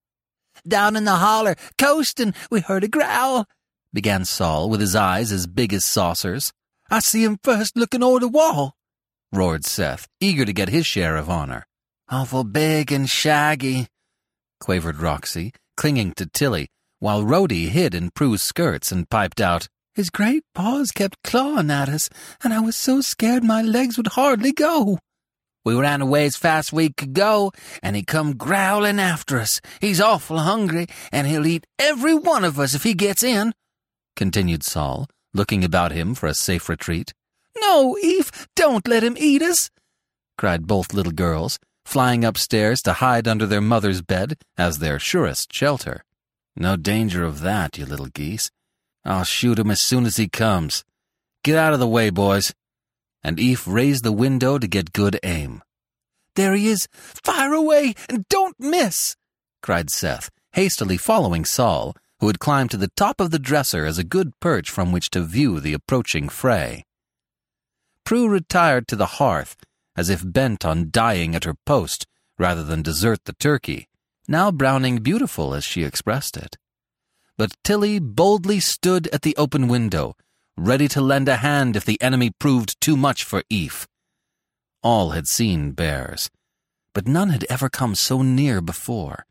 Down 0.66 0.96
in 0.96 1.04
the 1.04 1.16
holler, 1.16 1.56
coastin', 1.76 2.34
we 2.50 2.60
heard 2.60 2.84
a 2.84 2.88
growl, 2.88 3.46
began 3.92 4.24
Sol 4.24 4.70
with 4.70 4.80
his 4.80 4.96
eyes 4.96 5.30
as 5.30 5.46
big 5.46 5.74
as 5.74 5.84
saucers. 5.84 6.52
I 6.90 7.00
see 7.00 7.22
him 7.22 7.38
first 7.42 7.76
looking 7.76 8.02
over 8.02 8.18
the 8.18 8.28
wall, 8.28 8.74
roared 9.30 9.66
Seth, 9.66 10.08
eager 10.20 10.44
to 10.44 10.52
get 10.52 10.70
his 10.70 10.86
share 10.86 11.16
of 11.16 11.28
honor. 11.28 11.66
Awful 12.08 12.44
big 12.44 12.92
and 12.92 13.08
shaggy, 13.08 13.88
quavered 14.58 14.98
Roxy, 14.98 15.52
clinging 15.76 16.12
to 16.14 16.26
Tilly, 16.26 16.68
while 16.98 17.24
Rhody 17.24 17.68
hid 17.68 17.94
in 17.94 18.10
Prue's 18.10 18.42
skirts 18.42 18.90
and 18.90 19.10
piped 19.10 19.40
out, 19.40 19.68
His 19.94 20.08
great 20.08 20.44
paws 20.54 20.90
kept 20.90 21.22
clawing 21.22 21.70
at 21.70 21.88
us, 21.90 22.08
and 22.42 22.54
I 22.54 22.60
was 22.60 22.76
so 22.76 23.02
scared 23.02 23.44
my 23.44 23.60
legs 23.60 23.96
would 23.96 24.08
hardly 24.08 24.52
go. 24.52 24.98
We 25.64 25.74
ran 25.74 26.02
away 26.02 26.26
as 26.26 26.36
fast 26.36 26.68
as 26.68 26.72
we 26.74 26.90
could 26.90 27.14
go, 27.14 27.52
and 27.82 27.96
he 27.96 28.02
come 28.02 28.36
growling 28.36 29.00
after 29.00 29.38
us. 29.38 29.60
He's 29.80 30.00
awful 30.00 30.38
hungry, 30.38 30.86
and 31.10 31.26
he'll 31.26 31.46
eat 31.46 31.66
every 31.78 32.14
one 32.14 32.44
of 32.44 32.58
us 32.58 32.74
if 32.74 32.82
he 32.82 32.92
gets 32.94 33.22
in, 33.22 33.54
continued 34.14 34.62
Sol, 34.62 35.08
looking 35.32 35.64
about 35.64 35.92
him 35.92 36.14
for 36.14 36.26
a 36.26 36.34
safe 36.34 36.68
retreat. 36.68 37.14
No, 37.58 37.96
Eph, 38.02 38.46
don't 38.54 38.86
let 38.86 39.02
him 39.02 39.16
eat 39.18 39.40
us, 39.40 39.70
cried 40.36 40.66
both 40.66 40.92
little 40.92 41.12
girls, 41.12 41.58
flying 41.84 42.24
upstairs 42.24 42.82
to 42.82 42.94
hide 42.94 43.26
under 43.26 43.46
their 43.46 43.60
mother's 43.60 44.02
bed 44.02 44.36
as 44.58 44.78
their 44.78 44.98
surest 44.98 45.52
shelter. 45.52 46.04
No 46.56 46.76
danger 46.76 47.24
of 47.24 47.40
that, 47.40 47.78
you 47.78 47.86
little 47.86 48.06
geese. 48.06 48.50
I'll 49.04 49.24
shoot 49.24 49.58
him 49.58 49.70
as 49.70 49.80
soon 49.80 50.06
as 50.06 50.16
he 50.16 50.28
comes. 50.28 50.84
Get 51.42 51.56
out 51.56 51.72
of 51.72 51.80
the 51.80 51.88
way, 51.88 52.10
boys. 52.10 52.54
And 53.24 53.40
Eph 53.40 53.66
raised 53.66 54.04
the 54.04 54.12
window 54.12 54.58
to 54.58 54.68
get 54.68 54.92
good 54.92 55.18
aim. 55.24 55.62
There 56.36 56.54
he 56.54 56.68
is! 56.68 56.86
Fire 56.92 57.54
away, 57.54 57.94
and 58.08 58.28
don't 58.28 58.58
miss! 58.60 59.16
cried 59.62 59.88
Seth, 59.90 60.30
hastily 60.52 60.98
following 60.98 61.44
Sol, 61.44 61.96
who 62.20 62.26
had 62.26 62.38
climbed 62.38 62.70
to 62.72 62.76
the 62.76 62.92
top 62.96 63.20
of 63.20 63.30
the 63.30 63.38
dresser 63.38 63.86
as 63.86 63.98
a 63.98 64.04
good 64.04 64.38
perch 64.40 64.70
from 64.70 64.92
which 64.92 65.10
to 65.10 65.22
view 65.22 65.58
the 65.58 65.72
approaching 65.72 66.28
fray. 66.28 66.84
Prue 68.04 68.28
retired 68.28 68.86
to 68.88 68.96
the 68.96 69.18
hearth 69.18 69.56
as 69.96 70.10
if 70.10 70.22
bent 70.24 70.64
on 70.64 70.90
dying 70.90 71.34
at 71.34 71.44
her 71.44 71.54
post 71.66 72.06
rather 72.38 72.64
than 72.64 72.82
desert 72.82 73.24
the 73.24 73.32
turkey, 73.34 73.88
now 74.26 74.50
browning 74.50 74.98
beautiful 74.98 75.54
as 75.54 75.64
she 75.64 75.84
expressed 75.84 76.36
it. 76.36 76.56
But 77.36 77.56
Tilly 77.62 77.98
boldly 77.98 78.60
stood 78.60 79.08
at 79.08 79.22
the 79.22 79.36
open 79.36 79.68
window, 79.68 80.16
ready 80.56 80.88
to 80.88 81.00
lend 81.00 81.28
a 81.28 81.36
hand 81.36 81.76
if 81.76 81.84
the 81.84 82.00
enemy 82.00 82.30
proved 82.38 82.80
too 82.80 82.96
much 82.96 83.24
for 83.24 83.42
Eph. 83.50 83.86
All 84.82 85.10
had 85.10 85.26
seen 85.26 85.72
bears, 85.72 86.30
but 86.92 87.08
none 87.08 87.30
had 87.30 87.44
ever 87.48 87.68
come 87.68 87.94
so 87.94 88.22
near 88.22 88.60
before, 88.60 89.24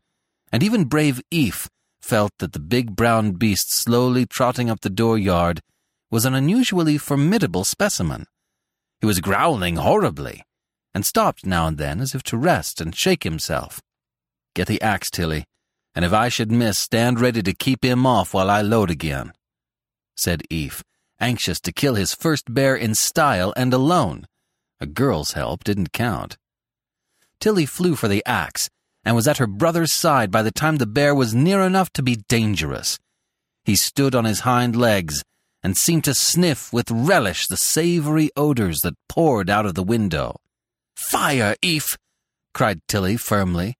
and 0.52 0.62
even 0.62 0.84
brave 0.84 1.20
Eph 1.32 1.68
felt 2.02 2.32
that 2.38 2.52
the 2.52 2.60
big 2.60 2.94
brown 2.94 3.32
beast 3.32 3.72
slowly 3.72 4.26
trotting 4.26 4.68
up 4.68 4.80
the 4.80 4.90
dooryard 4.90 5.60
was 6.10 6.24
an 6.24 6.34
unusually 6.34 6.98
formidable 6.98 7.64
specimen. 7.64 8.26
He 9.00 9.06
was 9.06 9.20
growling 9.20 9.76
horribly, 9.76 10.42
and 10.94 11.04
stopped 11.04 11.46
now 11.46 11.66
and 11.66 11.78
then 11.78 12.00
as 12.00 12.14
if 12.14 12.22
to 12.24 12.36
rest 12.36 12.80
and 12.80 12.94
shake 12.94 13.24
himself. 13.24 13.80
Get 14.54 14.68
the 14.68 14.80
axe, 14.82 15.10
Tilly, 15.10 15.44
and 15.94 16.04
if 16.04 16.12
I 16.12 16.28
should 16.28 16.52
miss, 16.52 16.78
stand 16.78 17.20
ready 17.20 17.42
to 17.42 17.54
keep 17.54 17.84
him 17.84 18.06
off 18.06 18.34
while 18.34 18.50
I 18.50 18.60
load 18.60 18.90
again, 18.90 19.32
said 20.16 20.42
Eve, 20.50 20.82
anxious 21.20 21.60
to 21.60 21.72
kill 21.72 21.94
his 21.94 22.14
first 22.14 22.52
bear 22.52 22.76
in 22.76 22.94
style 22.94 23.52
and 23.56 23.72
alone. 23.72 24.26
A 24.80 24.86
girl's 24.86 25.32
help 25.32 25.64
didn't 25.64 25.92
count. 25.92 26.36
Tilly 27.40 27.66
flew 27.66 27.94
for 27.94 28.08
the 28.08 28.24
axe 28.26 28.68
and 29.04 29.14
was 29.14 29.28
at 29.28 29.38
her 29.38 29.46
brother's 29.46 29.92
side 29.92 30.30
by 30.30 30.42
the 30.42 30.50
time 30.50 30.76
the 30.76 30.86
bear 30.86 31.14
was 31.14 31.34
near 31.34 31.60
enough 31.60 31.92
to 31.92 32.02
be 32.02 32.22
dangerous. 32.28 32.98
He 33.64 33.76
stood 33.76 34.14
on 34.14 34.24
his 34.24 34.40
hind 34.40 34.76
legs 34.76 35.22
and 35.62 35.76
seemed 35.76 36.04
to 36.04 36.14
sniff 36.14 36.72
with 36.72 36.90
relish 36.90 37.46
the 37.46 37.56
savory 37.56 38.30
odors 38.36 38.80
that 38.80 38.94
poured 39.08 39.48
out 39.48 39.66
of 39.66 39.74
the 39.74 39.82
window. 39.82 40.36
Fire, 40.94 41.56
Eph! 41.62 41.96
cried 42.52 42.80
Tilly 42.86 43.16
firmly. 43.16 43.74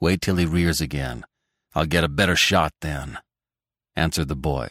Wait 0.00 0.20
till 0.20 0.36
he 0.36 0.46
rears 0.46 0.80
again. 0.80 1.24
I'll 1.74 1.86
get 1.86 2.04
a 2.04 2.08
better 2.08 2.36
shot 2.36 2.72
then, 2.80 3.18
answered 3.96 4.28
the 4.28 4.36
boy, 4.36 4.70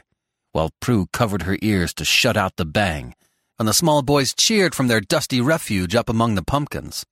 while 0.59 0.73
Prue 0.81 1.07
covered 1.13 1.43
her 1.43 1.57
ears 1.61 1.93
to 1.93 2.03
shut 2.03 2.35
out 2.35 2.57
the 2.57 2.65
bang, 2.65 3.15
and 3.57 3.65
the 3.65 3.73
small 3.73 4.01
boys 4.01 4.33
cheered 4.33 4.75
from 4.75 4.89
their 4.89 4.99
dusty 4.99 5.39
refuge 5.39 5.95
up 5.95 6.09
among 6.09 6.35
the 6.35 6.43
pumpkins. 6.43 7.05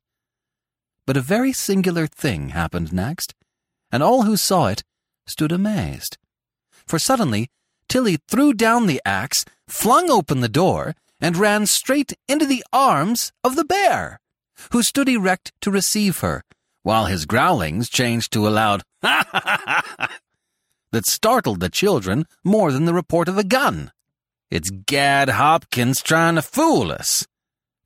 But 1.06 1.16
a 1.16 1.22
very 1.22 1.54
singular 1.54 2.08
thing 2.08 2.50
happened 2.50 2.92
next, 2.92 3.34
and 3.90 4.04
all 4.04 4.24
who 4.24 4.36
saw 4.36 4.68
it 4.68 4.84
stood 5.26 5.54
amazed. 5.54 6.18
For 6.86 7.00
suddenly, 7.00 7.48
Tilly 7.88 8.18
threw 8.28 8.54
down 8.54 8.86
the 8.86 9.02
axe, 9.06 9.46
flung 9.66 10.12
open 10.12 10.42
the 10.42 10.50
door, 10.50 10.94
and 11.22 11.38
ran 11.38 11.68
straight 11.68 12.12
into 12.28 12.46
the 12.46 12.66
arms 12.74 13.32
of 13.46 13.56
the 13.56 13.64
bear 13.64 14.20
who 14.74 14.84
stood 14.84 15.08
erect 15.08 15.54
to 15.62 15.72
receive 15.72 16.20
her, 16.20 16.44
while 16.84 17.06
his 17.06 17.26
growlings 17.26 17.88
changed 17.88 18.34
to 18.34 18.46
a 18.46 18.50
loud 18.50 18.84
ha 19.02 19.24
ha 19.32 19.42
ha 19.42 19.82
ha 20.00 20.20
that 20.92 21.06
startled 21.06 21.60
the 21.60 21.70
children 21.70 22.26
more 22.44 22.72
than 22.72 22.86
the 22.86 22.94
report 22.94 23.28
of 23.28 23.38
a 23.38 23.44
gun. 23.44 23.92
It's 24.50 24.70
Gad 24.70 25.30
Hopkins 25.30 26.02
trying 26.02 26.36
to 26.36 26.42
fool 26.42 26.92
us, 26.92 27.26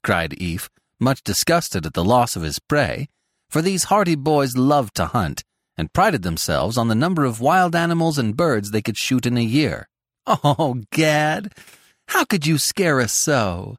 cried 0.03 0.35
Eph, 0.39 0.69
much 0.99 1.23
disgusted 1.23 1.85
at 1.85 1.93
the 1.93 2.03
loss 2.03 2.35
of 2.35 2.43
his 2.43 2.59
prey, 2.59 3.07
for 3.49 3.61
these 3.61 3.85
hearty 3.85 4.15
boys 4.15 4.55
loved 4.55 4.95
to 4.95 5.07
hunt 5.07 5.43
and 5.77 5.93
prided 5.93 6.21
themselves 6.21 6.77
on 6.77 6.87
the 6.87 6.95
number 6.95 7.25
of 7.25 7.41
wild 7.41 7.75
animals 7.75 8.17
and 8.17 8.37
birds 8.37 8.69
they 8.71 8.81
could 8.81 8.97
shoot 8.97 9.25
in 9.25 9.37
a 9.37 9.41
year. 9.41 9.87
Oh, 10.27 10.83
Gad, 10.91 11.53
how 12.09 12.25
could 12.25 12.45
you 12.45 12.59
scare 12.59 13.01
us 13.01 13.13
so? 13.13 13.77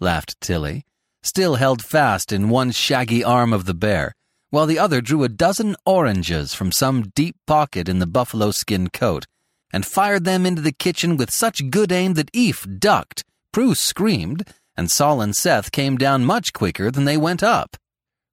laughed 0.00 0.38
Tilly, 0.40 0.84
still 1.22 1.54
held 1.54 1.82
fast 1.82 2.32
in 2.32 2.50
one 2.50 2.72
shaggy 2.72 3.24
arm 3.24 3.52
of 3.54 3.64
the 3.64 3.74
bear, 3.74 4.14
while 4.52 4.66
the 4.66 4.78
other 4.78 5.00
drew 5.00 5.24
a 5.24 5.30
dozen 5.30 5.74
oranges 5.86 6.52
from 6.52 6.70
some 6.70 7.10
deep 7.14 7.34
pocket 7.46 7.88
in 7.88 8.00
the 8.00 8.06
buffalo 8.06 8.50
skin 8.50 8.86
coat, 8.90 9.24
and 9.72 9.86
fired 9.86 10.24
them 10.26 10.44
into 10.44 10.60
the 10.60 10.70
kitchen 10.72 11.16
with 11.16 11.30
such 11.30 11.70
good 11.70 11.90
aim 11.90 12.12
that 12.12 12.30
Eph 12.34 12.66
ducked, 12.78 13.24
Prue 13.50 13.74
screamed, 13.74 14.46
and 14.76 14.90
Sol 14.90 15.22
and 15.22 15.34
Seth 15.34 15.72
came 15.72 15.96
down 15.96 16.26
much 16.26 16.52
quicker 16.52 16.90
than 16.90 17.06
they 17.06 17.16
went 17.16 17.42
up. 17.42 17.78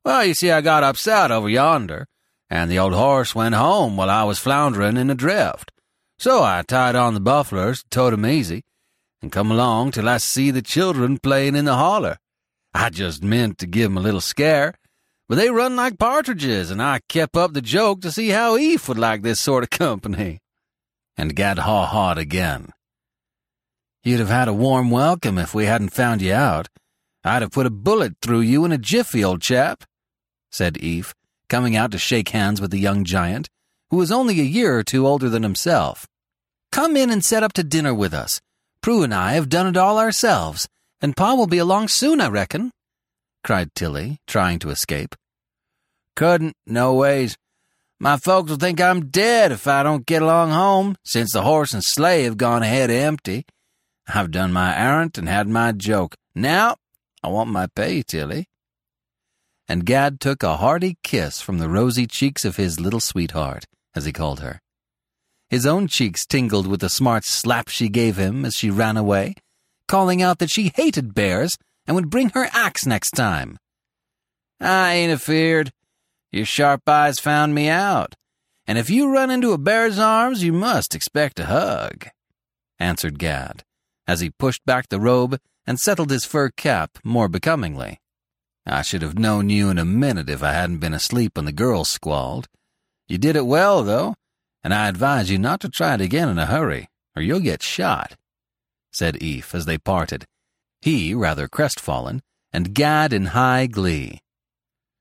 Well, 0.04 0.26
you 0.26 0.34
see, 0.34 0.52
I 0.52 0.60
got 0.60 0.84
upset 0.84 1.32
over 1.32 1.48
yonder, 1.48 2.06
and 2.50 2.70
the 2.70 2.80
old 2.80 2.94
horse 2.94 3.34
went 3.34 3.56
home 3.56 3.96
while 3.96 4.10
I 4.10 4.24
was 4.24 4.40
floundering 4.40 4.98
in 4.98 5.10
a 5.10 5.16
drift. 5.16 5.72
So 6.18 6.44
I 6.44 6.64
tied 6.68 6.96
on 6.96 7.14
the 7.14 7.22
bufflers, 7.22 7.86
towed 7.90 8.12
'em 8.12 8.26
easy, 8.26 8.66
and 9.22 9.32
come 9.32 9.52
along 9.52 9.92
till 9.92 10.10
I 10.10 10.18
see 10.18 10.52
the 10.52 10.62
children 10.62 11.18
playing 11.18 11.56
in 11.56 11.64
the 11.64 11.78
holler. 11.78 12.18
I 12.74 12.90
just 12.90 13.24
meant 13.24 13.58
to 13.60 13.68
give 13.68 13.90
'em 13.90 13.98
a 13.98 14.02
little 14.02 14.20
scare, 14.20 14.74
but 15.30 15.36
they 15.36 15.52
run 15.52 15.76
like 15.76 16.00
partridges, 16.00 16.72
and 16.72 16.82
I 16.82 17.02
kept 17.08 17.38
up 17.38 17.54
the 17.54 17.62
joke 17.62 18.02
to 18.02 18.12
see 18.12 18.30
how 18.30 18.56
Eph 18.56 18.90
would 18.90 18.98
like 18.98 19.22
this 19.22 19.40
sort 19.40 19.64
of 19.64 19.70
company. 19.80 20.40
And 21.16 21.36
Gad 21.36 21.60
haw 21.60 21.86
hawed 21.86 22.18
again. 22.18 22.74
You'd 24.04 24.22
have 24.22 24.30
had 24.30 24.48
a 24.48 24.54
warm 24.54 24.90
welcome 24.90 25.38
if 25.38 25.54
we 25.54 25.66
hadn't 25.66 25.90
found 25.90 26.24
you 26.24 26.34
out. 26.34 26.68
I'd 27.24 27.44
have 27.44 27.52
put 27.52 27.68
a 27.68 27.70
bullet 27.70 28.14
through 28.24 28.42
you 28.42 28.66
in 28.66 28.72
a 28.72 28.78
jiffy, 28.78 29.24
old 29.24 29.42
chap, 29.42 29.84
said 30.52 30.80
Eph, 30.82 31.14
coming 31.48 31.76
out 31.76 31.92
to 31.92 32.00
shake 32.00 32.30
hands 32.30 32.60
with 32.60 32.72
the 32.72 32.80
young 32.80 33.04
giant, 33.04 33.50
who 33.92 33.98
was 33.98 34.12
only 34.12 34.40
a 34.40 34.44
year 34.44 34.80
or 34.80 34.84
two 34.84 35.06
older 35.06 35.30
than 35.30 35.44
himself. 35.44 36.08
Come 36.72 36.98
in 36.98 37.12
and 37.12 37.24
set 37.24 37.44
up 37.44 37.54
to 37.54 37.64
dinner 37.64 37.94
with 37.94 38.16
us. 38.16 38.42
Prue 38.82 39.04
and 39.04 39.14
I 39.14 39.34
have 39.34 39.50
done 39.50 39.68
it 39.68 39.78
all 39.78 40.00
ourselves, 40.00 40.68
and 41.02 41.16
Pa 41.16 41.36
will 41.36 41.48
be 41.48 41.58
along 41.60 41.90
soon, 41.90 42.20
I 42.20 42.30
reckon. 42.30 42.72
Cried 43.44 43.74
Tilly, 43.76 44.20
trying 44.28 44.60
to 44.60 44.70
escape. 44.70 45.16
Couldn't, 46.16 46.56
no 46.66 46.94
ways. 46.94 47.38
My 48.00 48.18
folks 48.18 48.50
will 48.50 48.58
think 48.58 48.80
I'm 48.80 49.08
dead 49.08 49.52
if 49.52 49.68
I 49.68 49.84
don't 49.84 50.06
get 50.06 50.22
along 50.22 50.52
home, 50.52 50.96
since 51.04 51.34
the 51.34 51.42
horse 51.42 51.74
and 51.74 51.84
sleigh 51.84 52.24
have 52.24 52.38
gone 52.38 52.64
ahead 52.64 52.90
empty. 52.90 53.46
I've 54.08 54.32
done 54.32 54.54
my 54.54 54.78
errand 54.78 55.18
and 55.18 55.28
had 55.28 55.48
my 55.48 55.72
joke. 55.72 56.16
Now, 56.34 56.78
I 57.22 57.28
want 57.28 57.50
my 57.50 57.68
pay, 57.68 58.02
Tilly. 58.02 58.48
And 59.68 59.86
Gad 59.86 60.20
took 60.20 60.42
a 60.42 60.58
hearty 60.58 60.98
kiss 61.04 61.42
from 61.42 61.60
the 61.60 61.70
rosy 61.70 62.08
cheeks 62.08 62.44
of 62.46 62.56
his 62.56 62.80
little 62.80 63.00
sweetheart, 63.00 63.66
as 63.96 64.06
he 64.06 64.14
called 64.14 64.40
her. 64.40 64.62
His 65.50 65.66
own 65.66 65.88
cheeks 65.88 66.26
tingled 66.26 66.68
with 66.68 66.80
the 66.80 66.90
smart 66.90 67.26
slap 67.26 67.68
she 67.68 67.90
gave 67.90 68.18
him 68.18 68.46
as 68.46 68.56
she 68.56 68.70
ran 68.70 68.98
away, 68.98 69.36
calling 69.88 70.22
out 70.22 70.40
that 70.40 70.50
she 70.50 70.72
hated 70.76 71.14
bears 71.14 71.58
and 71.90 71.96
would 71.96 72.12
bring 72.12 72.30
her 72.30 72.48
axe 72.54 72.86
next 72.86 73.12
time. 73.16 73.58
I 74.62 74.94
ain't 74.94 75.12
afeard. 75.12 75.74
Your 76.32 76.46
sharp 76.46 76.88
eyes 76.88 77.20
found 77.20 77.56
me 77.56 77.68
out. 77.68 78.14
And 78.68 78.78
if 78.78 78.92
you 78.92 79.12
run 79.12 79.32
into 79.32 79.54
a 79.54 79.58
bear's 79.58 79.98
arms, 79.98 80.44
you 80.44 80.54
must 80.54 80.94
expect 80.94 81.40
a 81.40 81.48
hug, 81.48 82.06
answered 82.78 83.18
Gad, 83.18 83.64
as 84.08 84.20
he 84.20 84.30
pushed 84.30 84.64
back 84.68 84.90
the 84.90 85.00
robe 85.00 85.40
and 85.66 85.80
settled 85.80 86.12
his 86.12 86.26
fur 86.26 86.52
cap 86.52 87.00
more 87.04 87.28
becomingly. 87.28 88.00
I 88.68 88.84
should 88.84 89.02
have 89.02 89.18
known 89.18 89.50
you 89.50 89.72
in 89.72 89.80
a 89.80 89.86
minute 89.86 90.30
if 90.30 90.44
I 90.44 90.52
hadn't 90.54 90.78
been 90.78 90.94
asleep 90.94 91.38
when 91.38 91.46
the 91.46 91.52
girls 91.52 91.90
squalled. 91.90 92.48
You 93.08 93.18
did 93.18 93.36
it 93.36 93.48
well, 93.48 93.82
though, 93.82 94.14
and 94.64 94.76
I 94.76 94.90
advise 94.90 95.32
you 95.32 95.40
not 95.40 95.60
to 95.62 95.70
try 95.70 95.96
it 95.96 96.02
again 96.02 96.30
in 96.30 96.38
a 96.38 96.46
hurry, 96.46 96.88
or 97.16 97.24
you'll 97.24 97.40
get 97.40 97.64
shot, 97.64 98.16
said 98.92 99.18
Eph 99.24 99.56
as 99.56 99.66
they 99.66 99.80
parted, 99.80 100.28
he 100.82 101.14
rather 101.14 101.48
crestfallen, 101.48 102.22
and 102.54 102.74
Gad 102.74 103.14
in 103.14 103.28
high 103.28 103.68
glee. 103.68 104.20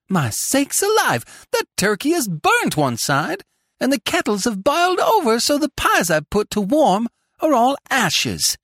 My 0.08 0.30
sakes 0.30 0.82
alive! 0.82 1.24
The 1.52 1.64
turkey 1.76 2.10
has 2.12 2.28
burnt 2.28 2.76
one 2.76 2.96
side, 2.96 3.42
and 3.80 3.92
the 3.92 4.00
kettles 4.00 4.44
have 4.44 4.64
boiled 4.64 5.00
over 5.00 5.38
so 5.38 5.58
the 5.58 5.70
pies 5.76 6.10
I 6.10 6.20
put 6.20 6.50
to 6.50 6.60
warm 6.60 7.08
are 7.40 7.52
all 7.52 7.76
ashes, 7.90 8.56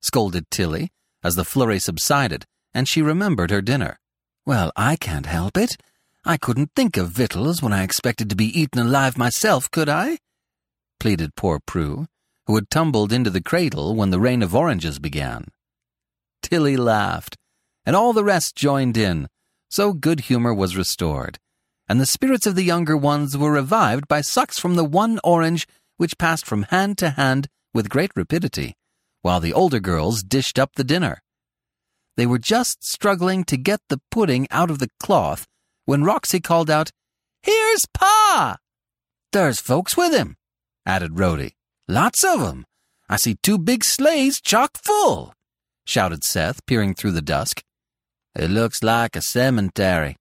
scolded 0.00 0.50
Tilly 0.50 0.90
as 1.22 1.34
the 1.36 1.44
flurry 1.44 1.78
subsided 1.78 2.44
and 2.74 2.88
she 2.88 3.00
remembered 3.00 3.50
her 3.50 3.62
dinner. 3.62 3.98
Well, 4.44 4.72
I 4.76 4.96
can't 4.96 5.26
help 5.26 5.56
it. 5.56 5.76
I 6.24 6.36
couldn't 6.36 6.72
think 6.74 6.96
of 6.96 7.10
victuals 7.10 7.62
when 7.62 7.72
I 7.72 7.84
expected 7.84 8.28
to 8.28 8.36
be 8.36 8.58
eaten 8.58 8.80
alive 8.80 9.16
myself, 9.16 9.70
could 9.70 9.88
I? 9.88 10.18
pleaded 10.98 11.36
poor 11.36 11.60
Prue, 11.66 12.06
who 12.46 12.54
had 12.54 12.70
tumbled 12.70 13.12
into 13.12 13.30
the 13.30 13.42
cradle 13.42 13.94
when 13.94 14.10
the 14.10 14.18
rain 14.18 14.42
of 14.42 14.54
oranges 14.54 14.98
began. 14.98 15.46
Tilly 16.44 16.76
laughed, 16.76 17.38
and 17.86 17.96
all 17.96 18.12
the 18.12 18.22
rest 18.22 18.54
joined 18.54 18.98
in, 18.98 19.28
so 19.70 19.94
good 19.94 20.20
humor 20.20 20.52
was 20.52 20.76
restored, 20.76 21.38
and 21.88 21.98
the 21.98 22.04
spirits 22.04 22.46
of 22.46 22.54
the 22.54 22.62
younger 22.62 22.98
ones 22.98 23.34
were 23.34 23.50
revived 23.50 24.06
by 24.08 24.20
sucks 24.20 24.58
from 24.58 24.74
the 24.74 24.84
one 24.84 25.18
orange 25.24 25.66
which 25.96 26.18
passed 26.18 26.44
from 26.44 26.64
hand 26.64 26.98
to 26.98 27.10
hand 27.10 27.48
with 27.72 27.88
great 27.88 28.10
rapidity, 28.14 28.74
while 29.22 29.40
the 29.40 29.54
older 29.54 29.80
girls 29.80 30.22
dished 30.22 30.58
up 30.58 30.72
the 30.74 30.84
dinner. 30.84 31.22
They 32.18 32.26
were 32.26 32.38
just 32.38 32.84
struggling 32.84 33.44
to 33.44 33.56
get 33.56 33.80
the 33.88 34.02
pudding 34.10 34.46
out 34.50 34.70
of 34.70 34.80
the 34.80 34.90
cloth 35.00 35.46
when 35.86 36.04
Roxy 36.04 36.40
called 36.40 36.68
out, 36.68 36.90
Here's 37.42 37.86
Pa! 37.94 38.58
There's 39.32 39.60
folks 39.60 39.96
with 39.96 40.12
him, 40.12 40.36
added 40.84 41.18
Rhody. 41.18 41.56
Lots 41.88 42.22
of 42.22 42.42
'em. 42.42 42.66
I 43.08 43.16
see 43.16 43.36
two 43.42 43.56
big 43.56 43.82
sleighs 43.82 44.42
chock 44.42 44.76
full, 44.76 45.32
shouted 45.84 46.24
Seth, 46.24 46.64
peering 46.66 46.94
through 46.94 47.12
the 47.12 47.22
dusk. 47.22 47.62
It 48.34 48.50
looks 48.50 48.82
like 48.82 49.16
a 49.16 49.22
cemetery. 49.22 50.16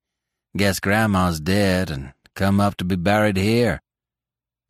Guess 0.56 0.80
Grandma's 0.80 1.40
dead 1.40 1.90
and 1.90 2.14
come 2.36 2.60
up 2.60 2.76
to 2.78 2.86
be 2.86 2.96
buried 2.96 3.38
here, 3.38 3.82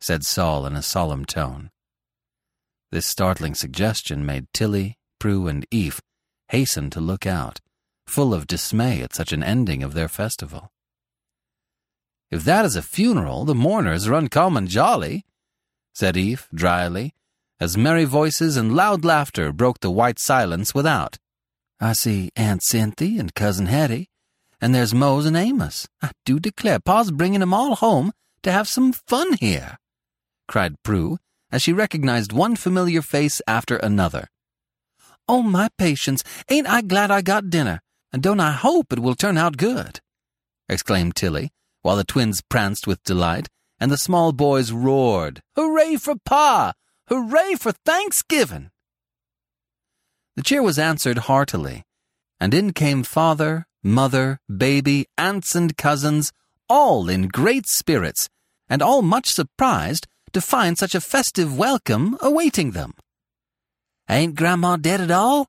said 0.00 0.24
Sol 0.24 0.66
in 0.66 0.74
a 0.74 0.82
solemn 0.82 1.24
tone. 1.24 1.70
This 2.90 3.06
startling 3.06 3.54
suggestion 3.54 4.24
made 4.24 4.46
Tilly, 4.54 4.96
Prue, 5.18 5.48
and 5.48 5.66
Eph 5.72 6.00
hasten 6.48 6.90
to 6.90 7.00
look 7.00 7.26
out, 7.26 7.60
full 8.06 8.32
of 8.32 8.46
dismay 8.46 9.02
at 9.02 9.14
such 9.14 9.32
an 9.32 9.42
ending 9.42 9.82
of 9.82 9.94
their 9.94 10.08
festival. 10.08 10.70
If 12.30 12.44
that 12.44 12.64
is 12.64 12.76
a 12.76 12.82
funeral, 12.82 13.44
the 13.44 13.54
mourners 13.54 14.06
are 14.06 14.14
uncommon 14.14 14.66
jolly, 14.68 15.24
said 15.94 16.16
Eph 16.16 16.48
dryly, 16.54 17.14
as 17.60 17.76
merry 17.76 18.04
voices 18.04 18.56
and 18.56 18.74
loud 18.74 19.04
laughter 19.04 19.52
broke 19.52 19.80
the 19.80 19.90
white 19.90 20.18
silence 20.18 20.74
without. 20.74 21.18
I 21.80 21.92
see 21.92 22.30
Aunt 22.36 22.62
Cynthia 22.62 23.20
and 23.20 23.34
Cousin 23.34 23.66
Hetty, 23.66 24.08
and 24.60 24.74
there's 24.74 24.94
Mose 24.94 25.26
and 25.26 25.36
Amos. 25.36 25.86
I 26.02 26.10
do 26.24 26.40
declare, 26.40 26.80
Pa's 26.80 27.10
bringing 27.10 27.42
'em 27.42 27.52
all 27.54 27.76
home 27.76 28.12
to 28.42 28.52
have 28.52 28.68
some 28.68 28.92
fun 28.92 29.34
here, 29.34 29.78
cried 30.48 30.82
Prue, 30.82 31.18
as 31.50 31.62
she 31.62 31.72
recognized 31.72 32.32
one 32.32 32.56
familiar 32.56 33.02
face 33.02 33.40
after 33.46 33.76
another. 33.76 34.28
Oh, 35.28 35.42
my 35.42 35.68
patience, 35.78 36.22
ain't 36.50 36.68
I 36.68 36.82
glad 36.82 37.10
I 37.10 37.22
got 37.22 37.50
dinner, 37.50 37.80
and 38.12 38.22
don't 38.22 38.40
I 38.40 38.52
hope 38.52 38.92
it 38.92 38.98
will 38.98 39.14
turn 39.14 39.38
out 39.38 39.56
good, 39.56 40.00
exclaimed 40.68 41.16
Tilly, 41.16 41.50
while 41.82 41.96
the 41.96 42.04
twins 42.04 42.42
pranced 42.42 42.86
with 42.86 43.02
delight, 43.04 43.48
and 43.78 43.90
the 43.90 43.98
small 43.98 44.32
boys 44.32 44.72
roared, 44.72 45.42
Hooray 45.56 45.96
for 45.96 46.14
Pa! 46.24 46.72
Hooray 47.08 47.56
for 47.56 47.72
Thanksgiving! 47.84 48.70
The 50.36 50.42
cheer 50.42 50.62
was 50.62 50.78
answered 50.78 51.18
heartily, 51.18 51.82
and 52.40 52.54
in 52.54 52.72
came 52.72 53.02
father, 53.02 53.66
mother, 53.82 54.38
baby, 54.48 55.04
aunts, 55.18 55.54
and 55.54 55.76
cousins, 55.76 56.32
all 56.66 57.10
in 57.10 57.28
great 57.28 57.66
spirits, 57.66 58.30
and 58.70 58.80
all 58.80 59.02
much 59.02 59.28
surprised 59.28 60.06
to 60.32 60.40
find 60.40 60.78
such 60.78 60.94
a 60.94 61.00
festive 61.00 61.58
welcome 61.58 62.16
awaiting 62.22 62.70
them. 62.70 62.94
Ain't 64.08 64.34
Grandma 64.34 64.76
dead 64.76 65.02
at 65.02 65.10
all? 65.10 65.46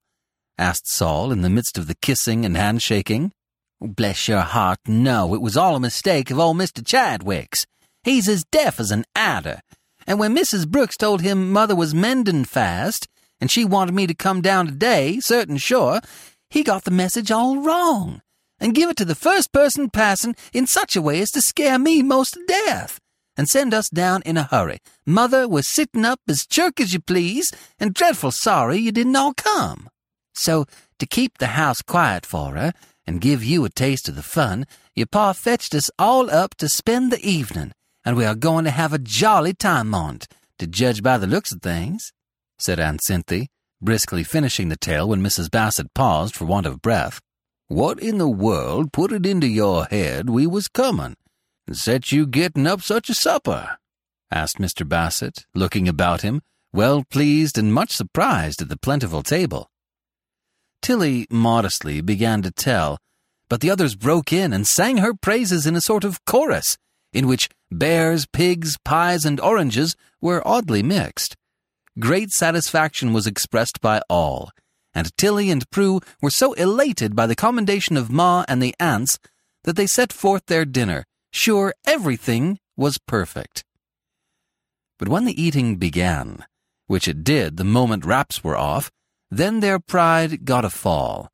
asked 0.57 0.91
Sol 0.91 1.31
in 1.31 1.41
the 1.41 1.49
midst 1.49 1.77
of 1.77 1.87
the 1.87 1.95
kissing 1.95 2.43
and 2.43 2.57
handshaking. 2.57 3.31
Bless 3.79 4.27
your 4.27 4.41
heart, 4.41 4.79
no, 4.87 5.33
it 5.33 5.41
was 5.41 5.55
all 5.55 5.77
a 5.77 5.79
mistake 5.79 6.31
of 6.31 6.39
old 6.39 6.57
Mr. 6.57 6.85
Chadwick's. 6.85 7.65
He's 8.03 8.27
as 8.27 8.43
deaf 8.51 8.77
as 8.77 8.91
an 8.91 9.05
adder, 9.15 9.61
and 10.07 10.19
when 10.19 10.35
Mrs. 10.35 10.67
Brooks 10.67 10.97
told 10.97 11.21
him 11.21 11.51
mother 11.51 11.75
was 11.75 11.93
mendin' 11.93 12.45
fast, 12.45 13.07
and 13.39 13.51
she 13.51 13.65
wanted 13.65 13.93
me 13.93 14.07
to 14.07 14.13
come 14.13 14.41
down 14.41 14.67
today, 14.67 15.19
certain 15.19 15.57
sure, 15.57 16.01
he 16.49 16.63
got 16.63 16.83
the 16.83 16.91
message 16.91 17.31
all 17.31 17.57
wrong, 17.57 18.21
and 18.59 18.75
give 18.75 18.89
it 18.89 18.97
to 18.97 19.05
the 19.05 19.15
first 19.15 19.51
person 19.51 19.89
passin' 19.89 20.35
in 20.53 20.67
such 20.67 20.95
a 20.95 21.01
way 21.01 21.19
as 21.21 21.31
to 21.31 21.41
scare 21.41 21.79
me 21.79 22.01
most 22.01 22.33
to 22.35 22.45
death, 22.47 22.99
and 23.35 23.47
send 23.47 23.73
us 23.73 23.89
down 23.89 24.21
in 24.25 24.37
a 24.37 24.43
hurry. 24.43 24.79
Mother 25.05 25.47
was 25.47 25.67
sittin' 25.67 26.05
up 26.05 26.19
as 26.27 26.45
chirk 26.45 26.79
as 26.79 26.93
you 26.93 26.99
please, 26.99 27.51
and 27.79 27.93
dreadful 27.93 28.31
sorry 28.31 28.77
you 28.77 28.91
didn't 28.91 29.15
all 29.15 29.33
come. 29.33 29.89
So, 30.33 30.65
to 30.99 31.05
keep 31.05 31.37
the 31.37 31.47
house 31.47 31.81
quiet 31.81 32.25
for 32.25 32.53
her, 32.53 32.73
and 33.07 33.21
give 33.21 33.43
you 33.43 33.65
a 33.65 33.69
taste 33.69 34.09
of 34.09 34.15
the 34.15 34.23
fun, 34.23 34.65
your 34.95 35.07
pa 35.07 35.33
fetched 35.33 35.75
us 35.75 35.91
all 35.99 36.29
up 36.29 36.55
to 36.55 36.69
spend 36.69 37.11
the 37.11 37.23
evening, 37.23 37.71
and 38.05 38.15
we 38.15 38.23
are 38.23 38.35
going 38.35 38.63
to 38.65 38.71
have 38.71 38.93
a 38.93 38.99
jolly 38.99 39.53
time 39.53 39.93
on't, 39.93 40.27
to 40.59 40.67
judge 40.67 41.03
by 41.03 41.17
the 41.17 41.27
looks 41.27 41.51
of 41.51 41.61
things 41.61 42.13
said 42.57 42.79
Aunt 42.79 43.03
Cynthia, 43.03 43.47
briskly 43.81 44.23
finishing 44.23 44.69
the 44.69 44.77
tale 44.77 45.09
when 45.09 45.21
Mrs. 45.21 45.51
Bassett 45.51 45.93
paused 45.93 46.35
for 46.35 46.45
want 46.45 46.65
of 46.65 46.81
breath. 46.81 47.19
What 47.67 47.99
in 47.99 48.17
the 48.17 48.29
world 48.29 48.93
put 48.93 49.11
it 49.11 49.25
into 49.25 49.47
your 49.47 49.85
head 49.85 50.29
we 50.29 50.47
was 50.47 50.67
comin', 50.67 51.15
and 51.67 51.77
set 51.77 52.11
you 52.11 52.25
gettin' 52.25 52.67
up 52.67 52.81
such 52.81 53.09
a 53.09 53.13
supper? 53.13 53.77
asked 54.31 54.57
Mr. 54.57 54.87
Bassett, 54.87 55.45
looking 55.53 55.87
about 55.87 56.21
him, 56.21 56.41
well 56.73 57.03
pleased 57.09 57.57
and 57.57 57.73
much 57.73 57.91
surprised 57.91 58.61
at 58.61 58.69
the 58.69 58.77
plentiful 58.77 59.23
table. 59.23 59.69
Tilly 60.81 61.25
modestly 61.29 62.01
began 62.01 62.41
to 62.43 62.51
tell, 62.51 62.99
but 63.49 63.61
the 63.61 63.69
others 63.69 63.95
broke 63.95 64.31
in 64.31 64.53
and 64.53 64.67
sang 64.67 64.97
her 64.97 65.13
praises 65.13 65.65
in 65.65 65.75
a 65.75 65.81
sort 65.81 66.03
of 66.03 66.23
chorus, 66.25 66.77
in 67.13 67.27
which 67.27 67.49
bears, 67.79 68.25
pigs, 68.25 68.77
pies, 68.83 69.25
and 69.25 69.39
oranges 69.39 69.95
were 70.21 70.45
oddly 70.47 70.83
mixed. 70.83 71.35
Great 71.99 72.31
satisfaction 72.31 73.13
was 73.13 73.27
expressed 73.27 73.79
by 73.81 74.01
all, 74.09 74.51
and 74.93 75.15
Tilly 75.17 75.49
and 75.49 75.69
Prue 75.69 76.01
were 76.21 76.29
so 76.29 76.53
elated 76.53 77.15
by 77.15 77.27
the 77.27 77.35
commendation 77.35 77.97
of 77.97 78.11
Ma 78.11 78.43
and 78.47 78.61
the 78.61 78.75
aunts 78.79 79.19
that 79.63 79.75
they 79.75 79.87
set 79.87 80.13
forth 80.13 80.45
their 80.45 80.65
dinner, 80.65 81.05
sure 81.31 81.73
everything 81.85 82.59
was 82.77 82.97
perfect. 83.07 83.63
But 84.97 85.09
when 85.09 85.25
the 85.25 85.41
eating 85.41 85.75
began, 85.75 86.45
which 86.87 87.07
it 87.07 87.23
did 87.23 87.57
the 87.57 87.63
moment 87.63 88.05
wraps 88.05 88.43
were 88.43 88.57
off, 88.57 88.91
then 89.29 89.59
their 89.59 89.79
pride 89.79 90.45
got 90.45 90.65
a 90.65 90.69
fall. 90.69 91.29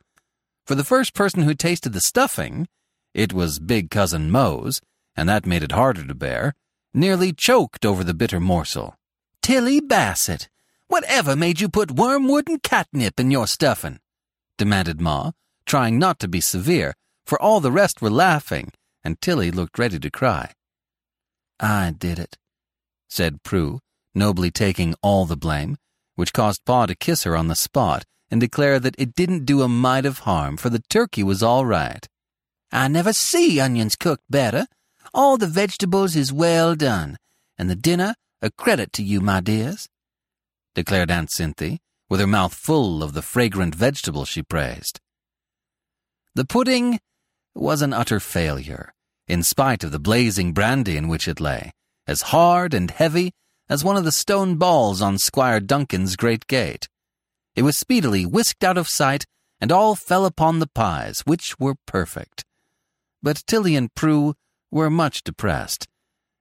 For 0.66 0.76
the 0.76 0.84
first 0.84 1.14
person 1.14 1.44
who 1.44 1.54
tasted 1.54 1.94
the 1.94 2.02
stuffing, 2.02 2.68
it 3.14 3.34
was 3.34 3.60
big 3.60 3.90
cousin 3.90 4.32
Mose, 4.32 4.80
and 5.16 5.28
that 5.28 5.46
made 5.46 5.64
it 5.64 5.72
harder 5.72 6.06
to 6.06 6.16
bear, 6.16 6.54
nearly 6.94 7.34
choked 7.34 7.86
over 7.86 8.04
the 8.04 8.14
bitter 8.14 8.40
morsel. 8.40 8.96
Tilly 9.42 9.80
Bassett, 9.80 10.50
whatever 10.88 11.36
made 11.36 11.60
you 11.60 11.70
put 11.70 11.92
wormwood 11.92 12.48
and 12.48 12.62
catnip 12.62 13.20
in 13.20 13.32
your 13.32 13.48
stuffin'? 13.48 14.00
demanded 14.58 15.02
Ma, 15.02 15.32
trying 15.66 15.98
not 15.98 16.20
to 16.20 16.28
be 16.28 16.42
severe, 16.42 16.94
for 17.26 17.42
all 17.42 17.60
the 17.60 17.72
rest 17.72 18.02
were 18.02 18.10
laughing, 18.10 18.72
and 19.04 19.20
Tilly 19.22 19.52
looked 19.52 19.80
ready 19.80 20.00
to 20.00 20.12
cry. 20.12 20.52
I 21.60 21.94
did 21.98 22.20
it, 22.20 22.38
said 23.08 23.44
Prue, 23.44 23.80
nobly 24.14 24.52
taking 24.52 24.96
all 25.02 25.26
the 25.26 25.38
blame, 25.38 25.78
which 26.16 26.34
caused 26.34 26.66
Pa 26.66 26.86
to 26.86 26.96
kiss 26.96 27.24
her 27.24 27.36
on 27.36 27.48
the 27.48 27.56
spot 27.56 28.04
and 28.30 28.40
declare 28.40 28.80
that 28.80 28.96
it 28.98 29.16
didn't 29.16 29.46
do 29.46 29.62
a 29.62 29.68
mite 29.68 30.06
of 30.06 30.20
harm, 30.20 30.58
for 30.58 30.70
the 30.70 30.84
turkey 30.90 31.24
was 31.24 31.44
all 31.44 31.66
right. 31.66 32.08
I 32.72 32.88
never 32.88 33.14
see 33.14 33.60
onions 33.60 33.96
cooked 33.96 34.24
better. 34.30 34.68
All 35.14 35.38
the 35.38 35.48
vegetables 35.48 36.16
is 36.16 36.32
well 36.32 36.76
done, 36.76 37.18
and 37.58 37.70
the 37.70 37.76
dinner 37.76 38.16
a 38.42 38.50
credit 38.50 38.92
to 38.94 39.04
you, 39.04 39.22
my 39.22 39.40
dears, 39.42 39.88
declared 40.74 41.12
Aunt 41.12 41.32
Cynthia, 41.32 41.80
with 42.10 42.20
her 42.20 42.28
mouth 42.28 42.54
full 42.54 43.04
of 43.04 43.14
the 43.14 43.22
fragrant 43.22 43.76
vegetables 43.76 44.30
she 44.30 44.42
praised. 44.42 45.00
The 46.34 46.46
pudding 46.46 47.00
was 47.54 47.82
an 47.82 47.94
utter 47.94 48.20
failure, 48.20 48.94
in 49.28 49.44
spite 49.44 49.84
of 49.84 49.92
the 49.92 50.00
blazing 50.00 50.54
brandy 50.54 50.98
in 50.98 51.08
which 51.08 51.28
it 51.28 51.40
lay, 51.40 51.72
as 52.08 52.24
hard 52.24 52.74
and 52.74 52.90
heavy 52.90 53.32
as 53.70 53.84
one 53.84 53.96
of 53.96 54.04
the 54.04 54.12
stone 54.12 54.56
balls 54.56 55.02
on 55.02 55.18
Squire 55.18 55.60
Duncan's 55.60 56.16
great 56.16 56.48
gate. 56.48 56.88
It 57.56 57.62
was 57.62 57.78
speedily 57.78 58.26
whisked 58.26 58.64
out 58.64 58.78
of 58.78 58.90
sight, 58.90 59.26
and 59.60 59.72
all 59.72 59.96
fell 59.96 60.26
upon 60.26 60.60
the 60.60 60.68
pies, 60.68 61.22
which 61.26 61.60
were 61.60 61.76
perfect. 61.86 62.44
But 63.22 63.44
Tilly 63.46 63.76
and 63.76 63.94
Prue 63.94 64.36
were 64.72 64.90
much 64.90 65.24
depressed, 65.24 65.88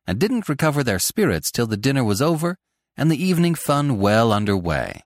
and 0.06 0.18
didn't 0.18 0.48
recover 0.48 0.82
their 0.82 0.98
spirits 0.98 1.50
till 1.50 1.66
the 1.66 1.76
dinner 1.76 2.04
was 2.04 2.22
over 2.22 2.56
and 2.96 3.10
the 3.10 3.22
evening 3.22 3.54
fun 3.54 3.98
well 3.98 4.32
under 4.32 4.56
way. 4.56 5.02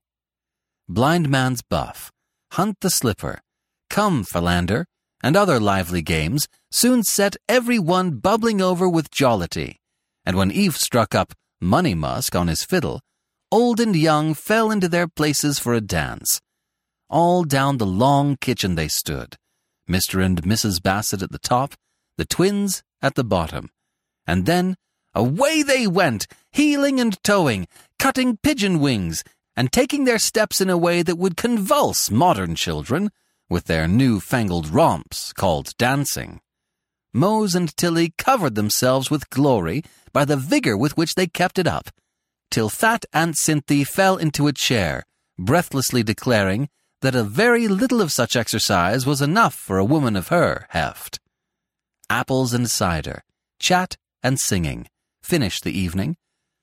Blind 0.88 1.28
Man's 1.28 1.62
Buff, 1.62 2.10
Hunt 2.52 2.76
the 2.80 2.90
Slipper, 2.90 3.40
Come 3.88 4.24
Philander, 4.24 4.86
and 5.22 5.36
other 5.36 5.58
lively 5.58 6.02
games 6.02 6.48
soon 6.70 7.02
set 7.02 7.36
every 7.48 7.78
one 7.78 8.18
bubbling 8.18 8.60
over 8.60 8.88
with 8.88 9.10
jollity, 9.10 9.80
and 10.26 10.36
when 10.36 10.52
Eph 10.52 10.76
struck 10.76 11.14
up 11.14 11.32
Money 11.60 11.94
Musk 11.94 12.34
on 12.34 12.48
his 12.48 12.64
fiddle, 12.64 13.00
old 13.50 13.80
and 13.80 13.94
young 13.94 14.34
fell 14.34 14.70
into 14.70 14.88
their 14.88 15.08
places 15.08 15.58
for 15.58 15.72
a 15.72 15.80
dance. 15.80 16.40
All 17.08 17.44
down 17.44 17.78
the 17.78 17.86
long 17.86 18.36
kitchen 18.40 18.74
they 18.74 18.88
stood, 18.88 19.36
Mr. 19.88 20.22
and 20.22 20.42
Mrs. 20.42 20.82
Bassett 20.82 21.22
at 21.22 21.30
the 21.30 21.38
top, 21.38 21.74
the 22.18 22.24
twins 22.24 22.82
at 23.04 23.14
the 23.14 23.22
bottom. 23.22 23.70
And 24.26 24.46
then 24.46 24.76
away 25.14 25.62
they 25.62 25.86
went, 25.86 26.26
heeling 26.50 26.98
and 26.98 27.22
toeing, 27.22 27.68
cutting 27.98 28.38
pigeon 28.38 28.80
wings, 28.80 29.22
and 29.54 29.70
taking 29.70 30.04
their 30.04 30.18
steps 30.18 30.60
in 30.60 30.70
a 30.70 30.78
way 30.78 31.02
that 31.02 31.18
would 31.18 31.36
convulse 31.36 32.10
modern 32.10 32.54
children 32.56 33.10
with 33.48 33.66
their 33.66 33.86
new-fangled 33.86 34.68
romps 34.68 35.32
called 35.32 35.76
dancing. 35.76 36.40
Mose 37.12 37.54
and 37.54 37.76
Tilly 37.76 38.14
covered 38.18 38.56
themselves 38.56 39.10
with 39.10 39.30
glory 39.30 39.84
by 40.12 40.24
the 40.24 40.36
vigor 40.36 40.76
with 40.76 40.96
which 40.96 41.14
they 41.14 41.28
kept 41.28 41.58
it 41.58 41.66
up, 41.66 41.90
till 42.50 42.68
fat 42.68 43.04
Aunt 43.12 43.36
Cynthia 43.36 43.84
fell 43.84 44.16
into 44.16 44.48
a 44.48 44.52
chair, 44.52 45.04
breathlessly 45.38 46.02
declaring 46.02 46.68
that 47.02 47.14
a 47.14 47.22
very 47.22 47.68
little 47.68 48.00
of 48.00 48.10
such 48.10 48.34
exercise 48.34 49.04
was 49.06 49.20
enough 49.20 49.54
for 49.54 49.78
a 49.78 49.84
woman 49.84 50.16
of 50.16 50.28
her 50.28 50.66
heft. 50.70 51.20
Apples 52.14 52.54
and 52.54 52.70
cider, 52.70 53.24
chat 53.58 53.96
and 54.22 54.38
singing, 54.38 54.86
finished 55.20 55.64
the 55.64 55.76
evening, 55.76 56.16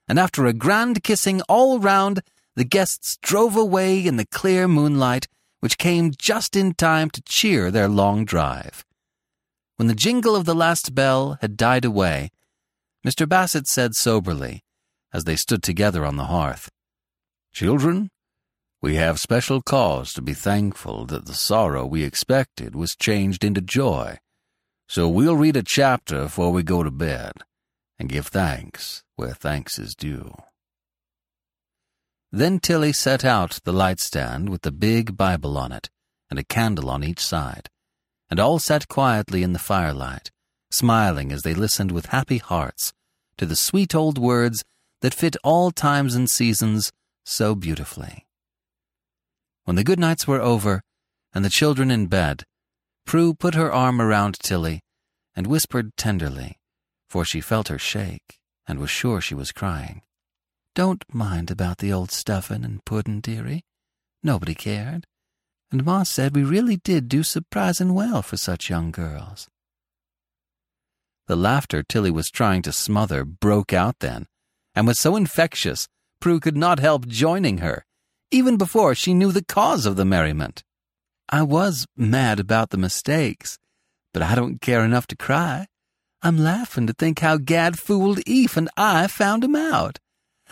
and 0.08 0.18
after 0.18 0.46
a 0.46 0.54
grand 0.54 1.04
kissing 1.04 1.42
all 1.50 1.78
round, 1.78 2.22
the 2.56 2.64
guests 2.64 3.18
drove 3.22 3.58
away 3.58 4.00
in 4.00 4.16
the 4.16 4.26
clear 4.28 4.66
moonlight, 4.70 5.28
which 5.60 5.78
came 5.78 6.14
just 6.18 6.56
in 6.56 6.74
time 6.74 7.10
to 7.10 7.22
cheer 7.24 7.70
their 7.70 7.90
long 7.90 8.24
drive. 8.24 8.86
When 9.76 9.90
the 9.90 9.94
jingle 9.94 10.38
of 10.38 10.46
the 10.46 10.56
last 10.56 10.96
bell 10.96 11.38
had 11.42 11.58
died 11.58 11.84
away, 11.84 12.30
Mr. 13.06 13.28
Bassett 13.28 13.68
said 13.68 13.94
soberly, 13.94 14.62
as 15.12 15.26
they 15.26 15.36
stood 15.36 15.64
together 15.64 16.06
on 16.06 16.16
the 16.16 16.28
hearth, 16.28 16.70
Children, 17.52 18.10
we 18.82 18.96
have 18.96 19.20
special 19.20 19.62
cause 19.62 20.14
to 20.14 20.22
be 20.22 20.34
thankful 20.34 21.06
that 21.08 21.26
the 21.26 21.34
sorrow 21.34 21.86
we 21.86 22.06
expected 22.06 22.74
was 22.74 22.96
changed 22.96 23.44
into 23.44 23.60
joy. 23.60 24.18
So 24.92 25.08
we'll 25.08 25.38
read 25.38 25.56
a 25.56 25.64
chapter 25.64 26.24
before 26.24 26.52
we 26.52 26.64
go 26.64 26.84
to 26.84 26.92
bed, 26.92 27.32
and 27.98 28.10
give 28.10 28.28
thanks 28.28 29.06
where 29.16 29.34
thanks 29.34 29.80
is 29.80 29.96
due. 29.96 30.36
Then 32.30 32.60
Tilly 32.60 32.92
set 32.92 33.24
out 33.24 33.62
the 33.64 33.72
light 33.72 34.02
stand 34.02 34.50
with 34.50 34.64
the 34.64 34.72
big 34.74 35.16
Bible 35.16 35.58
on 35.58 35.72
it, 35.72 35.90
and 36.30 36.38
a 36.38 36.44
candle 36.44 36.90
on 36.90 37.06
each 37.06 37.22
side, 37.22 37.70
and 38.30 38.38
all 38.38 38.60
sat 38.60 38.90
quietly 38.90 39.44
in 39.44 39.54
the 39.54 39.60
firelight, 39.60 40.30
smiling 40.72 41.32
as 41.32 41.44
they 41.44 41.54
listened 41.54 41.94
with 41.94 42.08
happy 42.08 42.40
hearts 42.40 42.92
to 43.38 43.46
the 43.46 43.56
sweet 43.56 43.96
old 43.96 44.18
words 44.18 44.62
that 45.00 45.14
fit 45.14 45.38
all 45.42 45.72
times 45.72 46.16
and 46.16 46.30
seasons 46.30 46.92
so 47.24 47.56
beautifully. 47.56 48.28
When 49.64 49.78
the 49.78 49.86
good 49.86 50.00
nights 50.00 50.28
were 50.28 50.42
over 50.42 50.82
and 51.34 51.46
the 51.46 51.50
children 51.50 51.92
in 51.92 52.08
bed, 52.08 52.44
Prue 53.06 53.34
put 53.34 53.56
her 53.56 53.72
arm 53.72 54.02
around 54.02 54.40
Tilly 54.40 54.82
and 55.36 55.48
whispered 55.48 55.96
tenderly, 55.98 56.60
for 57.10 57.26
she 57.26 57.42
felt 57.42 57.68
her 57.68 57.80
shake 57.80 58.40
and 58.68 58.80
was 58.80 58.90
sure 58.90 59.22
she 59.22 59.36
was 59.36 59.52
crying. 59.52 60.02
Don't 60.76 61.04
mind 61.14 61.52
about 61.52 61.80
the 61.80 61.92
old 61.92 62.12
stuffin' 62.12 62.64
and 62.64 62.84
puddin', 62.86 63.20
dearie. 63.20 63.64
Nobody 64.24 64.56
cared. 64.56 65.06
And 65.72 65.86
Ma 65.86 66.04
said 66.04 66.36
we 66.36 66.44
really 66.44 66.78
did 66.78 67.10
do 67.10 67.24
surprisin' 67.24 67.94
well 67.94 68.22
for 68.22 68.38
such 68.38 68.70
young 68.70 68.92
girls. 68.92 69.48
The 71.28 71.36
laughter 71.36 71.84
Tilly 71.84 72.12
was 72.12 72.30
trying 72.30 72.62
to 72.64 72.72
smother 72.72 73.26
broke 73.26 73.74
out 73.74 74.00
then, 74.00 74.28
and 74.76 74.88
was 74.88 75.00
so 75.00 75.16
infectious 75.16 75.88
Prue 76.20 76.40
could 76.40 76.58
not 76.58 76.80
help 76.80 77.08
joining 77.08 77.58
her 77.60 77.86
even 78.32 78.56
before 78.56 78.96
she 78.96 79.14
knew 79.14 79.32
the 79.32 79.44
cause 79.44 79.86
of 79.86 79.98
the 79.98 80.06
merriment. 80.06 80.64
I 81.32 81.44
was 81.44 81.88
mad 81.96 82.42
about 82.42 82.72
the 82.72 82.78
mistakes, 82.78 83.58
but 84.14 84.22
I 84.22 84.36
don't 84.36 84.60
care 84.60 84.84
enough 84.84 85.08
to 85.08 85.16
cry. 85.16 85.68
I'm 86.22 86.38
laughing 86.38 86.88
to 86.88 86.94
think 86.94 87.20
how 87.20 87.38
Gad 87.38 87.80
fooled 87.80 88.20
Eph 88.28 88.58
and 88.58 88.70
I 88.76 89.08
found 89.08 89.46
him 89.46 89.56
out. 89.56 90.00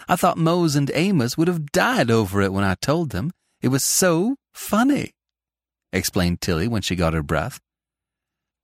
I 0.07 0.15
thought 0.15 0.37
Mose 0.37 0.77
and 0.77 0.89
Amos 0.93 1.37
would 1.37 1.49
have 1.49 1.73
died 1.73 2.09
over 2.09 2.41
it 2.41 2.53
when 2.53 2.63
I 2.63 2.75
told 2.75 3.09
them. 3.09 3.31
It 3.61 3.67
was 3.67 3.83
so 3.83 4.37
funny, 4.53 5.11
explained 5.91 6.39
Tilly 6.39 6.69
when 6.69 6.81
she 6.81 6.95
got 6.95 7.13
her 7.13 7.23
breath. 7.23 7.59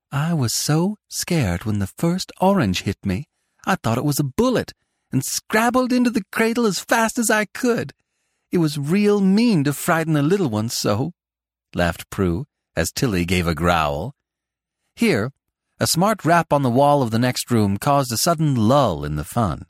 I 0.09 0.33
was 0.33 0.53
so 0.53 0.95
scared 1.09 1.65
when 1.65 1.79
the 1.79 1.91
first 1.97 2.31
orange 2.39 2.83
hit 2.83 3.05
me. 3.05 3.25
I 3.65 3.75
thought 3.75 3.97
it 3.97 4.05
was 4.05 4.21
a 4.21 4.23
bullet 4.23 4.71
and 5.11 5.23
scrabbled 5.23 5.91
into 5.91 6.09
the 6.09 6.23
cradle 6.31 6.65
as 6.65 6.79
fast 6.79 7.19
as 7.19 7.29
I 7.29 7.43
could. 7.53 7.91
It 8.53 8.59
was 8.59 8.77
real 8.77 9.19
mean 9.19 9.65
to 9.65 9.73
frighten 9.73 10.13
the 10.13 10.23
little 10.23 10.49
ones 10.49 10.75
so, 10.77 11.11
laughed 11.75 12.09
Prue, 12.09 12.47
as 12.75 12.91
Tilly 12.91 13.25
gave 13.25 13.45
a 13.45 13.53
growl. 13.53 14.15
Here, 14.95 15.31
a 15.79 15.85
smart 15.85 16.23
rap 16.23 16.53
on 16.53 16.63
the 16.63 16.69
wall 16.69 17.01
of 17.01 17.11
the 17.11 17.19
next 17.19 17.51
room 17.51 17.77
caused 17.77 18.11
a 18.11 18.17
sudden 18.17 18.55
lull 18.55 19.03
in 19.03 19.17
the 19.17 19.25
fun, 19.25 19.65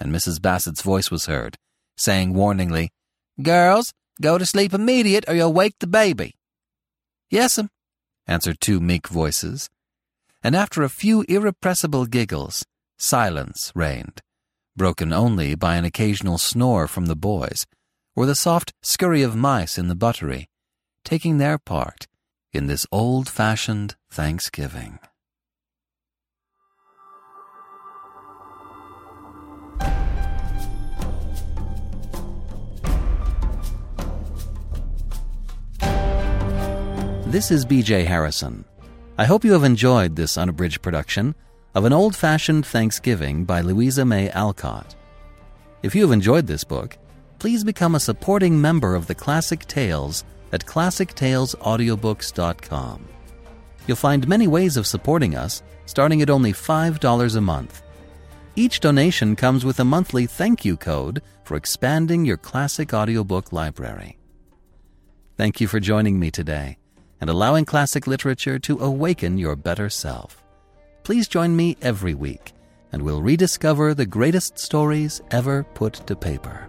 and 0.00 0.12
Mrs. 0.12 0.40
Bassett's 0.40 0.82
voice 0.82 1.10
was 1.10 1.26
heard, 1.26 1.58
saying 1.96 2.32
warningly, 2.32 2.90
Girls, 3.42 3.92
go 4.20 4.38
to 4.38 4.46
sleep 4.46 4.72
immediate 4.72 5.24
or 5.28 5.34
you'll 5.34 5.52
wake 5.52 5.78
the 5.78 5.86
baby. 5.86 6.34
Yes'm, 7.30 7.68
answered 8.26 8.60
two 8.60 8.80
meek 8.80 9.08
voices, 9.08 9.68
and 10.42 10.56
after 10.56 10.82
a 10.82 10.88
few 10.88 11.22
irrepressible 11.28 12.06
giggles, 12.06 12.64
silence 12.98 13.72
reigned, 13.74 14.22
broken 14.76 15.12
only 15.12 15.54
by 15.54 15.76
an 15.76 15.84
occasional 15.84 16.38
snore 16.38 16.88
from 16.88 17.06
the 17.06 17.16
boys, 17.16 17.66
or 18.16 18.26
the 18.26 18.34
soft 18.34 18.72
scurry 18.82 19.22
of 19.22 19.36
mice 19.36 19.78
in 19.78 19.88
the 19.88 19.94
buttery, 19.94 20.48
taking 21.04 21.38
their 21.38 21.58
part 21.58 22.06
in 22.52 22.66
this 22.66 22.86
old 22.92 23.28
fashioned 23.28 23.96
Thanksgiving. 24.10 24.98
This 37.32 37.50
is 37.50 37.64
BJ 37.64 38.04
Harrison. 38.04 38.66
I 39.16 39.24
hope 39.24 39.42
you 39.42 39.52
have 39.52 39.64
enjoyed 39.64 40.16
this 40.16 40.36
unabridged 40.36 40.82
production 40.82 41.34
of 41.74 41.86
An 41.86 41.92
Old 41.94 42.14
Fashioned 42.14 42.66
Thanksgiving 42.66 43.46
by 43.46 43.62
Louisa 43.62 44.04
May 44.04 44.28
Alcott. 44.28 44.94
If 45.82 45.94
you 45.94 46.02
have 46.02 46.12
enjoyed 46.12 46.46
this 46.46 46.62
book, 46.62 46.98
please 47.38 47.64
become 47.64 47.94
a 47.94 48.00
supporting 48.00 48.60
member 48.60 48.94
of 48.94 49.06
the 49.06 49.14
Classic 49.14 49.66
Tales 49.66 50.24
at 50.52 50.64
classictalesaudiobooks.com. 50.64 53.08
You'll 53.86 53.96
find 53.96 54.28
many 54.28 54.46
ways 54.46 54.76
of 54.76 54.86
supporting 54.86 55.34
us, 55.34 55.62
starting 55.86 56.22
at 56.22 56.30
only 56.30 56.52
$5 56.52 57.36
a 57.36 57.40
month. 57.40 57.82
Each 58.54 58.80
donation 58.80 59.34
comes 59.34 59.64
with 59.64 59.80
a 59.80 59.84
monthly 59.84 60.26
thank 60.26 60.64
you 60.64 60.76
code 60.76 61.22
for 61.44 61.56
expanding 61.56 62.24
your 62.24 62.36
classic 62.36 62.92
audiobook 62.92 63.52
library. 63.52 64.18
Thank 65.36 65.60
you 65.60 65.66
for 65.66 65.80
joining 65.80 66.20
me 66.20 66.30
today, 66.30 66.78
and 67.20 67.30
allowing 67.30 67.64
classic 67.64 68.06
literature 68.06 68.58
to 68.60 68.78
awaken 68.78 69.38
your 69.38 69.56
better 69.56 69.88
self. 69.88 70.44
Please 71.02 71.26
join 71.26 71.56
me 71.56 71.76
every 71.82 72.14
week, 72.14 72.52
and 72.92 73.02
we'll 73.02 73.22
rediscover 73.22 73.94
the 73.94 74.06
greatest 74.06 74.58
stories 74.58 75.20
ever 75.30 75.64
put 75.74 75.94
to 76.06 76.14
paper. 76.14 76.68